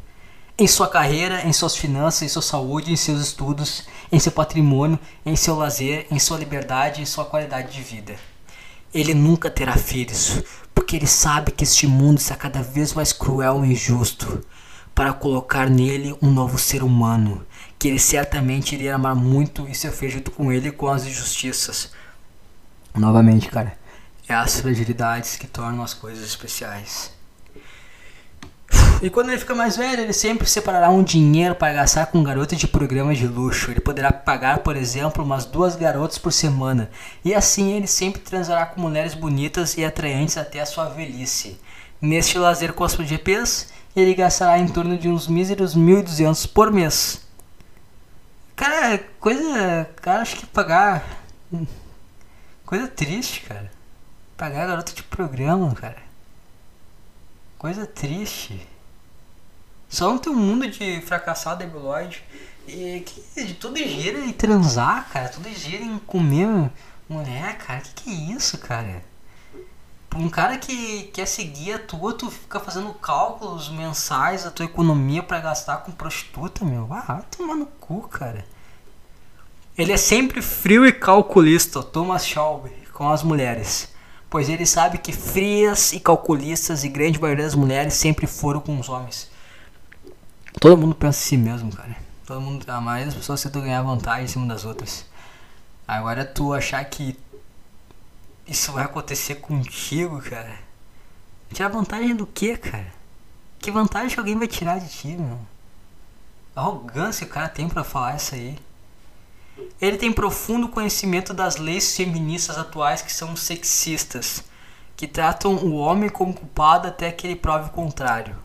Em 0.56 0.68
sua 0.68 0.86
carreira, 0.86 1.44
em 1.44 1.52
suas 1.52 1.76
finanças, 1.76 2.22
em 2.22 2.28
sua 2.28 2.42
saúde, 2.42 2.92
em 2.92 2.96
seus 2.96 3.20
estudos, 3.20 3.84
em 4.12 4.18
seu 4.20 4.30
patrimônio, 4.30 4.98
em 5.26 5.34
seu 5.34 5.56
lazer, 5.56 6.06
em 6.08 6.20
sua 6.20 6.38
liberdade, 6.38 7.02
em 7.02 7.06
sua 7.06 7.24
qualidade 7.24 7.72
de 7.72 7.82
vida. 7.82 8.14
Ele 8.94 9.12
nunca 9.12 9.50
terá 9.50 9.76
filhos, 9.76 10.40
porque 10.72 10.94
ele 10.94 11.06
sabe 11.08 11.50
que 11.50 11.64
este 11.64 11.88
mundo 11.88 12.18
está 12.18 12.36
cada 12.36 12.62
vez 12.62 12.92
mais 12.92 13.12
cruel 13.12 13.64
e 13.64 13.72
injusto, 13.72 14.44
para 14.94 15.12
colocar 15.12 15.68
nele 15.68 16.14
um 16.22 16.30
novo 16.30 16.58
ser 16.58 16.84
humano 16.84 17.44
que 17.82 17.88
ele 17.88 17.98
certamente 17.98 18.76
iria 18.76 18.94
amar 18.94 19.16
muito 19.16 19.66
e 19.68 19.74
feliz 19.74 20.14
junto 20.14 20.30
com 20.30 20.52
ele 20.52 20.70
com 20.70 20.86
as 20.86 21.04
injustiças. 21.04 21.90
Novamente, 22.94 23.48
cara, 23.48 23.76
é 24.28 24.34
as 24.34 24.60
fragilidades 24.60 25.34
que 25.34 25.48
tornam 25.48 25.82
as 25.82 25.92
coisas 25.92 26.24
especiais. 26.24 27.10
E 29.02 29.10
quando 29.10 29.30
ele 29.30 29.38
fica 29.40 29.52
mais 29.52 29.76
velho, 29.76 30.00
ele 30.00 30.12
sempre 30.12 30.48
separará 30.48 30.90
um 30.90 31.02
dinheiro 31.02 31.56
para 31.56 31.72
gastar 31.72 32.06
com 32.06 32.22
garotas 32.22 32.56
de 32.56 32.68
programas 32.68 33.18
de 33.18 33.26
luxo. 33.26 33.72
Ele 33.72 33.80
poderá 33.80 34.12
pagar, 34.12 34.58
por 34.60 34.76
exemplo, 34.76 35.24
umas 35.24 35.44
duas 35.44 35.74
garotas 35.74 36.18
por 36.18 36.32
semana. 36.32 36.88
E 37.24 37.34
assim 37.34 37.72
ele 37.72 37.88
sempre 37.88 38.20
transará 38.20 38.64
com 38.64 38.80
mulheres 38.80 39.14
bonitas 39.14 39.76
e 39.76 39.84
atraentes 39.84 40.36
até 40.36 40.60
a 40.60 40.66
sua 40.66 40.84
velhice. 40.84 41.58
Neste 42.00 42.38
lazer 42.38 42.74
com 42.74 42.84
as 42.84 42.92
GPs, 42.92 43.70
ele 43.96 44.14
gastará 44.14 44.56
em 44.56 44.68
torno 44.68 44.96
de 44.96 45.08
uns 45.08 45.26
míseros 45.26 45.76
1.200 45.76 46.46
por 46.46 46.70
mês. 46.70 47.31
Cara, 48.56 48.98
coisa. 49.18 49.88
Cara, 49.96 50.22
acho 50.22 50.36
que 50.36 50.46
pagar. 50.46 51.04
Coisa 52.64 52.88
triste, 52.88 53.42
cara. 53.42 53.70
Pagar 54.36 54.66
garota 54.66 54.92
de 54.92 55.02
programa, 55.02 55.74
cara. 55.74 56.02
Coisa 57.58 57.86
triste. 57.86 58.66
Só 59.88 60.10
não 60.10 60.18
tem 60.18 60.32
um 60.32 60.36
mundo 60.36 60.68
de 60.68 61.00
fracassado 61.02 61.58
debilóide. 61.64 62.24
E 62.66 63.04
que 63.04 63.44
de 63.44 63.54
tudo 63.54 63.76
gira 63.76 64.18
em 64.18 64.32
transar, 64.32 65.08
cara. 65.10 65.28
Tudo 65.28 65.48
gira 65.50 65.84
em 65.84 65.98
comer 65.98 66.70
mulher, 67.08 67.58
cara. 67.58 67.80
Que 67.80 67.92
que 67.92 68.10
é 68.10 68.34
isso, 68.34 68.58
cara? 68.58 69.04
Um 70.14 70.28
cara 70.28 70.58
que 70.58 71.04
quer 71.04 71.26
seguir 71.26 71.72
a 71.72 71.78
tua, 71.78 72.12
tu 72.12 72.30
fica 72.30 72.60
fazendo 72.60 72.92
cálculos 72.94 73.68
mensais 73.70 74.44
da 74.44 74.50
tua 74.50 74.66
economia 74.66 75.22
para 75.22 75.40
gastar 75.40 75.78
com 75.78 75.92
prostituta, 75.92 76.64
meu. 76.64 76.86
Ah, 76.90 77.14
vai 77.14 77.22
tomar 77.30 77.54
no 77.54 77.66
cu, 77.66 78.08
cara. 78.08 78.44
Ele 79.76 79.92
é 79.92 79.96
sempre 79.96 80.42
frio 80.42 80.84
e 80.84 80.92
calculista, 80.92 81.82
Thomas 81.82 82.26
Shelby, 82.26 82.70
com 82.92 83.08
as 83.08 83.22
mulheres. 83.22 83.90
Pois 84.28 84.48
ele 84.48 84.66
sabe 84.66 84.98
que 84.98 85.12
frias 85.12 85.92
e 85.92 86.00
calculistas 86.00 86.84
e 86.84 86.88
grande 86.88 87.20
maioria 87.20 87.44
das 87.44 87.54
mulheres 87.54 87.94
sempre 87.94 88.26
foram 88.26 88.60
com 88.60 88.78
os 88.78 88.88
homens. 88.88 89.30
Todo 90.60 90.76
mundo 90.76 90.94
pensa 90.94 91.18
em 91.18 91.28
si 91.28 91.36
mesmo, 91.36 91.74
cara. 91.74 91.96
Todo 92.26 92.40
mundo, 92.40 92.68
a 92.68 92.80
maioria 92.80 93.06
das 93.06 93.14
pessoas 93.14 93.42
tenta 93.42 93.60
ganhar 93.60 93.82
vantagem 93.82 94.24
em 94.24 94.28
cima 94.28 94.46
das 94.46 94.64
outras. 94.64 95.06
Agora 95.88 96.24
tu 96.24 96.52
achar 96.52 96.84
que 96.84 97.18
isso 98.46 98.72
vai 98.72 98.84
acontecer 98.84 99.36
contigo, 99.36 100.20
cara. 100.20 100.58
Tirar 101.52 101.68
vantagem 101.68 102.14
do 102.16 102.26
que, 102.26 102.56
cara? 102.56 102.92
Que 103.58 103.70
vantagem 103.70 104.10
que 104.10 104.18
alguém 104.18 104.38
vai 104.38 104.48
tirar 104.48 104.78
de 104.78 104.88
ti, 104.88 105.08
meu? 105.08 105.38
A 106.54 106.60
arrogância 106.60 107.26
o 107.26 107.30
cara 107.30 107.48
tem 107.48 107.68
para 107.68 107.84
falar 107.84 108.16
isso 108.16 108.34
aí. 108.34 108.58
Ele 109.80 109.96
tem 109.96 110.12
profundo 110.12 110.68
conhecimento 110.68 111.32
das 111.32 111.56
leis 111.56 111.96
feministas 111.96 112.58
atuais 112.58 113.02
que 113.02 113.12
são 113.12 113.36
sexistas, 113.36 114.42
que 114.96 115.06
tratam 115.06 115.56
o 115.56 115.74
homem 115.74 116.08
como 116.08 116.34
culpado 116.34 116.88
até 116.88 117.10
que 117.12 117.26
ele 117.26 117.36
prove 117.36 117.68
o 117.68 117.72
contrário. 117.72 118.36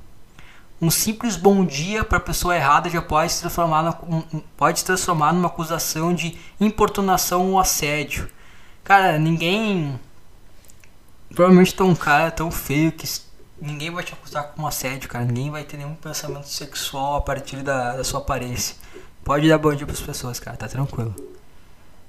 Um 0.79 0.91
simples 0.91 1.35
bom 1.35 1.65
dia 1.65 2.03
para 2.03 2.19
a 2.19 2.21
pessoa 2.21 2.55
errada 2.55 2.89
já 2.89 3.01
pode 3.01 3.31
se 3.31 3.39
transformar, 3.39 3.81
na, 3.81 3.93
pode 4.55 4.79
se 4.79 4.85
transformar 4.85 5.33
numa 5.33 5.47
acusação 5.47 6.13
de 6.13 6.37
importunação 6.59 7.51
ou 7.51 7.59
assédio. 7.59 8.29
Cara, 8.87 9.19
ninguém. 9.19 9.99
Provavelmente 11.35 11.75
tem 11.75 11.85
um 11.85 11.93
cara 11.93 12.31
tão 12.31 12.49
feio 12.49 12.89
que 12.89 13.05
ninguém 13.61 13.91
vai 13.91 14.01
te 14.01 14.13
acusar 14.13 14.53
com 14.53 14.65
assédio, 14.65 15.09
cara. 15.09 15.25
Ninguém 15.25 15.51
vai 15.51 15.65
ter 15.65 15.75
nenhum 15.75 15.93
pensamento 15.93 16.47
sexual 16.47 17.17
a 17.17 17.21
partir 17.21 17.57
da, 17.57 17.97
da 17.97 18.03
sua 18.05 18.21
aparência. 18.21 18.77
Pode 19.25 19.49
dar 19.49 19.57
bom 19.57 19.75
dia 19.75 19.85
pras 19.85 19.99
pessoas, 19.99 20.39
cara, 20.39 20.55
tá 20.55 20.69
tranquilo. 20.69 21.13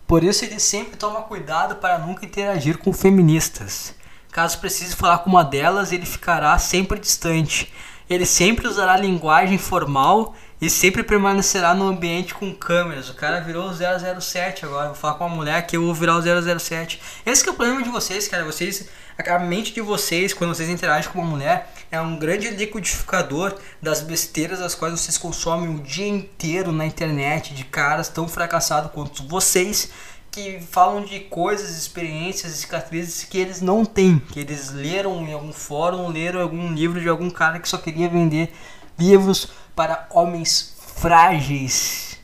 Por 0.06 0.22
isso 0.22 0.44
ele 0.44 0.60
sempre 0.60 0.96
toma 0.96 1.22
cuidado 1.22 1.74
para 1.74 1.98
nunca 1.98 2.24
interagir 2.24 2.78
com 2.78 2.92
feministas. 2.92 3.92
Caso 4.30 4.60
precise 4.60 4.94
falar 4.94 5.18
com 5.18 5.30
uma 5.30 5.42
delas, 5.42 5.90
ele 5.90 6.06
ficará 6.06 6.56
sempre 6.58 7.00
distante. 7.00 7.72
Ele 8.08 8.24
sempre 8.24 8.68
usará 8.68 8.96
linguagem 8.96 9.58
formal 9.58 10.32
e 10.60 10.68
sempre 10.68 11.02
permanecerá 11.02 11.74
no 11.74 11.86
ambiente 11.86 12.34
com 12.34 12.52
câmeras. 12.52 13.08
O 13.08 13.14
cara 13.14 13.40
virou 13.40 13.68
o 13.68 14.20
007 14.20 14.64
agora. 14.64 14.86
Vou 14.86 14.94
falar 14.94 15.14
com 15.14 15.26
uma 15.26 15.36
mulher 15.36 15.66
que 15.66 15.76
eu 15.76 15.84
vou 15.84 15.94
virar 15.94 16.16
o 16.16 16.58
007. 16.58 17.00
Esse 17.24 17.48
é 17.48 17.52
o 17.52 17.54
problema 17.54 17.82
de 17.82 17.88
vocês, 17.88 18.26
cara. 18.26 18.44
Vocês, 18.44 18.88
a 19.18 19.38
mente 19.38 19.72
de 19.72 19.80
vocês, 19.80 20.34
quando 20.34 20.54
vocês 20.54 20.68
interagem 20.68 21.10
com 21.10 21.20
uma 21.20 21.30
mulher, 21.30 21.72
é 21.90 22.00
um 22.00 22.18
grande 22.18 22.50
liquidificador 22.50 23.54
das 23.80 24.00
besteiras 24.00 24.58
das 24.58 24.74
quais 24.74 24.98
vocês 24.98 25.16
consomem 25.16 25.74
o 25.74 25.80
dia 25.80 26.08
inteiro 26.08 26.72
na 26.72 26.84
internet 26.84 27.54
de 27.54 27.64
caras 27.64 28.08
tão 28.08 28.26
fracassados 28.26 28.90
quanto 28.92 29.26
vocês 29.28 29.90
que 30.30 30.60
falam 30.60 31.02
de 31.02 31.20
coisas, 31.20 31.70
experiências, 31.70 32.52
cicatrizes 32.52 33.24
que 33.24 33.38
eles 33.38 33.62
não 33.62 33.84
têm, 33.84 34.18
que 34.18 34.40
eles 34.40 34.70
leram 34.70 35.26
em 35.26 35.32
algum 35.32 35.52
fórum, 35.52 36.08
leram 36.08 36.40
algum 36.40 36.72
livro 36.72 37.00
de 37.00 37.08
algum 37.08 37.30
cara 37.30 37.58
que 37.58 37.68
só 37.68 37.78
queria 37.78 38.08
vender 38.08 38.52
livros 38.98 39.48
para 39.78 40.08
homens 40.10 40.74
frágeis 40.96 42.18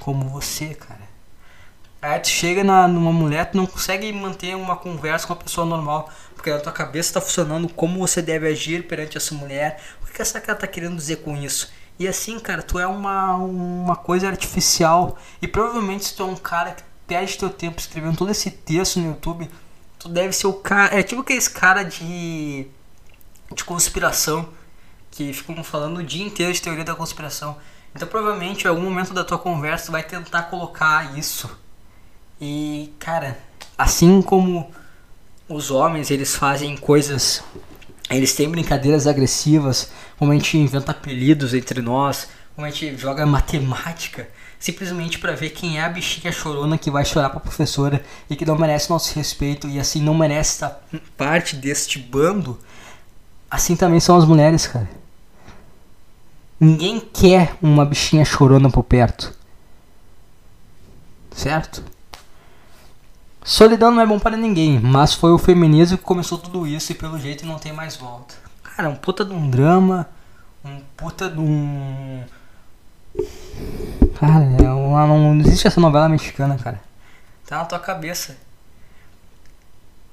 como 0.00 0.28
você, 0.28 0.74
cara. 0.74 1.06
Aí 2.02 2.18
tu 2.18 2.26
chega 2.26 2.64
na, 2.64 2.88
numa 2.88 3.12
mulher, 3.12 3.48
tu 3.48 3.56
não 3.56 3.64
consegue 3.64 4.12
manter 4.12 4.56
uma 4.56 4.74
conversa 4.74 5.24
com 5.24 5.32
uma 5.32 5.38
pessoa 5.38 5.64
normal, 5.64 6.10
porque 6.34 6.50
a 6.50 6.58
tua 6.58 6.72
cabeça 6.72 7.10
está 7.10 7.20
funcionando 7.20 7.68
como 7.68 8.00
você 8.00 8.20
deve 8.20 8.48
agir 8.48 8.88
perante 8.88 9.16
essa 9.16 9.36
mulher. 9.36 9.80
O 10.02 10.12
que 10.12 10.20
essa 10.20 10.40
cara 10.40 10.58
tá 10.58 10.66
querendo 10.66 10.96
dizer 10.96 11.18
com 11.18 11.36
isso? 11.36 11.70
E 11.96 12.08
assim, 12.08 12.40
cara, 12.40 12.60
tu 12.60 12.76
é 12.76 12.88
uma, 12.88 13.36
uma 13.36 13.94
coisa 13.94 14.26
artificial. 14.26 15.16
E 15.40 15.46
provavelmente 15.46 16.06
se 16.06 16.16
tu 16.16 16.24
é 16.24 16.26
um 16.26 16.36
cara 16.36 16.72
que 16.72 16.82
perde 17.06 17.38
teu 17.38 17.50
tempo 17.50 17.78
escrevendo 17.78 18.16
todo 18.16 18.32
esse 18.32 18.50
texto 18.50 18.98
no 18.98 19.10
YouTube, 19.10 19.48
tu 19.96 20.08
deve 20.08 20.32
ser 20.32 20.48
o 20.48 20.54
cara. 20.54 20.98
É 20.98 21.04
tipo 21.04 21.20
aqueles 21.20 21.46
cara 21.46 21.84
de. 21.84 22.66
de 23.54 23.62
conspiração 23.64 24.48
que 25.10 25.32
ficam 25.32 25.62
falando 25.64 25.98
o 25.98 26.02
dia 26.02 26.24
inteiro 26.24 26.52
de 26.52 26.60
teoria 26.60 26.84
da 26.84 26.94
conspiração. 26.94 27.56
Então 27.94 28.06
provavelmente 28.06 28.64
em 28.64 28.68
algum 28.68 28.82
momento 28.82 29.14
da 29.14 29.24
tua 29.24 29.38
conversa 29.38 29.90
vai 29.90 30.02
tentar 30.02 30.44
colocar 30.44 31.16
isso. 31.18 31.50
E, 32.40 32.92
cara, 32.98 33.38
assim 33.78 34.20
como 34.20 34.70
os 35.48 35.70
homens 35.70 36.10
eles 36.10 36.34
fazem 36.34 36.76
coisas, 36.76 37.42
eles 38.10 38.34
têm 38.34 38.50
brincadeiras 38.50 39.06
agressivas, 39.06 39.90
como 40.18 40.32
a 40.32 40.34
gente 40.34 40.58
inventa 40.58 40.90
apelidos 40.90 41.54
entre 41.54 41.80
nós, 41.80 42.28
como 42.54 42.66
a 42.66 42.70
gente 42.70 42.96
joga 42.96 43.24
matemática, 43.24 44.28
simplesmente 44.58 45.18
para 45.18 45.32
ver 45.32 45.50
quem 45.50 45.78
é 45.78 45.84
a 45.84 45.88
bichinha 45.88 46.32
chorona 46.32 46.76
que 46.76 46.90
vai 46.90 47.04
chorar 47.04 47.30
pra 47.30 47.40
professora 47.40 48.02
e 48.28 48.36
que 48.36 48.44
não 48.44 48.58
merece 48.58 48.90
nosso 48.90 49.14
respeito 49.14 49.68
e 49.68 49.78
assim 49.78 50.02
não 50.02 50.14
merece 50.14 50.52
estar 50.52 50.86
parte 51.16 51.56
deste 51.56 51.98
bando. 51.98 52.58
Assim 53.50 53.76
também 53.76 54.00
são 54.00 54.16
as 54.16 54.24
mulheres, 54.24 54.66
cara. 54.66 54.88
Ninguém 56.58 57.00
quer 57.00 57.54
uma 57.60 57.84
bichinha 57.84 58.24
chorona 58.24 58.70
por 58.70 58.82
perto. 58.82 59.34
Certo? 61.30 61.82
Solidão 63.44 63.90
não 63.92 64.02
é 64.02 64.06
bom 64.06 64.18
para 64.18 64.36
ninguém, 64.36 64.80
mas 64.80 65.14
foi 65.14 65.30
o 65.32 65.38
feminismo 65.38 65.96
que 65.96 66.02
começou 66.02 66.38
tudo 66.38 66.66
isso 66.66 66.90
e 66.90 66.94
pelo 66.94 67.18
jeito 67.18 67.46
não 67.46 67.58
tem 67.58 67.72
mais 67.72 67.94
volta. 67.94 68.34
Cara, 68.62 68.88
um 68.88 68.96
puta 68.96 69.24
de 69.24 69.32
um 69.32 69.48
drama, 69.48 70.08
um 70.64 70.80
puta 70.96 71.30
de 71.30 71.38
um. 71.38 72.24
Cara, 74.18 74.44
é 74.60 74.68
uma, 74.70 75.06
não 75.06 75.38
existe 75.40 75.66
essa 75.66 75.80
novela 75.80 76.08
mexicana, 76.08 76.58
cara. 76.58 76.80
Tá 77.46 77.58
na 77.58 77.64
tua 77.66 77.78
cabeça. 77.78 78.36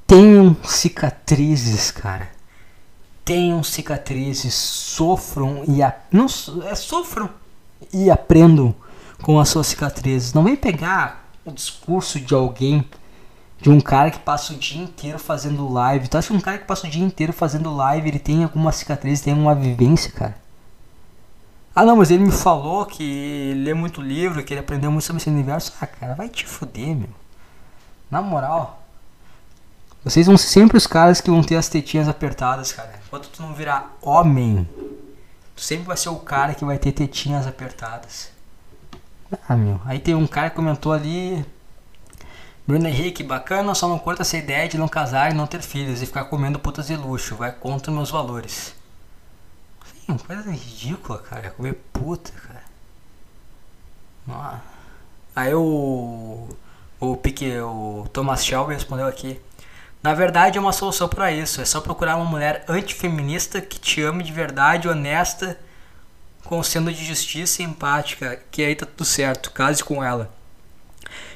Tenham 0.05 0.55
cicatrizes, 0.63 1.89
cara. 1.89 2.29
Tenham 3.26 3.63
cicatrizes, 3.63 4.53
sofram 4.53 5.63
e 5.67 5.82
a... 5.82 5.95
não 6.11 6.26
é, 6.65 6.76
sofram 6.76 7.30
e 7.93 8.11
aprendam 8.11 8.76
com 9.21 9.39
as 9.39 9.49
suas 9.49 9.67
cicatrizes. 9.67 10.34
Não 10.34 10.43
vem 10.43 10.55
pegar 10.55 11.30
o 11.45 11.51
discurso 11.51 12.19
de 12.19 12.34
alguém 12.34 12.86
de 13.61 13.69
um 13.69 13.80
cara 13.80 14.11
que 14.11 14.19
passa 14.19 14.51
o 14.51 14.57
dia 14.57 14.84
inteiro 14.84 15.17
fazendo 15.17 15.71
live. 15.71 16.09
Tu 16.09 16.17
acha 16.17 16.28
que 16.28 16.34
um 16.34 16.41
cara 16.41 16.57
que 16.57 16.65
passa 16.65 16.86
o 16.86 16.89
dia 16.89 17.03
inteiro 17.03 17.32
fazendo 17.32 17.74
live, 17.74 18.09
ele 18.09 18.19
tem 18.19 18.43
alguma 18.43 18.74
cicatriz, 18.74 19.21
tem 19.21 19.34
uma 19.34 19.55
vivência, 19.55 20.11
cara? 20.11 20.36
Ah 21.74 21.86
não, 21.86 21.95
mas 21.95 22.11
ele 22.11 22.24
me 22.24 22.32
falou 22.32 22.86
que 22.86 23.53
lê 23.55 23.74
muito 23.74 24.01
livro, 24.01 24.43
que 24.43 24.53
ele 24.53 24.59
aprendeu 24.59 24.91
muito 24.91 25.05
sobre 25.05 25.21
esse 25.21 25.30
universo. 25.30 25.74
Ah, 25.80 25.88
cara, 25.88 26.13
vai 26.13 26.28
te 26.30 26.45
fuder, 26.45 26.95
meu. 26.95 27.09
Na 28.11 28.21
moral. 28.21 28.82
Vocês 30.04 30.28
vão 30.28 30.38
sempre 30.38 30.78
os 30.78 30.86
caras 30.86 31.22
que 31.22 31.30
vão 31.30 31.41
ter 31.41 31.56
as 31.56 31.70
tetinhas 31.70 32.10
apertadas, 32.10 32.72
cara. 32.74 32.99
Enquanto 33.06 33.30
tu 33.30 33.41
não 33.41 33.54
virar 33.54 33.95
homem, 34.01 34.68
tu 35.56 35.62
sempre 35.62 35.86
vai 35.86 35.95
ser 35.95 36.10
o 36.10 36.18
cara 36.18 36.54
que 36.54 36.66
vai 36.66 36.78
ter 36.78 36.91
tetinhas 36.91 37.47
apertadas. 37.47 38.32
Ah, 39.47 39.56
meu. 39.56 39.80
Aí 39.86 39.99
tem 39.99 40.14
um 40.14 40.28
cara 40.28 40.49
que 40.49 40.56
comentou 40.56 40.91
ali, 40.91 41.45
Bruno 42.68 42.88
Henrique, 42.88 43.24
bacana, 43.24 43.74
só 43.74 43.88
não 43.88 43.99
curto 43.99 44.22
essa 44.22 44.38
ideia 44.38 44.70
de 44.70 44.78
não 44.78 44.88
casar 44.88 45.32
e 45.32 45.34
não 45.34 45.47
ter 45.47 45.62
filhos 45.62 46.01
e 46.01 46.06
ficar 46.06 46.26
comendo 46.26 46.60
putas 46.60 46.88
de 46.88 46.95
luxo, 46.95 47.36
vai 47.36 47.51
contra 47.51 47.91
meus 47.91 48.12
valores. 48.12 48.76
Sim, 49.86 50.18
coisa 50.18 50.51
ridícula, 50.51 51.20
cara, 51.20 51.49
comer 51.51 51.74
puta, 51.91 52.32
cara. 52.32 52.64
Nossa. 54.28 54.62
Aí 55.36 55.54
o. 55.54 56.47
O 56.99 57.18
Pique, 57.18 57.58
o 57.60 58.08
Thomas 58.14 58.45
Shelby 58.45 58.76
respondeu 58.76 59.08
aqui. 59.08 59.41
Na 60.04 60.14
verdade 60.14 60.58
é 60.58 60.62
uma 60.62 60.74
solução 60.74 61.08
para 61.08 61.32
isso, 61.32 61.62
é 61.62 61.66
só 61.66 61.80
procurar 61.80 62.18
uma 62.18 62.26
mulher 62.26 62.66
antifeminista 62.68 63.62
que 63.62 63.80
te 63.80 64.01
ame 64.01 64.22
de 64.22 64.34
verdade, 64.34 64.89
honesta, 64.89 65.58
com 66.43 66.62
sendo 66.62 66.91
de 66.91 67.06
justiça 67.06 67.62
e 67.62 67.66
empática, 67.66 68.38
que 68.51 68.62
aí 68.62 68.76
tá 68.76 68.86
tudo 68.86 69.06
certo, 69.06 69.51
case 69.51 69.82
com 69.82 70.04
ela. 70.04 70.30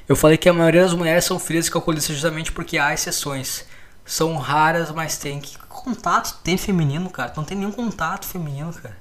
Eu 0.07 0.17
falei 0.17 0.37
que 0.37 0.49
a 0.49 0.53
maioria 0.53 0.83
das 0.83 0.93
mulheres 0.93 1.23
são 1.23 1.39
frias 1.39 1.67
e 1.67 1.71
calculistas 1.71 2.15
justamente 2.15 2.51
porque 2.51 2.77
há 2.77 2.93
exceções. 2.93 3.65
São 4.05 4.35
raras, 4.37 4.89
mas 4.91 5.17
tem. 5.17 5.39
Que 5.39 5.57
contato 5.67 6.39
tem 6.43 6.57
feminino, 6.57 7.09
cara? 7.09 7.33
Não 7.35 7.43
tem 7.43 7.57
nenhum 7.57 7.71
contato 7.71 8.25
feminino, 8.25 8.73
cara. 8.73 8.97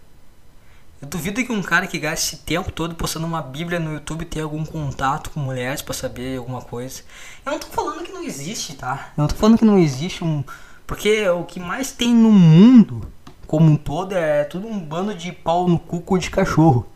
Eu 1.00 1.08
duvido 1.08 1.44
que 1.44 1.52
um 1.52 1.62
cara 1.62 1.86
que 1.86 1.98
gaste 1.98 2.34
esse 2.34 2.44
tempo 2.44 2.72
todo 2.72 2.94
postando 2.94 3.26
uma 3.26 3.42
bíblia 3.42 3.78
no 3.78 3.92
YouTube 3.92 4.24
tenha 4.24 4.44
algum 4.44 4.64
contato 4.64 5.28
com 5.30 5.40
mulheres 5.40 5.82
para 5.82 5.92
saber 5.92 6.38
alguma 6.38 6.62
coisa. 6.62 7.02
Eu 7.44 7.52
não 7.52 7.58
tô 7.58 7.66
falando 7.66 8.02
que 8.02 8.12
não 8.12 8.22
existe, 8.22 8.74
tá? 8.74 9.12
Eu 9.16 9.22
não 9.22 9.28
tô 9.28 9.34
falando 9.36 9.58
que 9.58 9.64
não 9.64 9.78
existe 9.78 10.24
um. 10.24 10.42
Porque 10.86 11.28
o 11.28 11.44
que 11.44 11.60
mais 11.60 11.92
tem 11.92 12.14
no 12.14 12.32
mundo 12.32 13.06
como 13.46 13.70
um 13.70 13.76
todo 13.76 14.12
é 14.12 14.44
tudo 14.44 14.66
um 14.66 14.78
bando 14.78 15.14
de 15.14 15.32
pau 15.32 15.68
no 15.68 15.78
cu 15.78 16.18
de 16.18 16.30
cachorro. 16.30 16.86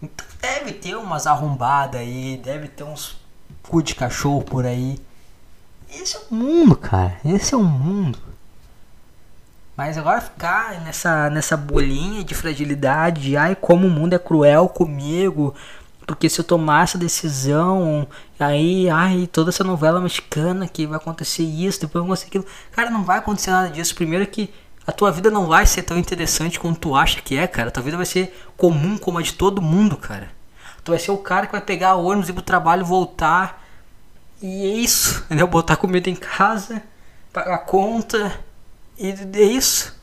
Então 0.00 0.26
deve 0.40 0.72
ter 0.72 0.96
umas 0.96 1.26
arrombadas 1.26 2.00
aí, 2.00 2.36
deve 2.36 2.68
ter 2.68 2.84
uns 2.84 3.16
cu 3.62 3.82
de 3.82 3.94
cachorro 3.94 4.42
por 4.42 4.64
aí. 4.64 4.98
Esse 5.90 6.16
é 6.16 6.20
o 6.30 6.34
mundo, 6.34 6.76
cara. 6.76 7.20
Esse 7.24 7.54
é 7.54 7.56
o 7.56 7.62
mundo. 7.62 8.18
Mas 9.76 9.96
agora 9.96 10.20
ficar 10.20 10.80
nessa, 10.82 11.30
nessa 11.30 11.56
bolinha 11.56 12.22
de 12.22 12.34
fragilidade, 12.34 13.22
de 13.22 13.36
ai 13.36 13.56
como 13.56 13.86
o 13.86 13.90
mundo 13.90 14.14
é 14.14 14.18
cruel 14.18 14.68
comigo, 14.68 15.54
porque 16.06 16.28
se 16.28 16.40
eu 16.40 16.44
tomar 16.44 16.84
essa 16.84 16.98
decisão, 16.98 18.06
aí, 18.38 18.88
ai, 18.90 19.28
toda 19.32 19.50
essa 19.50 19.64
novela 19.64 20.00
mexicana 20.00 20.68
que 20.68 20.86
vai 20.86 20.96
acontecer 20.96 21.42
isso, 21.42 21.80
depois 21.80 22.02
vai 22.02 22.08
acontecer 22.08 22.26
aquilo. 22.26 22.46
Cara, 22.72 22.90
não 22.90 23.04
vai 23.04 23.18
acontecer 23.18 23.50
nada 23.50 23.70
disso. 23.70 23.94
Primeiro 23.94 24.26
que 24.26 24.52
a 24.86 24.92
tua 24.92 25.10
vida 25.10 25.30
não 25.30 25.46
vai 25.46 25.64
ser 25.64 25.82
tão 25.82 25.96
interessante 25.96 26.58
quanto 26.58 26.80
tu 26.80 26.96
acha 26.96 27.20
que 27.20 27.36
é, 27.38 27.46
cara. 27.46 27.68
A 27.68 27.70
tua 27.70 27.82
vida 27.82 27.96
vai 27.96 28.06
ser 28.06 28.36
comum 28.56 28.98
como 28.98 29.18
a 29.18 29.22
de 29.22 29.32
todo 29.32 29.62
mundo, 29.62 29.96
cara. 29.96 30.28
Tu 30.84 30.90
vai 30.90 30.98
ser 30.98 31.12
o 31.12 31.18
cara 31.18 31.46
que 31.46 31.52
vai 31.52 31.60
pegar 31.60 31.94
ônibus, 31.94 32.28
ir 32.28 32.32
pro 32.32 32.42
trabalho, 32.42 32.84
voltar. 32.84 33.62
E 34.42 34.66
é 34.66 34.74
isso, 34.74 35.22
entendeu? 35.26 35.46
Botar 35.46 35.76
comida 35.76 36.10
em 36.10 36.16
casa, 36.16 36.82
pagar 37.32 37.58
conta. 37.58 38.38
E 39.02 39.08
é 39.08 39.42
isso. 39.42 40.00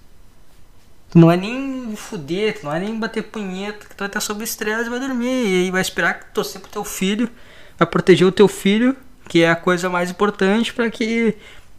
Tu 1.10 1.18
não 1.18 1.32
é 1.32 1.38
nem 1.38 1.96
fuder, 1.96 2.60
tu 2.60 2.66
não 2.66 2.74
é 2.74 2.82
nem 2.82 3.00
bater 3.00 3.24
punheta, 3.24 3.86
que 3.86 3.96
tu 3.96 4.00
vai 4.00 4.08
estar 4.08 4.20
sob 4.20 4.44
estresse 4.44 4.88
e 4.88 4.90
vai 4.90 5.00
dormir. 5.00 5.48
E 5.48 5.64
aí 5.64 5.72
vai 5.72 5.82
esperar 5.82 6.20
que 6.20 6.26
torcer 6.34 6.60
pro 6.60 6.70
teu 6.70 6.84
filho, 6.84 7.30
vai 7.78 7.88
proteger 7.88 8.28
o 8.28 8.32
teu 8.32 8.50
filho, 8.50 8.98
que 9.30 9.42
é 9.42 9.50
a 9.50 9.56
coisa 9.56 9.90
mais 9.90 10.12
importante 10.12 10.74
para 10.74 10.92
que 10.92 11.34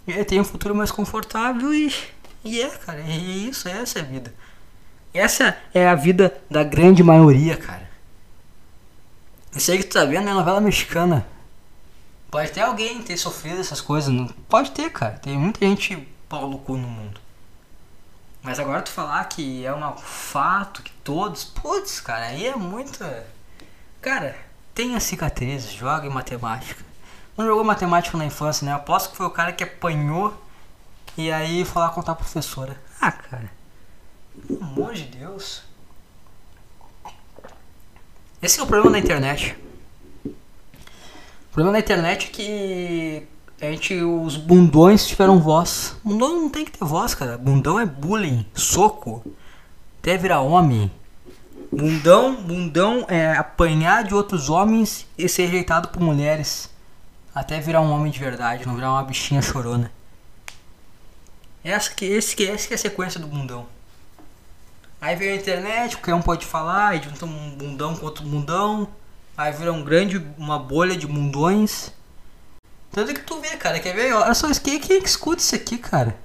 ele 0.08 0.24
tenha 0.24 0.40
um 0.40 0.46
futuro 0.46 0.74
mais 0.74 0.90
confortável 0.90 1.74
e, 1.74 1.94
e 2.42 2.62
é, 2.62 2.70
cara, 2.70 3.00
é 3.00 3.16
isso, 3.16 3.68
essa 3.68 3.98
é 3.98 4.02
a 4.02 4.04
vida. 4.06 4.34
Essa 5.12 5.58
é 5.74 5.86
a 5.86 5.94
vida 5.94 6.34
da 6.50 6.64
grande 6.64 7.02
maioria, 7.02 7.56
cara. 7.56 7.90
Isso 9.54 9.70
aí 9.70 9.76
que 9.76 9.84
tu 9.84 9.92
tá 9.92 10.06
vendo 10.06 10.26
é 10.26 10.32
novela 10.32 10.60
mexicana. 10.60 11.26
Pode 12.30 12.50
ter 12.50 12.62
alguém 12.62 13.02
ter 13.02 13.18
sofrido 13.18 13.60
essas 13.60 13.80
coisas. 13.80 14.08
Não... 14.08 14.26
Pode 14.48 14.70
ter, 14.70 14.88
cara. 14.90 15.18
Tem 15.18 15.36
muita 15.36 15.66
gente 15.66 16.08
pau 16.30 16.48
no 16.48 16.58
cu 16.58 16.76
no 16.76 16.88
mundo. 16.88 17.20
Mas 18.40 18.58
agora 18.58 18.80
tu 18.80 18.90
falar 18.90 19.24
que 19.24 19.66
é 19.66 19.74
um 19.74 19.96
fato 19.98 20.82
que 20.82 20.92
todos. 21.04 21.44
Putz, 21.44 22.00
cara, 22.00 22.26
aí 22.26 22.46
é 22.46 22.56
muito. 22.56 23.04
Cara, 24.00 24.38
tenha 24.72 24.98
cicatrizes, 25.00 25.72
joga 25.72 26.06
em 26.06 26.10
matemática. 26.10 26.82
Não 27.36 27.44
jogou 27.44 27.64
matemática 27.64 28.16
na 28.16 28.24
infância, 28.24 28.64
né? 28.64 28.72
Aposto 28.72 29.10
que 29.10 29.16
foi 29.16 29.26
o 29.26 29.30
cara 29.30 29.52
que 29.52 29.64
apanhou 29.64 30.32
e 31.18 31.30
aí 31.30 31.64
foi 31.64 31.82
lá 31.82 31.90
contar 31.90 32.12
a 32.12 32.16
professora. 32.16 32.80
Ah, 33.00 33.12
cara. 33.12 33.50
Pelo 34.46 34.62
amor 34.62 34.94
de 34.94 35.04
Deus. 35.04 35.62
Esse 38.40 38.60
é 38.60 38.62
o 38.62 38.66
problema 38.66 38.92
da 38.92 38.98
internet. 38.98 39.56
O 40.24 41.52
problema 41.52 41.72
da 41.72 41.80
internet 41.80 42.28
é 42.28 42.30
que 42.30 43.28
a 43.60 43.70
gente, 43.70 43.94
os 43.94 44.36
bundões 44.36 45.06
tiveram 45.06 45.38
voz. 45.38 45.96
Bundão 46.02 46.40
não 46.40 46.48
tem 46.48 46.64
que 46.64 46.72
ter 46.72 46.84
voz, 46.84 47.14
cara. 47.14 47.36
Bundão 47.36 47.78
é 47.78 47.84
bullying, 47.84 48.46
soco, 48.54 49.22
até 50.00 50.16
virar 50.16 50.40
homem. 50.40 50.90
Bundão, 51.70 52.34
bundão 52.34 53.04
é 53.06 53.36
apanhar 53.36 54.02
de 54.02 54.14
outros 54.14 54.48
homens 54.48 55.06
e 55.16 55.28
ser 55.28 55.44
rejeitado 55.44 55.88
por 55.88 56.02
mulheres. 56.02 56.70
Até 57.34 57.60
virar 57.60 57.80
um 57.82 57.92
homem 57.92 58.10
de 58.10 58.18
verdade, 58.18 58.66
não 58.66 58.74
virar 58.74 58.92
uma 58.92 59.04
bichinha 59.04 59.42
chorona. 59.42 59.92
Essa 61.62 61.90
que, 61.90 62.06
esse, 62.06 62.34
que, 62.34 62.46
essa 62.46 62.66
que 62.66 62.72
é 62.72 62.76
a 62.76 62.78
sequência 62.78 63.20
do 63.20 63.26
bundão. 63.26 63.66
Aí 65.00 65.14
veio 65.14 65.32
a 65.32 65.36
internet, 65.36 65.96
qualquer 65.96 66.14
um 66.14 66.22
pode 66.22 66.44
falar, 66.44 66.96
e 66.96 67.02
junta 67.02 67.26
um 67.26 67.50
bundão 67.50 67.94
com 67.94 68.06
outro 68.06 68.24
bundão. 68.24 68.88
Aí 69.36 69.52
vira 69.52 69.72
um 69.72 69.84
grande, 69.84 70.22
uma 70.36 70.58
bolha 70.58 70.96
de 70.96 71.06
mundões. 71.06 71.92
Tanto 72.92 73.14
que 73.14 73.20
tu 73.20 73.40
vê, 73.40 73.56
cara, 73.56 73.78
quer 73.78 73.94
ver? 73.94 74.12
Olha 74.12 74.34
só, 74.34 74.48
quem, 74.54 74.80
quem 74.80 74.96
é 74.96 75.00
que 75.00 75.08
escuta 75.08 75.40
isso 75.40 75.54
aqui, 75.54 75.78
cara? 75.78 76.16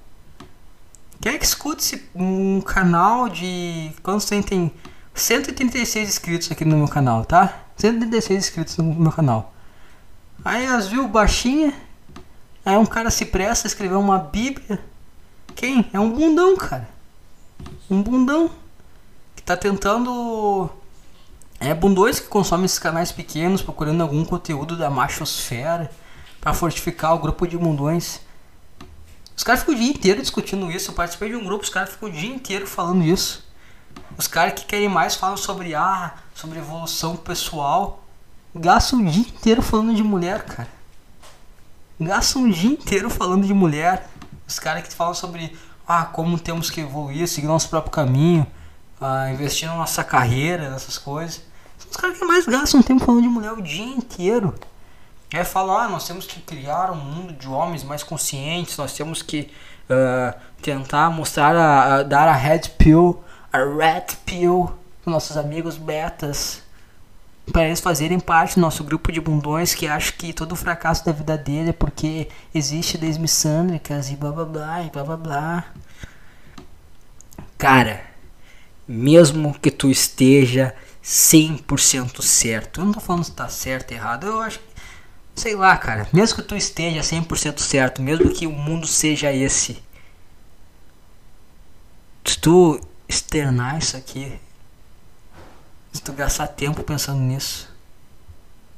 Quem 1.21 1.33
é 1.33 1.37
que 1.37 1.45
escuta 1.45 1.81
esse, 1.81 2.09
um 2.15 2.59
canal 2.59 3.29
de... 3.29 3.91
Quantos 4.01 4.25
tem? 4.25 4.41
Tem 4.41 4.73
136 5.13 6.09
inscritos 6.09 6.51
aqui 6.51 6.65
no 6.65 6.75
meu 6.75 6.87
canal, 6.87 7.23
tá? 7.23 7.65
136 7.77 8.45
inscritos 8.45 8.77
no 8.77 8.95
meu 8.95 9.11
canal. 9.11 9.53
Aí 10.43 10.65
as 10.65 10.87
viu 10.87 11.07
baixinha. 11.07 11.73
Aí 12.65 12.75
um 12.75 12.85
cara 12.85 13.11
se 13.11 13.25
presta 13.25 13.67
a 13.67 13.69
escrever 13.69 13.95
uma 13.95 14.17
bíblia. 14.17 14.83
Quem? 15.55 15.87
É 15.93 15.99
um 15.99 16.11
bundão, 16.11 16.57
cara. 16.57 16.89
Um 17.89 18.01
bundão. 18.01 18.49
Que 19.35 19.43
tá 19.43 19.55
tentando. 19.55 20.69
É 21.59 21.73
bundões 21.75 22.19
que 22.19 22.27
consomem 22.27 22.65
esses 22.65 22.79
canais 22.79 23.11
pequenos, 23.11 23.61
procurando 23.61 24.01
algum 24.01 24.25
conteúdo 24.25 24.75
da 24.75 24.89
machosfera 24.89 25.89
para 26.39 26.53
fortificar 26.53 27.13
o 27.13 27.19
grupo 27.19 27.47
de 27.47 27.57
bundões. 27.57 28.21
Os 29.35 29.43
caras 29.43 29.61
ficam 29.61 29.75
o 29.75 29.77
dia 29.77 29.89
inteiro 29.89 30.21
discutindo 30.21 30.71
isso. 30.71 30.91
Eu 30.91 30.95
participei 30.95 31.29
de 31.29 31.35
um 31.35 31.43
grupo, 31.43 31.63
os 31.63 31.69
caras 31.69 31.89
ficam 31.89 32.09
o 32.09 32.11
dia 32.11 32.33
inteiro 32.33 32.65
falando 32.65 33.03
isso. 33.03 33.45
Os 34.17 34.27
caras 34.27 34.53
que 34.53 34.65
querem 34.65 34.87
mais 34.87 35.15
falam 35.15 35.37
sobre 35.37 35.75
ah, 35.75 36.15
sobre 36.33 36.59
evolução 36.59 37.15
pessoal. 37.15 38.03
Gastam 38.53 39.01
o 39.01 39.05
dia 39.05 39.21
inteiro 39.21 39.61
falando 39.61 39.93
de 39.93 40.03
mulher, 40.03 40.43
cara. 40.43 40.69
Gastam 41.99 42.43
o 42.43 42.51
dia 42.51 42.71
inteiro 42.71 43.09
falando 43.09 43.45
de 43.45 43.53
mulher. 43.53 44.09
Os 44.47 44.59
caras 44.59 44.87
que 44.87 44.93
falam 44.93 45.13
sobre 45.13 45.57
ah, 45.87 46.05
como 46.05 46.39
temos 46.39 46.69
que 46.69 46.81
evoluir, 46.81 47.27
seguir 47.27 47.47
nosso 47.47 47.69
próprio 47.69 47.91
caminho, 47.91 48.47
ah, 48.99 49.31
investir 49.31 49.67
na 49.67 49.75
nossa 49.75 50.03
carreira, 50.03 50.69
nessas 50.69 50.97
coisas. 50.97 51.41
São 51.77 51.89
os 51.91 51.97
caras 51.97 52.17
que 52.17 52.25
mais 52.25 52.45
gastam 52.45 52.81
tempo 52.81 53.03
falando 53.03 53.23
de 53.23 53.27
mulher 53.27 53.51
o 53.53 53.61
dia 53.61 53.85
inteiro. 53.85 54.55
É 55.31 55.43
falar, 55.43 55.85
ah, 55.85 55.89
nós 55.89 56.07
temos 56.07 56.25
que 56.25 56.39
criar 56.41 56.91
um 56.91 56.95
mundo 56.95 57.33
de 57.33 57.47
homens 57.47 57.83
mais 57.83 58.03
conscientes, 58.03 58.77
nós 58.77 58.93
temos 58.93 59.21
que 59.21 59.51
uh, 59.89 60.39
tentar 60.61 61.09
mostrar, 61.09 61.55
a, 61.55 61.95
a, 61.95 62.03
dar 62.03 62.27
a 62.27 62.33
red 62.33 62.61
pill, 62.77 63.23
a 63.51 63.57
red 63.57 64.05
pill 64.25 64.71
para 65.03 65.11
nossos 65.11 65.35
amigos 65.35 65.77
betas, 65.77 66.61
para 67.51 67.65
eles 67.65 67.79
fazerem 67.79 68.19
parte 68.19 68.55
do 68.55 68.61
nosso 68.61 68.83
grupo 68.83 69.11
de 69.11 69.21
bundões 69.21 69.73
que 69.73 69.87
acham 69.87 70.13
que 70.17 70.33
todo 70.33 70.53
o 70.53 70.55
fracasso 70.55 71.05
da 71.05 71.11
vida 71.11 71.37
dele 71.37 71.69
é 71.69 71.73
porque 71.73 72.27
existe 72.53 72.97
desmissândricas 72.97 74.09
e 74.09 74.15
blá 74.15 74.31
blá 74.31 74.45
blá 74.45 74.83
e 74.83 74.89
blá 74.89 75.03
blá 75.03 75.17
blá. 75.17 75.65
Cara, 77.57 78.01
mesmo 78.87 79.53
que 79.59 79.71
tu 79.71 79.89
esteja 79.89 80.75
100% 81.03 82.21
certo, 82.21 82.81
eu 82.81 82.85
não 82.85 82.93
tô 82.93 82.99
falando 82.99 83.23
se 83.23 83.31
tá 83.31 83.47
certo 83.47 83.91
ou 83.91 83.97
errado, 83.97 84.27
eu 84.27 84.41
acho 84.41 84.59
Sei 85.35 85.53
lá, 85.53 85.77
cara. 85.77 86.07
Mesmo 86.13 86.37
que 86.37 86.47
tu 86.47 86.55
esteja 86.55 87.01
100% 87.01 87.59
certo, 87.59 88.01
mesmo 88.01 88.33
que 88.33 88.47
o 88.47 88.51
mundo 88.51 88.87
seja 88.87 89.33
esse. 89.33 89.83
Se 92.23 92.39
tu 92.39 92.79
externar 93.07 93.77
isso 93.77 93.97
aqui, 93.97 94.39
se 95.91 96.01
tu 96.01 96.13
gastar 96.13 96.47
tempo 96.47 96.83
pensando 96.83 97.19
nisso, 97.19 97.69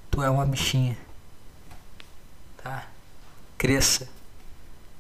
tu 0.10 0.22
é 0.24 0.30
uma 0.30 0.46
bichinha. 0.46 0.98
Tá? 2.62 2.86
Cresça. 3.58 4.10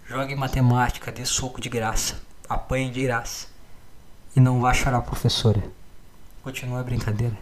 Jogue 0.07 0.35
matemática, 0.35 1.11
dê 1.11 1.25
soco 1.25 1.59
de 1.59 1.69
graça. 1.69 2.21
Apanhe 2.47 2.91
de 2.91 3.03
graça. 3.03 3.47
E 4.35 4.39
não 4.39 4.61
vá 4.61 4.73
chorar, 4.73 5.01
professora. 5.01 5.61
Continua 6.43 6.79
a 6.79 6.83
brincadeira. 6.83 7.37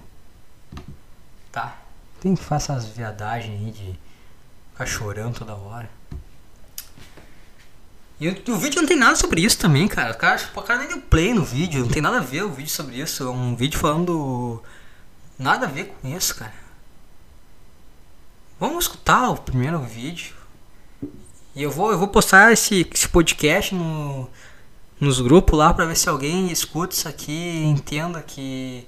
Tá? 1.52 1.78
Tem 2.20 2.34
que 2.34 2.44
fazer 2.44 2.72
as 2.72 2.88
viadagens 2.88 3.62
aí 3.62 3.72
de 3.72 4.05
ficar 4.76 4.86
chorando 4.86 5.40
toda 5.40 5.56
hora. 5.56 5.90
E 8.20 8.30
o, 8.30 8.58
vídeo 8.58 8.82
não 8.82 8.88
tem 8.88 8.98
nada 8.98 9.16
sobre 9.16 9.42
isso 9.42 9.58
também, 9.58 9.88
cara. 9.88 10.14
O 10.14 10.18
cara, 10.18 10.42
o 10.54 10.62
cara 10.62 10.80
nem 10.80 10.88
deu 10.90 11.02
play 11.02 11.34
no 11.34 11.44
vídeo, 11.44 11.82
não 11.82 11.92
tem 11.92 12.02
nada 12.02 12.18
a 12.18 12.22
ver 12.22 12.44
o 12.44 12.52
vídeo 12.52 12.70
sobre 12.70 13.00
isso. 13.00 13.24
É 13.24 13.30
um 13.30 13.56
vídeo 13.56 13.80
falando. 13.80 14.62
Nada 15.38 15.66
a 15.66 15.70
ver 15.70 15.94
com 16.02 16.08
isso, 16.16 16.36
cara. 16.36 16.54
Vamos 18.60 18.86
escutar 18.86 19.30
o 19.30 19.38
primeiro 19.38 19.80
vídeo. 19.80 20.34
E 21.54 21.64
eu 21.64 21.72
vou, 21.72 21.92
eu 21.92 21.98
vou 21.98 22.08
postar 22.08 22.52
esse, 22.54 22.88
esse 22.94 23.08
podcast 23.08 23.74
no, 23.76 24.30
nos 25.00 25.20
grupos 25.20 25.58
lá 25.58 25.74
pra 25.74 25.86
ver 25.86 25.96
se 25.96 26.08
alguém 26.08 26.52
escuta 26.52 26.94
isso 26.94 27.08
aqui 27.08 27.32
e 27.32 27.66
entenda 27.66 28.22
que. 28.22 28.88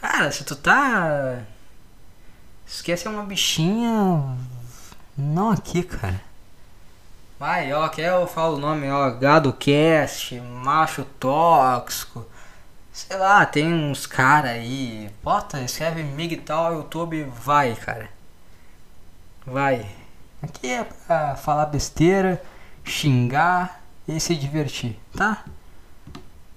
Cara, 0.00 0.30
se 0.32 0.44
tu 0.44 0.56
tá. 0.56 1.42
Esquece 2.66 3.06
é 3.06 3.10
uma 3.10 3.24
bichinha, 3.24 4.38
não 5.20 5.50
aqui, 5.50 5.82
cara. 5.82 6.20
Vai, 7.38 7.72
ó, 7.72 7.88
quer 7.88 8.12
eu 8.12 8.26
falo 8.26 8.56
o 8.56 8.60
nome, 8.60 8.90
ó, 8.90 9.10
Gado 9.12 9.52
Cast, 9.52 10.38
Macho 10.40 11.04
Tóxico. 11.18 12.26
Sei 12.92 13.16
lá, 13.16 13.46
tem 13.46 13.72
uns 13.72 14.06
cara 14.06 14.50
aí. 14.50 15.10
Bota, 15.22 15.60
escreve 15.62 16.02
Migtal 16.02 16.74
YouTube, 16.74 17.24
vai, 17.24 17.74
cara. 17.74 18.10
Vai. 19.46 19.86
Aqui 20.42 20.68
é 20.68 20.84
pra 20.84 21.36
falar 21.36 21.66
besteira, 21.66 22.42
xingar 22.84 23.80
e 24.06 24.20
se 24.20 24.34
divertir, 24.34 24.98
tá? 25.16 25.44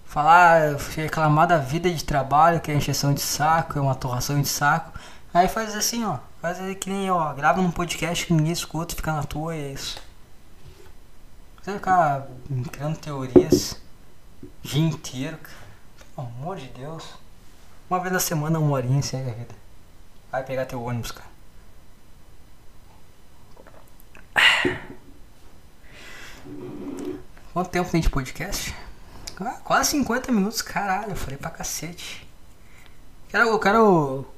Falar, 0.05 0.76
reclamar 0.95 1.47
da 1.47 1.57
vida 1.57 1.89
de 1.89 2.03
trabalho, 2.03 2.59
que 2.59 2.72
é 2.72 2.76
encheção 2.76 3.14
de 3.14 3.22
saco, 3.22 3.80
é 3.80 3.82
uma 3.82 3.95
torração 3.95 4.41
de 4.41 4.47
saco. 4.47 4.91
Aí 5.34 5.47
faz 5.47 5.76
assim, 5.76 6.03
ó. 6.05 6.18
Faz 6.44 6.58
que 6.76 6.89
nem 6.89 7.08
eu, 7.08 7.16
ó. 7.16 7.34
Grava 7.34 7.62
num 7.62 7.72
podcast 7.72 8.26
que 8.26 8.34
ninguém 8.34 8.52
escuta, 8.52 8.94
fica 8.94 9.14
na 9.14 9.24
tua 9.24 9.56
e 9.56 9.62
é 9.62 9.72
isso. 9.72 10.04
Você 11.62 11.74
ficar 11.76 12.28
criando 12.70 12.98
teorias 12.98 13.82
o 14.44 14.48
dia 14.62 14.82
inteiro, 14.82 15.38
cara. 15.38 15.56
Pelo 16.14 16.28
amor 16.28 16.58
de 16.58 16.68
Deus. 16.68 17.14
Uma 17.89 18.02
vez 18.02 18.12
na 18.12 18.20
semana, 18.20 18.60
uma 18.60 18.74
horinha 18.74 19.02
segue 19.02 19.30
a 19.30 19.34
vida. 19.34 19.56
Vai 20.30 20.44
pegar 20.44 20.66
teu 20.66 20.84
ônibus, 20.84 21.14
cara. 21.14 21.32
Quanto 27.54 27.70
tempo 27.70 27.89
tem 27.89 28.02
de 28.02 28.10
podcast? 28.10 28.76
Ah, 29.39 29.62
quase 29.64 29.91
50 29.91 30.30
minutos, 30.34 30.62
caralho, 30.62 31.12
eu 31.12 31.16
falei 31.16 31.38
pra 31.38 31.50
cacete. 31.50 32.28
Quero, 33.30 33.48
eu 33.48 33.60
quero 33.62 34.32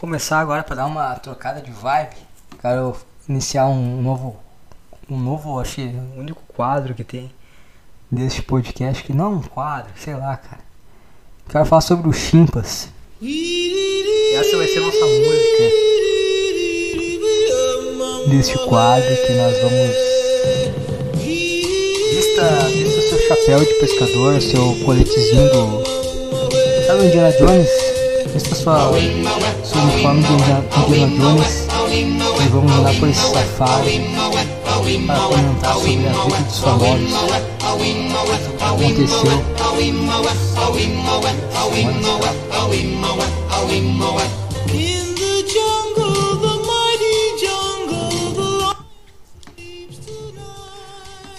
começar 0.00 0.40
agora 0.40 0.62
para 0.62 0.76
dar 0.76 0.86
uma 0.86 1.14
trocada 1.16 1.60
de 1.60 1.70
vibe. 1.70 2.16
Quero 2.62 2.96
iniciar 3.28 3.66
um 3.66 4.00
novo, 4.00 4.34
um 5.10 5.18
novo, 5.18 5.60
acho 5.60 5.82
único 6.16 6.42
quadro 6.54 6.94
que 6.94 7.04
tem 7.04 7.30
desse 8.10 8.40
podcast, 8.40 9.04
que 9.04 9.12
não 9.12 9.26
é 9.26 9.28
um 9.28 9.42
quadro, 9.42 9.92
sei 9.96 10.14
lá, 10.14 10.38
cara. 10.38 10.62
Quero 11.50 11.66
falar 11.66 11.82
sobre 11.82 12.08
os 12.08 12.16
chimpas. 12.16 12.88
Essa 13.20 14.56
vai 14.56 14.66
ser 14.68 14.80
nossa 14.80 15.04
música 15.04 15.62
desse 18.30 18.54
quadro 18.66 19.14
que 19.26 19.32
nós 19.34 19.58
vamos. 19.58 19.96
Vista, 22.14 22.68
vista 22.72 22.98
o 22.98 23.02
seu 23.02 23.18
chapéu 23.28 23.58
de 23.60 23.74
pescador, 23.74 24.40
seu 24.40 24.82
coletezinho 24.82 25.50
do. 25.50 26.86
Sabe 26.86 27.04
Indiana 27.04 27.32
Jones? 27.32 27.99
Vista 28.32 28.54
sua, 28.54 28.92
seu 29.64 29.80
uniforme 29.82 30.22
de 30.22 30.32
Indiana 30.32 30.64
e 32.42 32.48
vamos 32.48 32.76
lá 32.78 32.92
por 32.94 33.08
esse 33.08 33.20
safari 33.20 34.00
para 35.06 35.20
comentar 35.20 35.74
sobre 35.74 36.06
a 36.06 36.12
vida 36.12 36.42
dos 36.44 36.58
famosos. 36.60 37.12
Aconteceu. 38.60 39.60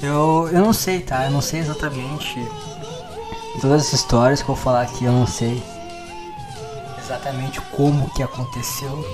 Eu, 0.04 0.50
eu 0.52 0.62
não 0.62 0.74
sei, 0.74 1.00
tá? 1.00 1.26
Eu 1.26 1.32
não 1.32 1.42
sei 1.42 1.60
exatamente 1.62 2.36
todas 3.62 3.84
as 3.84 3.94
histórias 3.94 4.42
que 4.42 4.50
eu 4.50 4.56
vou 4.56 4.64
falar 4.64 4.82
aqui, 4.82 5.06
eu 5.06 5.12
não 5.12 5.28
sei 5.28 5.62
exatamente 7.12 7.60
como 7.76 8.10
que 8.14 8.24
aconteceu, 8.24 9.06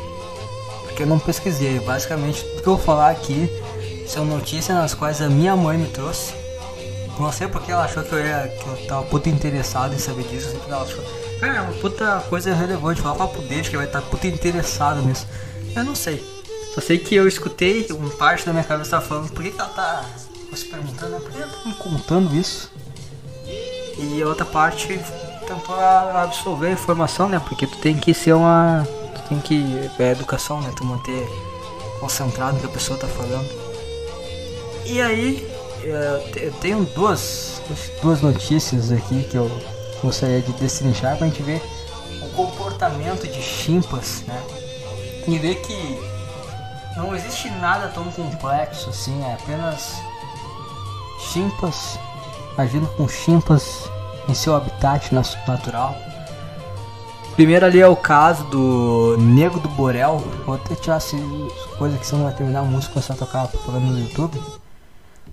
porque 0.84 1.04
eu 1.04 1.08
não 1.08 1.18
pesquisei. 1.18 1.80
Basicamente, 1.80 2.44
tudo 2.44 2.62
que 2.62 2.68
eu 2.68 2.76
vou 2.76 2.86
falar 2.86 3.10
aqui 3.10 3.50
são 4.08 4.24
notícias 4.24 4.78
nas 4.78 4.94
quais 4.94 5.22
a 5.22 5.30
minha 5.30 5.56
mãe 5.56 5.78
me 5.78 5.88
trouxe. 5.88 6.34
Não 7.20 7.32
sei 7.32 7.48
porque 7.48 7.72
ela 7.72 7.86
achou 7.86 8.04
que 8.04 8.14
eu, 8.14 8.20
ia, 8.20 8.48
que 8.48 8.68
eu 8.68 8.88
tava 8.88 9.04
puta 9.04 9.28
interessado 9.28 9.96
em 9.96 9.98
saber 9.98 10.24
disso. 10.26 10.52
Sempre 10.52 10.72
ela 10.72 10.84
achou, 10.84 11.04
é 11.42 11.62
uma 11.62 11.74
puta 11.74 12.24
coisa 12.30 12.54
relevante. 12.54 13.02
Falar 13.02 13.16
pra 13.16 13.28
poder, 13.28 13.68
que 13.68 13.76
vai 13.76 13.88
estar 13.88 14.02
tá 14.02 14.08
puta 14.08 14.28
interessado 14.28 15.02
nisso. 15.02 15.26
Eu 15.76 15.84
não 15.84 15.96
sei. 15.96 16.24
Só 16.76 16.82
sei 16.82 17.00
que 17.00 17.16
eu 17.16 17.28
escutei, 17.28 17.88
uma 17.90 18.12
parte 18.12 18.46
da 18.46 18.54
minha 18.54 18.64
cabeça 18.64 18.92
tá 18.92 19.02
falando, 19.02 19.32
por 19.32 19.42
que, 19.42 19.50
que 19.50 19.60
ela 19.60 19.70
tá 19.70 20.06
se 20.54 20.66
perguntando, 20.66 21.14
né? 21.14 21.20
por 21.20 21.32
que 21.32 21.42
ela 21.42 21.52
tá 21.52 21.68
me 21.68 21.74
contando 21.74 22.36
isso? 22.36 22.72
E 23.98 24.24
outra 24.24 24.46
parte 24.46 25.00
tentou 25.48 25.76
absorver 25.80 26.68
a 26.68 26.72
informação, 26.72 27.30
né? 27.30 27.40
Porque 27.40 27.66
tu 27.66 27.78
tem 27.78 27.96
que 27.96 28.14
ser 28.14 28.34
uma. 28.34 28.88
Tu 29.16 29.22
tem 29.30 29.40
que. 29.40 29.92
É 30.00 30.12
educação, 30.12 30.62
né? 30.62 30.72
Tu 30.76 30.84
manter 30.84 31.28
concentrado 32.00 32.54
no 32.54 32.60
que 32.60 32.66
a 32.66 32.70
pessoa 32.70 33.00
tá 33.00 33.08
falando. 33.08 33.50
E 34.86 35.02
aí, 35.02 35.48
eu 35.84 36.52
tenho 36.62 36.86
duas, 36.86 37.62
duas 38.02 38.22
notícias 38.22 38.92
aqui 38.92 39.24
que 39.24 39.36
eu 39.36 39.50
gostaria 40.02 40.42
de 40.42 40.52
destrinchar 40.54 41.18
pra 41.18 41.28
gente 41.28 41.42
ver 41.42 41.62
o 42.22 42.30
comportamento 42.30 43.28
de 43.28 43.42
chimpas, 43.42 44.24
né? 44.28 44.42
E 45.28 45.38
ver 45.38 45.56
que 45.56 46.00
não 46.96 47.14
existe 47.16 47.50
nada 47.50 47.90
tão 47.90 48.06
complexo 48.12 48.90
assim, 48.90 49.22
é 49.24 49.34
apenas 49.34 49.96
chimpas 51.20 52.00
agindo 52.58 52.88
com 52.96 53.08
chimpas 53.08 53.90
em 54.28 54.34
seu 54.34 54.56
habitat 54.56 55.14
natural. 55.14 55.96
Primeiro 57.36 57.66
ali 57.66 57.80
é 57.80 57.88
o 57.88 57.96
caso 57.96 58.44
do 58.46 59.16
Nego 59.20 59.60
do 59.60 59.70
Borel. 59.70 60.18
Vou 60.46 60.56
até 60.56 60.74
tirar 60.76 60.96
as 60.96 61.12
coisas 61.78 62.00
que 62.00 62.06
senão 62.08 62.24
vai 62.24 62.34
terminar 62.34 62.62
a 62.62 62.64
música 62.64 62.94
começar 62.94 63.14
a 63.14 63.18
tocar 63.18 63.48
falando 63.48 63.86
no 63.86 64.00
YouTube. 64.00 64.42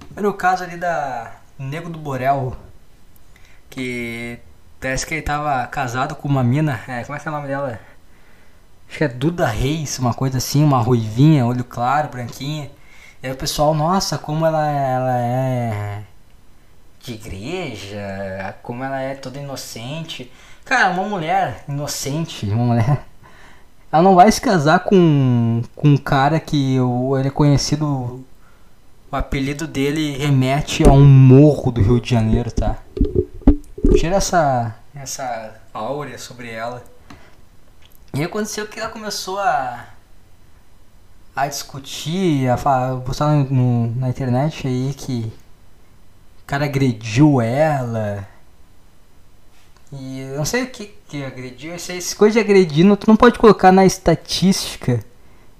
Primeiro 0.09 0.30
o 0.30 0.34
caso 0.34 0.64
ali 0.64 0.76
da 0.76 1.32
Nego 1.59 1.88
do 1.88 1.99
Borel. 1.99 2.55
Que 3.70 4.38
parece 4.78 5.07
que 5.07 5.14
ele 5.14 5.22
tava 5.22 5.66
casado 5.66 6.14
com 6.14 6.28
uma 6.28 6.45
mina. 6.45 6.80
É, 6.86 7.03
como 7.05 7.16
é 7.16 7.20
que 7.20 7.26
é 7.26 7.30
o 7.30 7.34
nome 7.34 7.49
dela? 7.49 7.80
Acho 8.86 8.99
que 8.99 9.05
é 9.05 9.09
Duda 9.09 9.47
Reis, 9.47 9.99
uma 9.99 10.12
coisa 10.12 10.38
assim, 10.38 10.62
uma 10.62 10.78
ruivinha, 10.82 11.47
olho 11.47 11.64
claro, 11.64 12.09
branquinha. 12.09 12.70
E 13.22 13.26
aí 13.26 13.32
o 13.32 13.36
pessoal, 13.36 13.74
nossa, 13.74 14.18
como 14.18 14.45
ela, 14.45 14.70
ela 14.70 15.18
é 15.18 16.05
de 17.05 17.12
igreja, 17.12 18.57
como 18.62 18.82
ela 18.82 19.00
é 19.00 19.14
toda 19.14 19.38
inocente. 19.38 20.32
Cara, 20.64 20.90
uma 20.90 21.05
mulher 21.05 21.64
inocente, 21.68 22.46
uma 22.46 22.64
mulher. 22.64 23.05
Ela 23.92 24.02
não 24.02 24.14
vai 24.14 24.32
se 24.32 24.40
casar 24.40 24.80
com, 24.80 25.62
com 25.76 25.88
um 25.88 25.96
cara 25.96 26.40
que 26.40 26.76
ele 27.18 27.28
é 27.28 27.30
conhecido. 27.30 28.24
O 29.12 29.16
apelido 29.16 29.66
dele 29.68 30.16
remete 30.16 30.82
a 30.82 30.90
um 30.90 31.05
morro 31.05 31.70
do 31.70 31.80
Rio 31.80 32.00
de 32.00 32.11
Janeiro, 32.11 32.50
tá? 32.50 32.78
Tira 33.96 34.16
essa, 34.16 34.74
essa 34.94 35.55
áurea 35.72 36.18
sobre 36.18 36.50
ela. 36.50 36.82
E 38.12 38.24
aconteceu 38.24 38.66
que 38.66 38.80
ela 38.80 38.88
começou 38.88 39.38
a 39.38 39.86
a 41.36 41.48
discutir, 41.48 42.48
a 42.48 42.57
falar, 42.57 43.00
postar 43.00 43.32
no, 43.32 43.94
na 43.96 44.09
internet 44.09 44.68
aí 44.68 44.94
que 44.96 45.32
cara 46.47 46.64
agrediu 46.64 47.40
ela. 47.40 48.26
E 49.92 50.20
eu 50.20 50.36
não 50.36 50.45
sei 50.45 50.64
o 50.64 50.66
que, 50.66 50.92
que 51.09 51.24
agrediu, 51.24 51.74
isso 51.74 51.92
essa 51.92 52.16
coisa 52.16 52.34
de 52.34 52.40
agredir, 52.40 52.84
tu 52.97 53.07
não 53.07 53.16
pode 53.16 53.38
colocar 53.38 53.70
na 53.70 53.86
estatística 53.86 55.05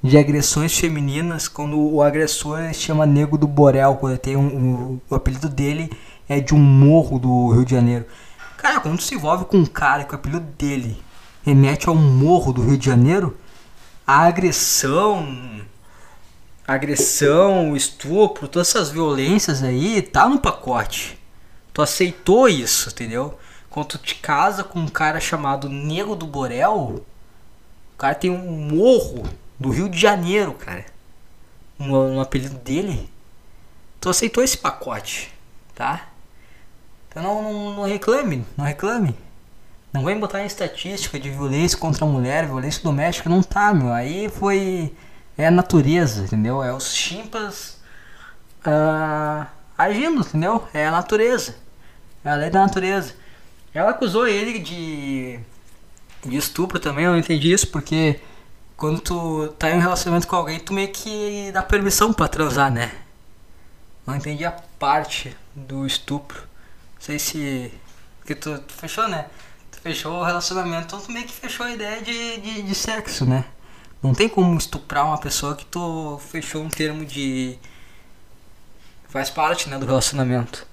de 0.03 0.18
agressões 0.18 0.76
femininas 0.76 1.49
quando 1.49 1.78
o 1.78 2.03
agressor 2.03 2.72
chama 2.74 3.07
Nego 3.07 3.39
do 3.39 3.47
Borel, 3.47 3.97
quando 3.97 4.18
tem 4.18 4.37
um, 4.37 4.47
um, 4.47 5.01
o 5.09 5.14
apelido 5.14 5.49
dele 5.49 5.91
é 6.28 6.41
de 6.41 6.55
um 6.55 6.59
morro 6.59 7.18
do 7.18 7.51
Rio 7.51 7.64
de 7.64 7.70
Janeiro. 7.70 8.05
Cara, 8.57 8.80
quando 8.80 9.01
se 9.01 9.14
envolve 9.14 9.45
com 9.45 9.59
um 9.59 9.66
cara 9.66 10.05
que 10.05 10.12
o 10.12 10.16
apelido 10.16 10.45
dele 10.59 11.01
remete 11.43 11.89
a 11.89 11.93
um 11.93 11.95
morro 11.95 12.53
do 12.53 12.62
Rio 12.62 12.76
de 12.76 12.85
Janeiro, 12.85 13.37
a 14.07 14.26
agressão, 14.26 15.26
agressão, 16.67 17.77
estupro, 17.77 18.49
todas 18.49 18.69
essas 18.69 18.91
violências 18.91 19.62
aí, 19.62 20.03
tá 20.03 20.29
no 20.29 20.39
pacote. 20.39 21.19
Tu 21.73 21.83
aceitou 21.83 22.49
isso, 22.49 22.89
entendeu? 22.91 23.39
Quando 23.69 23.89
tu 23.89 23.99
te 23.99 24.15
casa 24.17 24.62
com 24.62 24.79
um 24.79 24.89
cara 24.89 25.19
chamado 25.21 25.69
Nego 25.69 26.15
do 26.15 26.27
Borel, 26.27 27.05
o 27.95 27.99
cara 27.99 28.15
tem 28.15 28.31
um 28.31 28.53
morro 28.53 29.25
do 29.59 29.71
Rio 29.71 29.89
de 29.89 29.99
Janeiro, 29.99 30.53
cara. 30.55 30.87
No, 31.79 32.15
no 32.15 32.21
apelido 32.21 32.57
dele. 32.57 33.11
Tu 34.01 34.09
aceitou 34.09 34.45
esse 34.45 34.57
pacote, 34.57 35.33
tá? 35.75 36.09
Então 37.09 37.23
não, 37.23 37.43
não, 37.43 37.75
não 37.77 37.85
reclame, 37.85 38.45
não 38.57 38.65
reclame. 38.65 39.17
Não 39.93 40.05
vem 40.05 40.19
botar 40.19 40.43
em 40.43 40.47
estatística 40.47 41.21
de 41.21 41.31
violência 41.31 41.79
contra 41.79 42.05
a 42.05 42.09
mulher, 42.09 42.47
violência 42.47 42.83
doméstica, 42.83 43.31
não 43.31 43.43
tá, 43.43 43.73
meu. 43.73 43.93
Aí 43.93 44.29
foi. 44.29 44.93
É 45.37 45.47
a 45.47 45.51
natureza, 45.51 46.22
entendeu? 46.22 46.62
É 46.62 46.72
os 46.72 46.95
chimpas 46.95 47.80
uh, 48.66 49.47
agindo, 49.76 50.20
entendeu? 50.20 50.66
É 50.72 50.87
a 50.87 50.91
natureza. 50.91 51.57
É 52.24 52.30
a 52.30 52.35
lei 52.35 52.51
da 52.51 52.61
natureza. 52.61 53.14
Ela 53.72 53.91
acusou 53.91 54.26
ele 54.26 54.61
de, 54.61 55.41
de 56.24 56.37
estupro 56.37 56.78
também, 56.78 57.05
eu 57.05 57.12
não 57.12 57.18
entendi 57.18 57.53
isso, 57.53 57.66
porque 57.68 58.20
quando 58.76 59.01
tu 59.01 59.49
tá 59.59 59.70
em 59.70 59.76
um 59.76 59.80
relacionamento 59.80 60.28
com 60.28 60.37
alguém, 60.37 60.61
tu 60.61 60.72
meio 60.72 60.93
que 60.93 61.51
dá 61.53 61.62
permissão 61.62 62.12
para 62.12 62.28
transar, 62.28 62.70
né? 62.70 62.93
Não 64.07 64.14
entendi 64.14 64.45
a 64.45 64.53
parte 64.78 65.37
do 65.55 65.87
estupro. 65.87 66.41
Não 66.95 67.01
sei 67.01 67.18
se. 67.18 67.72
Porque 68.18 68.35
tu, 68.35 68.59
tu 68.59 68.72
fechou, 68.74 69.09
né? 69.09 69.26
fechou 69.85 70.14
o 70.14 70.24
relacionamento, 70.24 70.87
então 70.87 70.99
tu 70.99 71.12
meio 71.12 71.26
que 71.26 71.32
fechou 71.35 71.66
a 71.66 71.70
ideia 71.70 72.01
de, 72.01 72.39
de, 72.39 72.62
de, 72.62 72.74
sexo, 72.74 73.26
né? 73.26 73.45
Não 74.05 74.12
tem 74.12 74.28
como 74.28 74.59
estuprar 74.59 75.07
uma 75.07 75.16
pessoa 75.16 75.57
que 75.57 75.64
tu 75.64 76.20
fechou 76.28 76.62
um 76.62 76.68
termo 76.68 77.07
de. 77.07 77.59
faz 79.09 79.30
parte, 79.30 79.66
né, 79.70 79.78
do 79.78 79.86
relacionamento. 79.86 80.66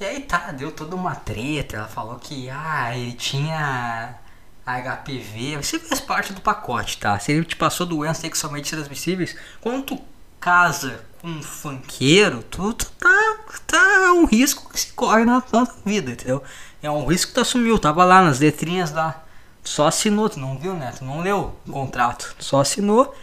E 0.00 0.04
aí 0.04 0.22
tá, 0.22 0.50
deu 0.50 0.72
toda 0.72 0.96
uma 0.96 1.14
treta, 1.14 1.76
ela 1.76 1.86
falou 1.86 2.16
que, 2.16 2.50
ah, 2.50 2.96
ele 2.96 3.12
tinha 3.12 4.18
HPV, 4.66 5.58
você 5.58 5.78
faz 5.78 6.00
parte 6.00 6.32
do 6.32 6.40
pacote, 6.40 6.98
tá? 6.98 7.16
Se 7.20 7.30
ele 7.30 7.44
te 7.44 7.54
passou 7.54 7.86
doenças 7.86 8.22
sexualmente 8.22 8.72
transmissíveis, 8.72 9.36
quando 9.60 9.84
tu 9.84 10.02
casa 10.40 11.04
com 11.20 11.28
um 11.28 11.42
funkeiro, 11.44 12.42
tu, 12.42 12.72
tu 12.72 12.86
tá, 12.98 13.38
tá 13.68 14.12
um 14.14 14.24
risco 14.24 14.68
que 14.68 14.80
se 14.80 14.92
corre 14.94 15.24
na 15.24 15.40
tua 15.40 15.64
vida, 15.86 16.10
entendeu? 16.10 16.42
É 16.82 16.90
um 16.90 17.06
risco 17.06 17.28
que 17.28 17.34
tu 17.34 17.40
assumiu, 17.40 17.78
tava 17.78 18.04
lá 18.04 18.20
nas 18.20 18.40
letrinhas 18.40 18.90
lá. 18.90 19.29
Só 19.70 19.86
assinou, 19.86 20.28
tu 20.28 20.40
não 20.40 20.58
viu, 20.58 20.74
né? 20.74 20.92
Tu 20.98 21.04
não 21.04 21.20
leu 21.20 21.54
o 21.64 21.70
contrato, 21.70 22.34
só 22.40 22.60
assinou. 22.60 23.14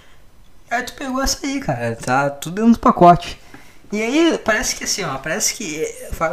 Aí 0.71 0.81
tu 0.81 0.93
pegou 0.93 1.21
essa 1.21 1.45
aí, 1.45 1.59
cara. 1.59 1.93
Tá 1.97 2.29
tudo 2.29 2.55
dentro 2.55 2.71
do 2.71 2.79
pacote. 2.79 3.37
E 3.91 4.01
aí, 4.01 4.37
parece 4.37 4.77
que 4.77 4.85
assim, 4.85 5.03
ó, 5.03 5.17
parece 5.17 5.53
que 5.55 5.85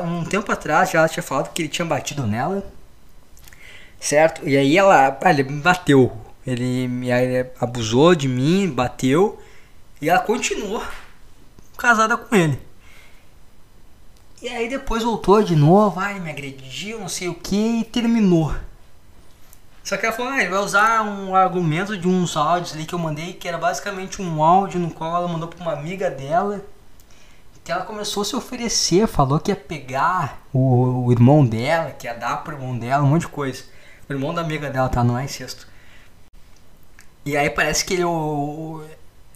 um 0.07 0.25
tempo 0.25 0.53
atrás 0.53 0.93
já 0.93 1.01
ela 1.01 1.09
tinha 1.09 1.23
falado 1.23 1.53
que 1.53 1.63
ele 1.63 1.69
tinha 1.69 1.85
batido 1.85 2.29
nela. 2.29 2.65
Certo? 3.99 4.49
E 4.49 4.57
aí 4.57 4.79
ela, 4.79 5.19
ah, 5.21 5.31
ele 5.31 5.43
me 5.43 5.61
bateu. 5.61 6.17
Ele 6.47 6.87
me 6.87 7.09
abusou 7.61 8.15
de 8.15 8.29
mim, 8.29 8.71
bateu. 8.71 9.43
E 10.01 10.09
ela 10.09 10.21
continuou 10.21 10.81
casada 11.77 12.17
com 12.17 12.37
ele. 12.37 12.57
E 14.41 14.49
aí 14.49 14.69
depois 14.69 15.03
voltou 15.03 15.43
de 15.43 15.57
novo, 15.57 15.99
ai, 15.99 16.21
me 16.21 16.31
agrediu, 16.31 17.01
não 17.01 17.09
sei 17.09 17.27
o 17.27 17.35
que, 17.35 17.81
e 17.81 17.85
terminou. 17.85 18.55
Só 19.85 19.97
que 19.97 20.07
ela 20.07 20.15
falou, 20.15 20.33
ah, 20.33 20.41
ele 20.41 20.51
vai 20.51 20.61
usar 20.61 21.03
um 21.03 21.37
argumento 21.37 21.97
de 21.97 22.09
uns 22.09 22.37
áudios 22.37 22.73
ali 22.73 22.87
que 22.87 22.95
eu 22.95 22.99
mandei, 22.99 23.35
que 23.35 23.47
era 23.47 23.59
basicamente 23.59 24.21
um 24.21 24.43
áudio 24.43 24.81
no 24.81 24.91
qual 24.91 25.15
ela 25.15 25.29
mandou 25.29 25.47
para 25.47 25.61
uma 25.61 25.75
amiga 25.75 26.11
dela, 26.11 26.65
que 27.63 27.71
ela 27.71 27.85
começou 27.85 28.23
a 28.23 28.25
se 28.25 28.35
oferecer, 28.35 29.07
falou 29.07 29.39
que 29.39 29.51
ia 29.51 29.57
pegar 29.57 30.43
o, 30.53 31.05
o 31.07 31.13
irmão 31.13 31.45
dela, 31.45 31.91
que 31.91 32.07
ia 32.07 32.15
dar 32.15 32.39
pro 32.39 32.55
irmão 32.55 32.77
dela, 32.79 33.05
um 33.05 33.09
monte 33.09 33.23
de 33.23 33.29
coisa. 33.29 33.63
O 34.09 34.13
irmão 34.13 34.35
da 34.35 34.41
amiga 34.41 34.71
dela, 34.71 34.89
tá? 34.89 35.05
Não 35.05 35.19
é 35.19 35.25
incesto. 35.25 35.69
E 37.25 37.37
aí 37.37 37.51
parece 37.51 37.85
que 37.85 37.95
ele, 37.95 38.03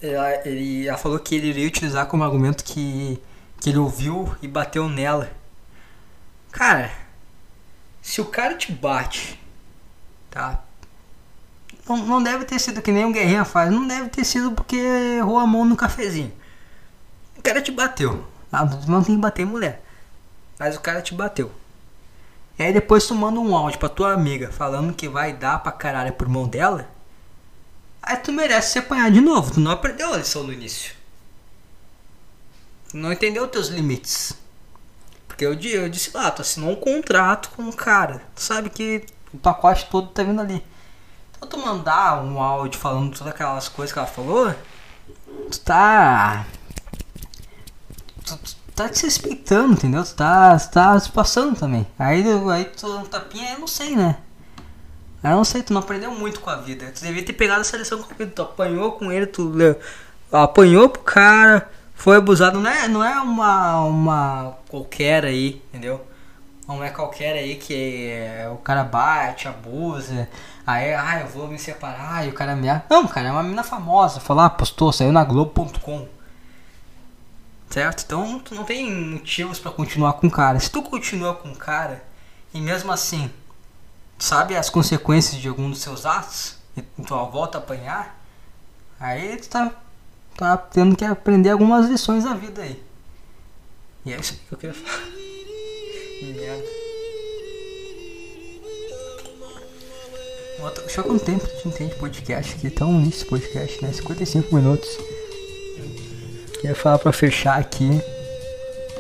ela, 0.03 0.49
ele, 0.49 0.89
ela 0.89 0.99
falou 0.99 1.19
que 1.19 1.35
ele 1.35 1.49
iria 1.49 1.67
utilizar 1.69 2.07
como 2.07 2.25
argumento 2.25 2.65
que 2.65 3.21
que 3.61 3.71
ele 3.71 3.79
ouviu 3.79 4.35
e 4.41 4.49
bateu 4.49 4.89
nela. 4.89 5.31
Cara, 6.51 6.91
se 8.01 8.21
o 8.21 8.25
cara 8.25 8.57
te 8.57 8.73
bate, 8.73 9.39
tá? 10.31 10.63
Não, 11.89 11.97
não 11.99 12.23
deve 12.23 12.45
ter 12.45 12.59
sido 12.59 12.83
que 12.83 12.93
nem 12.93 13.05
o 13.05 13.13
Guerrinha 13.13 13.45
faz, 13.45 13.71
não 13.71 13.87
deve 13.87 14.09
ter 14.09 14.25
sido 14.25 14.53
porque 14.53 14.77
errou 14.77 15.39
a 15.39 15.47
mão 15.47 15.65
no 15.65 15.77
cafezinho. 15.77 16.33
O 17.37 17.43
cara 17.43 17.63
te 17.63 17.71
bateu. 17.71 18.27
Não 18.87 19.03
tem 19.03 19.15
que 19.15 19.21
bater 19.21 19.47
mulher. 19.47 19.83
Mas 20.59 20.77
o 20.77 20.81
cara 20.81 21.01
te 21.01 21.15
bateu. 21.15 21.51
E 22.59 22.63
aí 22.63 22.73
depois 22.73 23.07
tu 23.07 23.15
manda 23.15 23.39
um 23.39 23.57
áudio 23.57 23.79
pra 23.79 23.89
tua 23.89 24.13
amiga 24.13 24.51
falando 24.51 24.93
que 24.93 25.09
vai 25.09 25.33
dar 25.33 25.63
pra 25.63 25.71
caralho 25.71 26.13
por 26.13 26.29
mão 26.29 26.49
dela. 26.49 26.89
Aí 28.03 28.17
tu 28.17 28.33
merece 28.33 28.73
se 28.73 28.79
apanhar 28.79 29.11
de 29.11 29.21
novo. 29.21 29.53
Tu 29.53 29.61
não 29.61 29.71
aprendeu 29.71 30.13
a 30.13 30.17
lição 30.17 30.43
no 30.43 30.53
início 30.53 30.99
não 32.93 33.13
entendeu 33.13 33.47
teus 33.49 33.69
limites. 33.69 34.35
Porque 35.27 35.45
eu, 35.45 35.55
eu 35.55 35.89
disse 35.89 36.11
lá, 36.15 36.31
tu 36.31 36.43
assinou 36.43 36.71
um 36.71 36.77
contrato 36.77 37.51
com 37.51 37.69
o 37.69 37.73
cara. 37.73 38.23
Tu 38.35 38.43
sabe 38.43 38.71
que 38.71 39.05
o 39.33 39.39
pacote 39.39 39.87
todo 39.91 40.09
tá 40.09 40.23
vindo 40.23 40.41
ali. 40.41 40.65
Então 41.37 41.49
tu 41.49 41.59
mandar 41.59 42.23
um 42.23 42.41
áudio 42.41 42.81
falando 42.81 43.17
todas 43.17 43.33
aquelas 43.33 43.69
coisas 43.69 43.93
que 43.93 43.99
ela 43.99 44.09
falou, 44.09 44.55
tu 45.51 45.61
tá. 45.61 46.47
Tu, 48.25 48.37
tu 48.37 48.57
tá 48.75 48.89
te 48.89 49.05
respeitando, 49.05 49.75
entendeu? 49.75 50.05
Tu 50.05 50.15
tá, 50.15 50.59
tu 50.59 50.71
tá 50.71 50.99
se 50.99 51.11
passando 51.11 51.57
também. 51.59 51.87
Aí, 51.99 52.25
aí 52.53 52.65
tu 52.65 52.89
dando 52.89 53.09
tapinha, 53.09 53.53
eu 53.53 53.61
não 53.61 53.69
sei, 53.69 53.95
né? 53.95 54.19
Eu 55.23 55.31
não 55.31 55.45
sei, 55.45 55.63
tu 55.63 55.73
não 55.73 55.81
aprendeu 55.81 56.11
muito 56.13 56.41
com 56.41 56.51
a 56.51 56.57
vida. 56.57 56.91
Tu 56.93 57.03
devia 57.03 57.25
ter 57.25 57.33
pegado 57.33 57.61
essa 57.61 57.77
lição 57.77 58.03
com. 58.03 58.27
Tu 58.27 58.43
apanhou 58.43 58.93
com 58.93 59.11
ele, 59.13 59.27
tu 59.27 59.53
apanhou 60.33 60.89
pro 60.89 61.03
cara 61.03 61.71
foi 61.99 62.17
abusado, 62.17 62.61
não 62.61 62.71
é, 62.71 62.87
não 62.87 63.05
é 63.05 63.21
uma, 63.21 63.83
uma 63.83 64.57
qualquer 64.69 65.25
aí, 65.25 65.61
entendeu? 65.69 66.01
Não 66.69 66.85
é 66.85 66.91
qualquer 66.91 67.33
aí 67.33 67.57
que 67.57 68.11
é, 68.11 68.47
o 68.53 68.59
cara 68.59 68.85
bate, 68.85 69.49
abusa, 69.49 70.29
aí, 70.67 70.93
ah, 70.93 71.21
eu 71.21 71.27
vou 71.27 71.49
me 71.49 71.59
separar 71.59 72.27
e 72.27 72.29
o 72.29 72.35
cara 72.35 72.55
me. 72.55 72.69
Não, 72.91 73.09
cara, 73.09 73.29
é 73.29 73.33
uma 73.33 73.43
menina 73.43 73.65
famosa. 73.65 74.21
Falar, 74.21 74.45
ah, 74.45 74.51
postou, 74.51 74.93
saiu 74.93 75.11
na 75.11 75.25
Globo.com. 75.25 76.07
Certo? 77.71 78.03
Então 78.05 78.39
tu 78.41 78.55
não 78.55 78.65
tem 78.65 78.91
motivos 78.93 79.59
para 79.59 79.71
continuar 79.71 80.13
com 80.15 80.27
o 80.27 80.31
cara. 80.31 80.61
Se 80.61 80.71
tu 80.71 80.83
continua 80.83 81.35
com 81.35 81.51
o 81.51 81.57
cara 81.57 82.05
e 82.53 82.61
mesmo 82.61 82.93
assim 82.93 83.31
sabe 84.19 84.55
as 84.55 84.69
consequências 84.69 85.41
de 85.41 85.49
algum 85.49 85.71
dos 85.71 85.81
seus 85.81 86.05
atos 86.05 86.57
e 86.77 86.83
tu 86.83 87.15
volta 87.27 87.57
a 87.57 87.61
apanhar, 87.61 88.19
aí 89.01 89.39
tu 89.39 89.49
tá, 89.49 89.73
tá 90.37 90.57
tendo 90.57 90.95
que 90.97 91.05
aprender 91.05 91.51
algumas 91.51 91.89
lições 91.89 92.25
da 92.25 92.35
vida 92.35 92.61
aí. 92.61 92.83
E 94.05 94.13
é 94.13 94.21
isso 94.21 94.35
que 94.35 94.53
eu 94.53 94.59
queria 94.59 94.75
falar. 94.75 95.19
Merda. 96.23 96.65
Deixa 100.81 101.01
eu 101.01 101.05
quanto 101.05 101.25
tempo 101.25 101.47
a 101.47 101.63
gente 101.63 101.77
tem 101.77 101.89
de 101.89 101.95
podcast 101.95 102.55
aqui, 102.57 102.71
tão 102.71 102.91
início 102.91 103.27
podcast, 103.27 103.85
né? 103.85 103.93
55 103.93 104.55
minutos. 104.55 104.89
Queria 106.55 106.75
falar 106.75 106.99
pra 106.99 107.13
fechar 107.13 107.59
aqui 107.59 108.03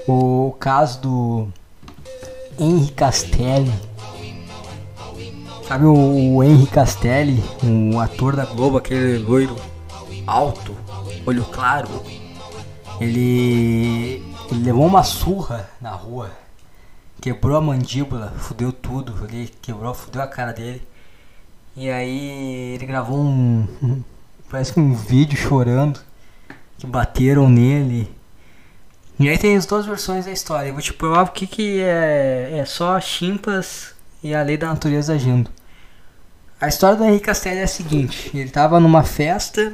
o 0.06 0.54
caso 0.60 1.00
do 1.00 1.48
Henry 2.58 2.92
Castelli. 2.92 3.72
Sabe 5.66 5.86
o, 5.86 6.36
o 6.36 6.44
Henry 6.44 6.66
Castelli, 6.68 7.42
um 7.64 7.98
ator 7.98 8.36
da 8.36 8.44
Globo, 8.44 8.78
aquele 8.78 9.18
loiro 9.18 9.56
alto, 10.26 10.76
olho 11.26 11.44
claro. 11.46 11.88
Ele, 13.00 14.22
ele 14.50 14.64
levou 14.64 14.86
uma 14.86 15.02
surra 15.02 15.68
na 15.80 15.90
rua, 15.90 16.30
quebrou 17.20 17.56
a 17.56 17.60
mandíbula, 17.60 18.32
fudeu 18.38 18.72
tudo, 18.72 19.14
ele 19.24 19.52
quebrou, 19.60 19.92
fudeu 19.94 20.22
a 20.22 20.26
cara 20.26 20.52
dele. 20.52 20.82
E 21.76 21.90
aí 21.90 22.74
ele 22.74 22.86
gravou 22.86 23.18
um, 23.18 24.02
parece 24.50 24.72
que 24.72 24.80
um 24.80 24.94
vídeo 24.94 25.36
chorando 25.36 26.00
que 26.78 26.86
bateram 26.86 27.48
nele. 27.48 28.12
E 29.18 29.28
aí 29.28 29.36
tem 29.36 29.56
as 29.56 29.66
duas 29.66 29.86
versões 29.86 30.24
da 30.26 30.32
história. 30.32 30.68
Eu 30.68 30.72
vou 30.72 30.82
te 30.82 30.92
provar 30.92 31.22
o 31.22 31.28
que, 31.28 31.46
que 31.46 31.80
é, 31.80 32.58
é 32.58 32.64
só 32.64 33.00
chimpas 33.00 33.94
e 34.22 34.34
a 34.34 34.42
lei 34.42 34.56
da 34.56 34.68
natureza 34.68 35.14
agindo. 35.14 35.50
A 36.60 36.68
história 36.68 36.96
do 36.96 37.04
Henrique 37.04 37.26
Castelli 37.26 37.60
é 37.60 37.64
a 37.64 37.68
seguinte: 37.68 38.30
ele 38.36 38.50
tava 38.50 38.80
numa 38.80 39.04
festa, 39.04 39.72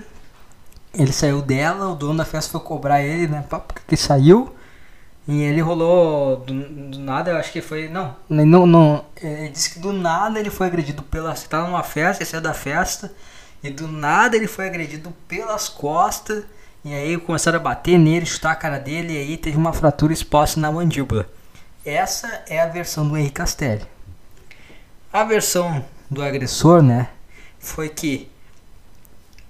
ele 0.92 1.12
saiu 1.12 1.40
dela, 1.40 1.88
o 1.88 1.94
dono 1.94 2.18
da 2.18 2.24
festa 2.24 2.52
foi 2.52 2.60
cobrar 2.60 3.02
ele, 3.02 3.28
né? 3.28 3.44
Porque 3.48 3.96
saiu. 3.96 4.54
E 5.26 5.42
ele 5.42 5.60
rolou 5.60 6.36
do, 6.36 6.52
do, 6.90 6.98
nada, 6.98 7.30
eu 7.30 7.36
acho 7.38 7.50
que 7.50 7.62
foi. 7.62 7.88
Não, 7.88 8.14
não, 8.28 8.66
não. 8.66 9.04
Ele 9.20 9.48
disse 9.48 9.72
que 9.72 9.78
do 9.78 9.92
nada 9.92 10.38
ele 10.38 10.50
foi 10.50 10.66
agredido 10.66 11.02
pela. 11.02 11.34
Você 11.34 11.48
tava 11.48 11.66
numa 11.66 11.82
festa, 11.82 12.22
ele 12.22 12.30
saiu 12.30 12.42
da 12.42 12.52
festa. 12.52 13.10
E 13.62 13.70
do 13.70 13.88
nada 13.88 14.36
ele 14.36 14.46
foi 14.46 14.66
agredido 14.66 15.10
pelas 15.26 15.68
costas. 15.68 16.44
E 16.84 16.92
aí 16.92 17.16
começaram 17.16 17.58
a 17.58 17.62
bater 17.62 17.98
nele, 17.98 18.26
chutar 18.26 18.52
a 18.52 18.56
cara 18.56 18.78
dele, 18.78 19.14
e 19.14 19.16
aí 19.16 19.36
teve 19.38 19.56
uma 19.56 19.72
fratura 19.72 20.12
exposta 20.12 20.60
na 20.60 20.70
mandíbula. 20.70 21.26
Essa 21.82 22.44
é 22.46 22.60
a 22.60 22.66
versão 22.66 23.08
do 23.08 23.16
Henrique 23.16 23.36
Castelli. 23.36 23.86
A 25.10 25.24
versão 25.24 25.82
do 26.10 26.22
agressor, 26.22 26.82
né, 26.82 27.08
foi 27.58 27.88
que 27.88 28.30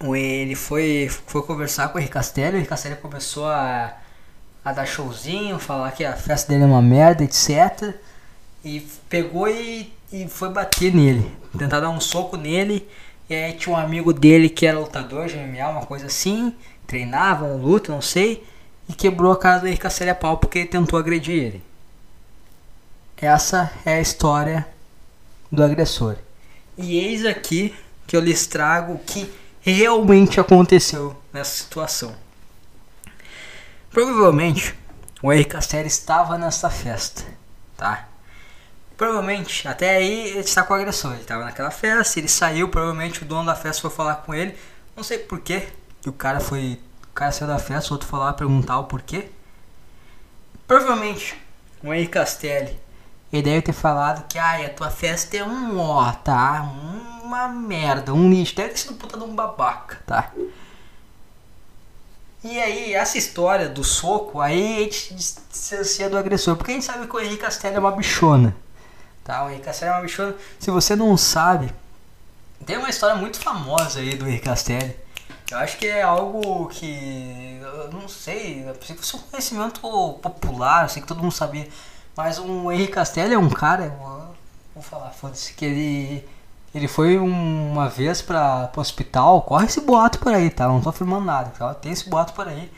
ele 0.01 0.55
foi, 0.55 1.11
foi 1.27 1.43
conversar 1.43 1.89
com 1.89 1.97
o 1.97 2.01
Henrique 2.01 2.15
Castelli, 2.15 2.53
o 2.53 2.57
Henrique 2.59 2.69
Castelli 2.69 2.97
começou 2.97 3.49
a, 3.49 3.95
a 4.65 4.73
dar 4.73 4.87
showzinho, 4.87 5.59
falar 5.59 5.93
que 5.93 6.05
a 6.05 6.15
festa 6.15 6.53
dele 6.53 6.65
é 6.65 6.67
uma 6.67 6.83
merda, 6.83 7.23
etc. 7.23 7.95
E 8.65 8.81
pegou 9.09 9.49
e, 9.49 9.93
e 10.13 10.27
foi 10.29 10.49
bater 10.49 10.95
nele, 10.95 11.31
tentar 11.59 11.81
dar 11.81 11.91
um 11.91 12.01
soco 12.01 12.37
nele. 12.37 12.89
E 13.29 13.35
aí 13.35 13.53
tinha 13.55 13.75
um 13.75 13.79
amigo 13.79 14.13
dele 14.13 14.49
que 14.49 14.67
era 14.67 14.79
lutador 14.79 15.27
de 15.27 15.37
MMA, 15.37 15.69
uma 15.69 15.87
coisa 15.87 16.07
assim 16.07 16.55
treinava, 16.87 17.47
luta, 17.47 17.93
não 17.93 18.01
sei, 18.01 18.45
e 18.89 18.93
quebrou 18.93 19.33
a 19.33 19.39
cara 19.39 19.61
do 19.61 19.79
Castelli 19.79 20.11
a 20.11 20.15
pau 20.15 20.37
porque 20.37 20.61
ele 20.61 20.69
tentou 20.69 20.99
agredir 20.99 21.43
ele. 21.43 21.63
Essa 23.17 23.73
é 23.87 23.95
a 23.95 24.01
história 24.01 24.67
do 25.51 25.63
agressor. 25.63 26.17
E 26.77 26.99
eis 26.99 27.25
aqui 27.25 27.75
que 28.07 28.17
eu 28.17 28.21
lhes 28.21 28.47
trago 28.47 28.95
o 28.95 28.99
que 28.99 29.31
realmente 29.61 30.39
aconteceu 30.39 31.17
nessa 31.33 31.63
situação. 31.63 32.15
Provavelmente 33.95 34.77
o 35.23 35.33
Henrique 35.33 35.51
Castelli 35.51 35.87
estava 35.87 36.37
nessa 36.37 36.69
festa, 36.69 37.23
tá? 37.77 38.09
Provavelmente, 38.97 39.69
até 39.69 39.97
aí 39.97 40.31
ele 40.31 40.41
está 40.41 40.65
com 40.65 40.75
o 40.75 40.77
agressor. 40.77 41.13
Ele 41.13 41.21
estava 41.21 41.45
naquela 41.45 41.71
festa, 41.71 42.19
ele 42.19 42.27
saiu, 42.27 42.69
provavelmente 42.69 43.23
o 43.23 43.25
dono 43.25 43.47
da 43.47 43.55
festa 43.55 43.83
foi 43.83 43.91
falar 43.93 44.17
com 44.17 44.35
ele. 44.35 44.59
Não 44.97 45.05
sei 45.05 45.19
porquê, 45.19 45.69
e 46.05 46.09
o 46.09 46.13
cara 46.13 46.41
foi. 46.41 46.81
O 47.05 47.15
cara 47.15 47.31
saiu 47.31 47.47
da 47.47 47.59
festa, 47.61 47.91
o 47.91 47.93
outro 47.95 48.09
foi 48.09 48.19
lá 48.19 48.33
perguntar 48.33 48.81
o 48.81 48.85
porquê. 48.85 49.31
Provavelmente 50.67 51.41
o 51.81 51.95
Henrique 51.95 52.15
Castelli 52.15 52.77
ele 53.33 53.43
deve 53.43 53.63
ter 53.63 53.73
falado 53.73 54.27
que 54.27 54.39
ai, 54.39 54.67
a 54.67 54.71
tua 54.71 54.91
festa 54.91 55.37
é 55.37 55.45
um 55.45 55.79
ó, 55.79 56.11
tá? 56.11 56.69
Uma 57.23 57.47
merda, 57.47 58.13
um 58.13 58.29
lixo. 58.29 58.57
Deve 58.57 58.71
ter 58.71 58.79
sido 58.79 58.95
puta 58.95 59.17
de 59.17 59.23
um 59.23 59.37
babaca, 59.37 60.03
tá? 60.05 60.33
E 62.45 62.61
aí, 62.61 62.93
essa 62.93 63.17
história 63.17 63.71
do 63.71 63.83
soco, 63.83 64.39
aí 64.39 64.77
a 64.77 64.81
gente 64.81 65.15
distancia 65.15 66.11
do 66.11 66.19
agressor. 66.19 66.57
Porque 66.57 66.73
a 66.73 66.75
gente 66.75 66.85
sabe 66.85 67.07
que 67.07 67.17
o 67.17 67.19
Henrique 67.19 67.39
Castelli 67.39 67.77
é 67.77 67.79
uma 67.79 67.91
bichona. 67.93 68.55
Tá? 69.25 69.45
O 69.45 69.49
Henrique 69.49 69.65
Castelli 69.65 69.93
é 69.93 69.95
uma 69.95 70.03
bichona. 70.03 70.35
Se 70.59 70.71
você 70.71 70.95
não 70.95 71.17
sabe, 71.17 71.73
tem 72.67 72.77
uma 72.77 72.91
história 72.91 73.17
muito 73.17 73.41
famosa 73.41 74.01
aí 74.01 74.15
do 74.15 74.29
Henrique 74.29 74.45
Castelli. 74.45 74.95
Eu 75.51 75.57
acho 75.57 75.79
que 75.79 75.87
é 75.87 76.03
algo 76.03 76.69
que. 76.69 77.59
Eu 77.63 77.91
não 77.91 78.07
sei. 78.07 78.71
Que 78.79 78.93
fosse 78.93 79.17
um 79.17 79.21
conhecimento 79.21 79.81
popular, 79.81 80.85
eu 80.85 80.89
sei 80.91 81.01
que 81.01 81.09
todo 81.09 81.23
mundo 81.23 81.33
sabia. 81.33 81.67
Mas 82.15 82.39
o 82.39 82.71
Henrique 82.71 82.93
Castelli 82.93 83.33
é 83.33 83.39
um 83.39 83.49
cara. 83.49 83.89
Vou 84.75 84.83
falar, 84.83 85.11
foda-se, 85.13 85.55
que 85.55 85.65
ele. 85.65 86.29
Ele 86.75 86.89
foi 86.89 87.17
uma 87.19 87.89
vez 87.89 88.21
para 88.21 88.71
o 88.77 88.81
hospital. 88.81 89.43
Corre 89.43 89.67
esse 89.67 89.81
boato 89.81 90.19
por 90.19 90.33
aí, 90.33 90.51
tá? 90.51 90.67
Não 90.67 90.81
tô 90.81 90.89
afirmando 90.89 91.25
nada, 91.25 91.51
tá? 91.51 91.73
Tem 91.73 91.93
esse 91.93 92.09
boato 92.11 92.33
por 92.33 92.49
aí. 92.49 92.71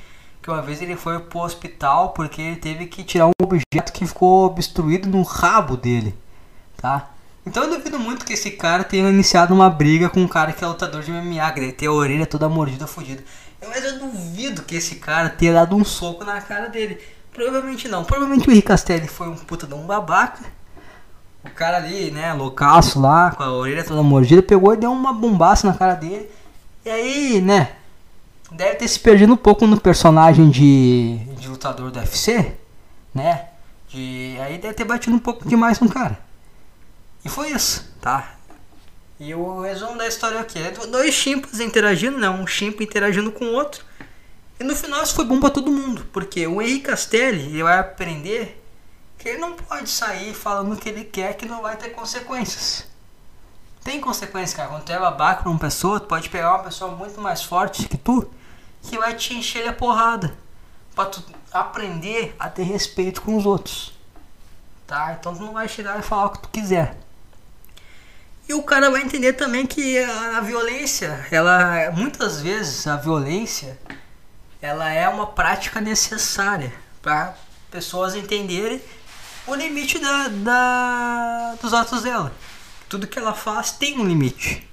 Que 0.43 0.51
uma 0.51 0.61
vez 0.61 0.83
ele 0.83 0.97
foi 0.97 1.19
pro 1.19 1.41
hospital 1.41 2.11
porque 2.11 2.43
ele 2.43 2.57
teve 2.57 2.87
que 2.87 3.03
tirar 3.03 3.27
um 3.27 3.33
objeto 3.43 3.93
que 3.93 4.07
ficou 4.07 4.47
obstruído 4.47 5.09
no 5.09 5.23
rabo 5.23 5.77
dele, 5.77 6.15
tá? 6.77 7.11
Então 7.45 7.65
eu 7.65 7.71
duvido 7.71 7.99
muito 7.99 8.27
que 8.27 8.35
esse 8.35 8.51
cara 8.51 8.85
tenha 8.85 9.09
iniciado 9.09 9.55
uma 9.55 9.71
briga 9.71 10.11
com 10.11 10.21
um 10.21 10.29
cara 10.29 10.53
que 10.53 10.63
é 10.63 10.67
lutador 10.67 11.03
de 11.03 11.11
MMA, 11.11 11.53
que 11.53 11.73
ter 11.73 11.87
a 11.87 11.93
orelha 11.93 12.27
toda 12.27 12.49
mordida, 12.49 12.87
fodida. 12.87 13.25
Mas 13.67 13.85
eu 13.85 13.99
duvido 13.99 14.63
que 14.63 14.77
esse 14.77 14.97
cara 14.97 15.31
tenha 15.31 15.55
dado 15.55 15.75
um 15.75 15.85
soco 15.85 16.25
na 16.25 16.41
cara 16.41 16.69
dele. 16.69 17.01
Provavelmente 17.33 17.89
não. 17.89 18.05
Provavelmente 18.05 18.49
o 18.49 18.51
Henrique 18.51 18.69
Castelli 18.69 19.09
foi 19.09 19.29
um 19.29 19.37
puta 19.37 19.67
de 19.67 19.75
um 19.75 19.87
babaca. 19.87 20.43
O 21.47 21.55
cara 21.55 21.79
ali, 21.79 22.11
né, 22.11 22.33
loucaço 22.35 23.01
lá, 23.01 23.31
com 23.31 23.43
a 23.43 23.53
orelha 23.53 23.85
toda 23.85 24.03
mordida, 24.03 24.43
pegou 24.43 24.75
e 24.75 24.77
deu 24.77 24.93
uma 24.93 25.13
bombaça 25.13 25.67
na 25.67 25.75
cara 25.75 25.95
dele. 25.95 26.29
E 26.85 26.91
aí, 26.91 27.41
né, 27.41 27.73
deve 28.51 28.77
ter 28.77 28.89
se 28.89 29.01
perdido 29.01 29.33
um 29.33 29.37
pouco 29.37 29.67
no 29.67 29.81
personagem 29.81 30.51
de, 30.51 31.17
de 31.39 31.49
lutador 31.49 31.91
do 31.91 31.99
UFC, 31.99 32.53
né? 33.15 33.47
De, 33.89 34.37
aí 34.41 34.59
deve 34.59 34.75
ter 34.75 34.85
batido 34.85 35.17
um 35.17 35.19
pouco 35.19 35.49
demais 35.49 35.81
no 35.81 35.89
cara. 35.89 36.19
E 37.25 37.29
foi 37.29 37.51
isso, 37.51 37.93
tá? 38.01 38.35
E 39.19 39.35
o 39.35 39.63
resumo 39.63 39.97
da 39.97 40.07
história 40.07 40.39
aqui 40.41 40.59
é 40.59 40.71
dois 40.71 41.15
chimpas 41.15 41.59
interagindo, 41.59 42.19
não, 42.19 42.43
um 42.43 42.47
chimpa 42.47 42.83
interagindo 42.83 43.33
com 43.33 43.47
o 43.47 43.53
outro. 43.53 43.85
E 44.61 44.65
no 44.65 44.77
final 44.77 45.03
isso 45.03 45.15
foi 45.15 45.25
bom 45.25 45.41
para 45.41 45.51
todo 45.51 45.71
mundo, 45.71 46.07
porque 46.13 46.47
o 46.47 46.61
Henrique 46.61 46.87
Castelli 46.87 47.43
ele 47.47 47.63
vai 47.63 47.79
aprender 47.79 48.63
que 49.27 49.31
ele 49.31 49.39
não 49.39 49.55
pode 49.55 49.91
sair 49.91 50.33
falando 50.33 50.75
o 50.75 50.77
que 50.77 50.89
ele 50.89 51.03
quer 51.03 51.35
que 51.35 51.47
não 51.47 51.61
vai 51.61 51.77
ter 51.77 51.91
consequências. 51.91 52.87
Tem 53.83 54.01
consequências, 54.01 54.55
cara. 54.55 54.69
Quando 54.69 54.85
tu 54.85 54.93
é 54.93 54.99
babaca 55.01 55.43
pra 55.43 55.51
uma 55.51 55.59
pessoa, 55.59 55.99
tu 55.99 56.07
pode 56.07 56.31
pegar 56.31 56.55
uma 56.55 56.63
pessoa 56.63 56.93
muito 56.93 57.21
mais 57.21 57.43
forte 57.43 57.89
que 57.89 57.99
tu, 57.99 58.31
que 58.83 58.97
vai 58.97 59.15
te 59.15 59.35
encher 59.35 59.67
a 59.67 59.73
porrada. 59.73 60.33
Pra 60.95 61.07
tu 61.07 61.25
aprender 61.53 62.37
a 62.39 62.49
ter 62.49 62.63
respeito 62.63 63.21
com 63.21 63.37
os 63.37 63.45
outros. 63.45 63.93
Tá? 64.87 65.17
Então 65.19 65.35
tu 65.35 65.43
não 65.43 65.55
vai 65.55 65.67
chegar 65.67 65.99
e 65.99 66.03
falar 66.03 66.27
o 66.27 66.31
que 66.31 66.43
tu 66.43 66.49
quiser. 66.49 66.97
E 68.49 68.55
o 68.55 68.63
cara 68.63 68.93
vai 68.93 69.03
entender 69.03 69.33
também 69.33 69.67
que 69.67 69.99
a, 69.99 70.39
a 70.39 70.41
violência, 70.41 71.27
ela 71.33 71.91
muitas 71.91 72.41
vezes 72.41 72.87
a 72.87 72.95
violência, 72.95 73.77
ela 74.63 74.89
é 74.89 75.09
uma 75.09 75.27
prática 75.27 75.81
necessária 75.81 76.73
para 77.03 77.35
pessoas 77.73 78.15
entenderem 78.15 78.81
o 79.47 79.55
limite 79.55 79.99
da, 79.99 80.29
da, 80.29 81.55
dos 81.61 81.73
atos 81.73 82.03
dela. 82.03 82.33
Tudo 82.89 83.07
que 83.07 83.19
ela 83.19 83.33
faz 83.33 83.73
tem 83.73 83.99
um 83.99 84.05
limite. 84.05 84.67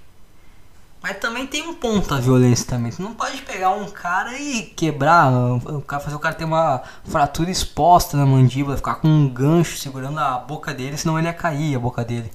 Mas 1.01 1.17
também 1.17 1.45
tem 1.45 1.67
um 1.67 1.73
ponto 1.73 2.13
a 2.13 2.19
violência 2.19 2.65
também. 2.65 2.91
Tu 2.91 3.01
não 3.01 3.13
pode 3.13 3.41
pegar 3.41 3.71
um 3.71 3.89
cara 3.89 4.39
e 4.39 4.63
quebrar, 4.63 5.29
o 5.31 5.81
cara 5.81 6.01
fazer 6.01 6.15
o 6.15 6.19
cara 6.19 6.33
ter 6.33 6.45
uma 6.45 6.81
fratura 7.03 7.51
exposta 7.51 8.15
na 8.15 8.25
mandíbula, 8.25 8.77
ficar 8.77 8.95
com 8.95 9.09
um 9.09 9.27
gancho 9.27 9.77
segurando 9.77 10.17
a 10.19 10.37
boca 10.37 10.73
dele, 10.73 10.97
senão 10.97 11.19
ele 11.19 11.27
ia 11.27 11.33
cair 11.33 11.75
a 11.75 11.79
boca 11.79 12.05
dele. 12.05 12.31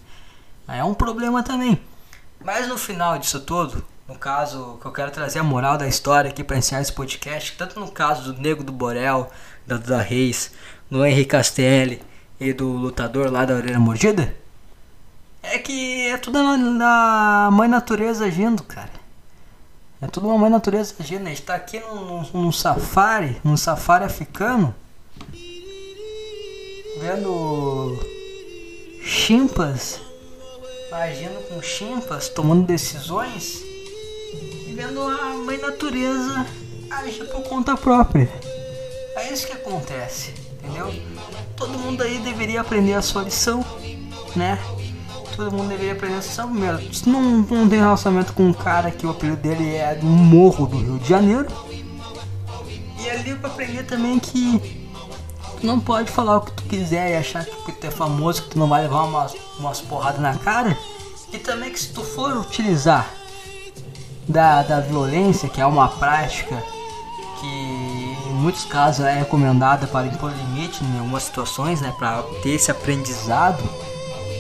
Aí 0.67 0.81
é 0.81 0.85
um 0.85 0.93
problema 0.93 1.43
também. 1.43 1.81
Mas 2.45 2.69
no 2.69 2.77
final 2.77 3.19
disso 3.19 3.41
tudo, 3.41 3.83
no 4.07 4.17
caso 4.17 4.79
que 4.81 4.87
eu 4.87 4.93
quero 4.93 5.11
trazer 5.11 5.39
a 5.39 5.43
moral 5.43 5.79
da 5.79 5.89
história 5.89 6.31
aqui 6.31 6.45
para 6.45 6.59
encerrar 6.59 6.83
esse 6.83 6.93
podcast, 6.93 7.57
tanto 7.57 7.81
no 7.81 7.91
caso 7.91 8.33
do 8.33 8.41
Nego 8.41 8.63
do 8.63 8.71
Borel, 8.71 9.31
da 9.67 9.79
Duda 9.79 10.03
Reis, 10.03 10.53
do 10.91 11.07
Henrique 11.07 11.31
Castelli 11.31 12.03
e 12.41 12.53
do 12.53 12.69
lutador 12.69 13.31
lá 13.31 13.45
da 13.45 13.55
orelha 13.55 13.79
mordida, 13.79 14.35
é 15.43 15.59
que 15.59 16.09
é 16.09 16.17
tudo 16.17 16.41
na 16.57 17.49
mãe 17.53 17.69
natureza 17.69 18.25
agindo, 18.25 18.63
cara. 18.63 18.91
É 20.01 20.07
tudo 20.07 20.29
uma 20.29 20.39
mãe 20.39 20.51
natureza 20.51 20.95
agindo. 21.01 21.27
A 21.27 21.31
gente 21.31 21.43
tá 21.43 21.55
aqui 21.55 21.81
num, 21.81 22.23
num 22.33 22.53
safari, 22.53 23.41
num 23.43 23.57
safari 23.57 24.05
africano, 24.05 24.75
vendo 27.01 27.99
chimpas 29.03 30.01
agindo 30.93 31.41
com 31.49 31.61
chimpas, 31.63 32.29
tomando 32.29 32.67
decisões 32.67 33.63
e 34.33 34.75
vendo 34.75 35.01
a 35.03 35.35
mãe 35.35 35.59
natureza 35.59 36.47
agir 36.91 37.27
por 37.29 37.43
conta 37.43 37.77
própria. 37.77 38.29
É 39.17 39.33
isso 39.33 39.47
que 39.47 39.53
acontece, 39.53 40.33
entendeu? 40.53 40.87
Todo 41.59 41.79
mundo 41.79 42.03
aí 42.03 42.19
deveria 42.19 42.61
aprender 42.61 42.95
a 42.95 43.03
sua 43.03 43.23
lição, 43.23 43.65
né? 44.35 44.59
todo 45.39 45.53
mundo 45.53 45.69
deveria 45.69 45.93
aprender 45.93 46.17
essa 46.17 46.45
mesmo. 46.49 46.93
Se 46.93 47.09
não, 47.09 47.23
não 47.23 47.69
tem 47.69 47.79
relacionamento 47.79 48.33
com 48.33 48.49
um 48.49 48.53
cara 48.53 48.91
que 48.91 49.07
o 49.07 49.11
apelido 49.11 49.37
dele 49.37 49.77
é 49.77 49.95
do 49.95 50.05
Morro 50.05 50.67
do 50.67 50.77
Rio 50.77 50.99
de 50.99 51.09
Janeiro. 51.09 51.47
E 52.99 53.09
ali 53.09 53.37
pra 53.37 53.49
aprender 53.49 53.85
também 53.85 54.19
que 54.19 54.89
tu 55.61 55.65
não 55.65 55.79
pode 55.79 56.11
falar 56.11 56.39
o 56.39 56.41
que 56.41 56.51
tu 56.51 56.65
quiser 56.65 57.13
e 57.13 57.17
achar 57.17 57.45
que 57.45 57.71
tu 57.71 57.87
é 57.87 57.91
famoso, 57.91 58.43
que 58.43 58.49
tu 58.51 58.59
não 58.59 58.67
vai 58.67 58.83
levar 58.83 59.05
umas, 59.05 59.33
umas 59.61 59.81
porradas 59.81 60.21
na 60.21 60.35
cara. 60.35 60.77
E 61.33 61.39
também 61.39 61.71
que 61.71 61.79
se 61.79 61.93
tu 61.93 62.03
for 62.03 62.37
utilizar 62.37 63.09
da, 64.27 64.65
da 64.65 64.81
violência, 64.81 65.49
que 65.49 65.61
é 65.61 65.67
uma 65.67 65.87
prática 65.87 66.61
que 67.41 67.47
em 68.29 68.35
muitos 68.35 68.65
casos 68.65 69.05
é 69.05 69.21
recomendada 69.21 69.87
para 69.87 70.09
limite 70.69 70.85
em 70.85 70.99
algumas 70.99 71.25
situações, 71.25 71.81
né, 71.81 71.95
para 71.99 72.23
ter 72.43 72.51
esse 72.51 72.71
aprendizado 72.71 73.63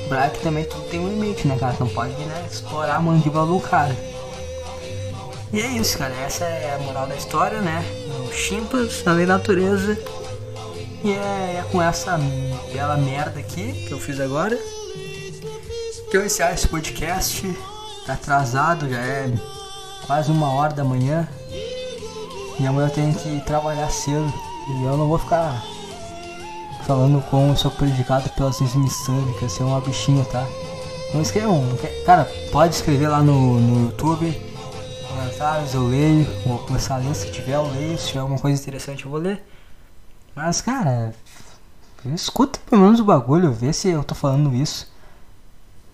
lembrar 0.08 0.30
que 0.30 0.40
também 0.40 0.64
tudo 0.64 0.88
tem 0.88 0.98
um 0.98 1.08
limite, 1.08 1.46
né, 1.46 1.56
cara? 1.58 1.76
não 1.78 1.88
pode, 1.88 2.12
né, 2.12 2.46
explorar 2.50 2.96
a 2.96 3.00
mandíbula 3.00 3.46
do 3.46 3.60
cara. 3.60 3.94
E 5.52 5.60
é 5.60 5.66
isso, 5.66 5.96
cara. 5.96 6.14
Essa 6.14 6.44
é 6.44 6.74
a 6.74 6.78
moral 6.78 7.06
da 7.06 7.16
história, 7.16 7.60
né? 7.62 7.82
O 8.26 8.32
chimpas, 8.32 9.06
a 9.06 9.12
lei 9.12 9.24
da 9.24 9.38
natureza. 9.38 9.98
E 11.02 11.10
é, 11.10 11.14
é, 11.58 11.64
com 11.72 11.80
essa 11.80 12.18
bela 12.70 12.98
merda 12.98 13.40
aqui 13.40 13.86
que 13.86 13.92
eu 13.92 13.98
fiz 13.98 14.20
agora 14.20 14.58
que 16.10 16.16
eu 16.16 16.24
encerro 16.24 16.52
esse 16.52 16.68
podcast. 16.68 17.50
Tá 18.04 18.12
atrasado, 18.14 18.90
já 18.90 18.98
é 18.98 19.32
quase 20.06 20.30
uma 20.30 20.52
hora 20.52 20.74
da 20.74 20.84
manhã. 20.84 21.26
E 22.60 22.66
amanhã 22.66 22.88
eu 22.88 22.94
tenho 22.94 23.14
que 23.14 23.40
trabalhar 23.46 23.90
cedo. 23.90 24.30
E 24.68 24.84
eu 24.84 24.98
não 24.98 25.08
vou 25.08 25.18
ficar 25.18 25.62
falando 26.88 27.20
como 27.28 27.52
eu 27.52 27.56
sou 27.56 27.70
prejudicado 27.70 28.30
pelas 28.30 28.62
insânicas, 28.62 29.52
ser 29.52 29.62
uma 29.62 29.78
bichinha, 29.78 30.24
tá? 30.24 30.48
Não 31.12 31.20
escrevam, 31.20 31.62
cara, 32.06 32.24
pode 32.50 32.74
escrever 32.74 33.08
lá 33.08 33.22
no, 33.22 33.60
no 33.60 33.84
YouTube, 33.84 34.32
comentários, 35.06 35.74
eu 35.74 35.86
leio, 35.86 36.26
vou 36.46 36.58
começar 36.60 36.94
a 36.94 36.98
ler 36.98 37.14
se 37.14 37.30
tiver, 37.30 37.56
eu 37.56 37.70
leio, 37.70 37.98
se 37.98 38.08
tiver 38.08 38.20
alguma 38.20 38.40
coisa 38.40 38.58
interessante 38.58 39.04
eu 39.04 39.10
vou 39.10 39.20
ler. 39.20 39.46
Mas, 40.34 40.62
cara, 40.62 41.14
escuta 42.06 42.58
pelo 42.70 42.80
menos 42.80 43.00
o 43.00 43.04
bagulho, 43.04 43.52
vê 43.52 43.70
se 43.70 43.88
eu 43.88 44.02
tô 44.02 44.14
falando 44.14 44.54
isso. 44.54 44.90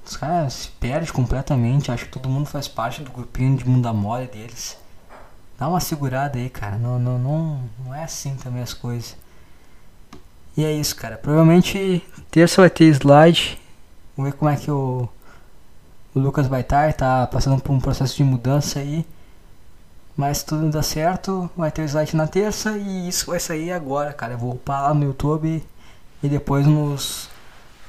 Os 0.06 0.16
caras 0.16 0.52
se 0.52 0.68
perdem 0.68 1.12
completamente, 1.12 1.90
acho 1.90 2.04
que 2.04 2.12
todo 2.12 2.28
mundo 2.28 2.46
faz 2.46 2.68
parte 2.68 3.02
do 3.02 3.10
grupinho 3.10 3.56
de 3.56 3.68
mundo 3.68 3.92
mole 3.92 4.28
deles. 4.28 4.78
Dá 5.58 5.66
uma 5.66 5.80
segurada 5.80 6.38
aí, 6.38 6.48
cara, 6.48 6.78
não, 6.78 7.00
não, 7.00 7.18
não, 7.18 7.60
não 7.84 7.92
é 7.92 8.04
assim 8.04 8.36
também 8.36 8.62
as 8.62 8.72
coisas. 8.72 9.23
E 10.56 10.64
é 10.64 10.72
isso, 10.72 10.94
cara. 10.96 11.16
Provavelmente 11.16 12.02
terça 12.30 12.62
vai 12.62 12.70
ter 12.70 12.84
slide. 12.86 13.58
Vamos 14.16 14.32
ver 14.32 14.38
como 14.38 14.50
é 14.50 14.56
que 14.56 14.70
o, 14.70 15.08
o 16.14 16.18
Lucas 16.18 16.46
vai 16.46 16.60
estar. 16.60 16.92
Tá 16.94 17.26
passando 17.26 17.60
por 17.60 17.72
um 17.72 17.80
processo 17.80 18.16
de 18.16 18.24
mudança 18.24 18.78
aí. 18.78 19.04
Mas 20.16 20.44
tudo 20.44 20.70
dá 20.70 20.80
certo, 20.80 21.50
vai 21.56 21.72
ter 21.72 21.82
slide 21.88 22.14
na 22.14 22.28
terça 22.28 22.78
e 22.78 23.08
isso 23.08 23.26
vai 23.26 23.40
sair 23.40 23.72
agora, 23.72 24.12
cara. 24.12 24.34
Eu 24.34 24.38
vou 24.38 24.52
upar 24.52 24.82
lá 24.82 24.94
no 24.94 25.04
YouTube 25.04 25.60
e 26.22 26.28
depois 26.28 26.64
nos, 26.66 27.28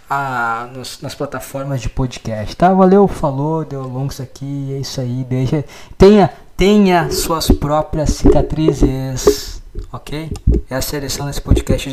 ah, 0.09 0.68
nos, 0.74 1.01
nas 1.01 1.13
plataformas 1.13 1.82
de 1.82 1.88
podcast. 1.88 2.55
Tá? 2.55 2.74
Valeu, 2.74 3.07
falou, 3.07 3.63
deu 3.63 3.84
longo 3.84 4.11
isso 4.11 4.24
aqui, 4.24 4.74
é 4.74 4.80
isso 4.80 4.99
aí. 4.99 5.24
Deixa, 5.24 5.63
tenha, 5.99 6.34
tenha 6.57 7.11
suas 7.11 7.47
próprias 7.51 8.09
cicatrizes 8.13 9.54
ok? 9.91 10.32
É 10.69 10.76
a 10.76 10.82
seleção 10.82 11.28
desse 11.28 11.41
podcast 11.41 11.89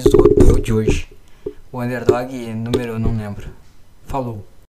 de 0.63 0.73
hoje. 0.73 1.09
O 1.71 1.81
underdog 1.81 2.35
número, 2.55 2.99
não 2.99 3.17
lembro. 3.17 3.49
Falou. 4.07 4.52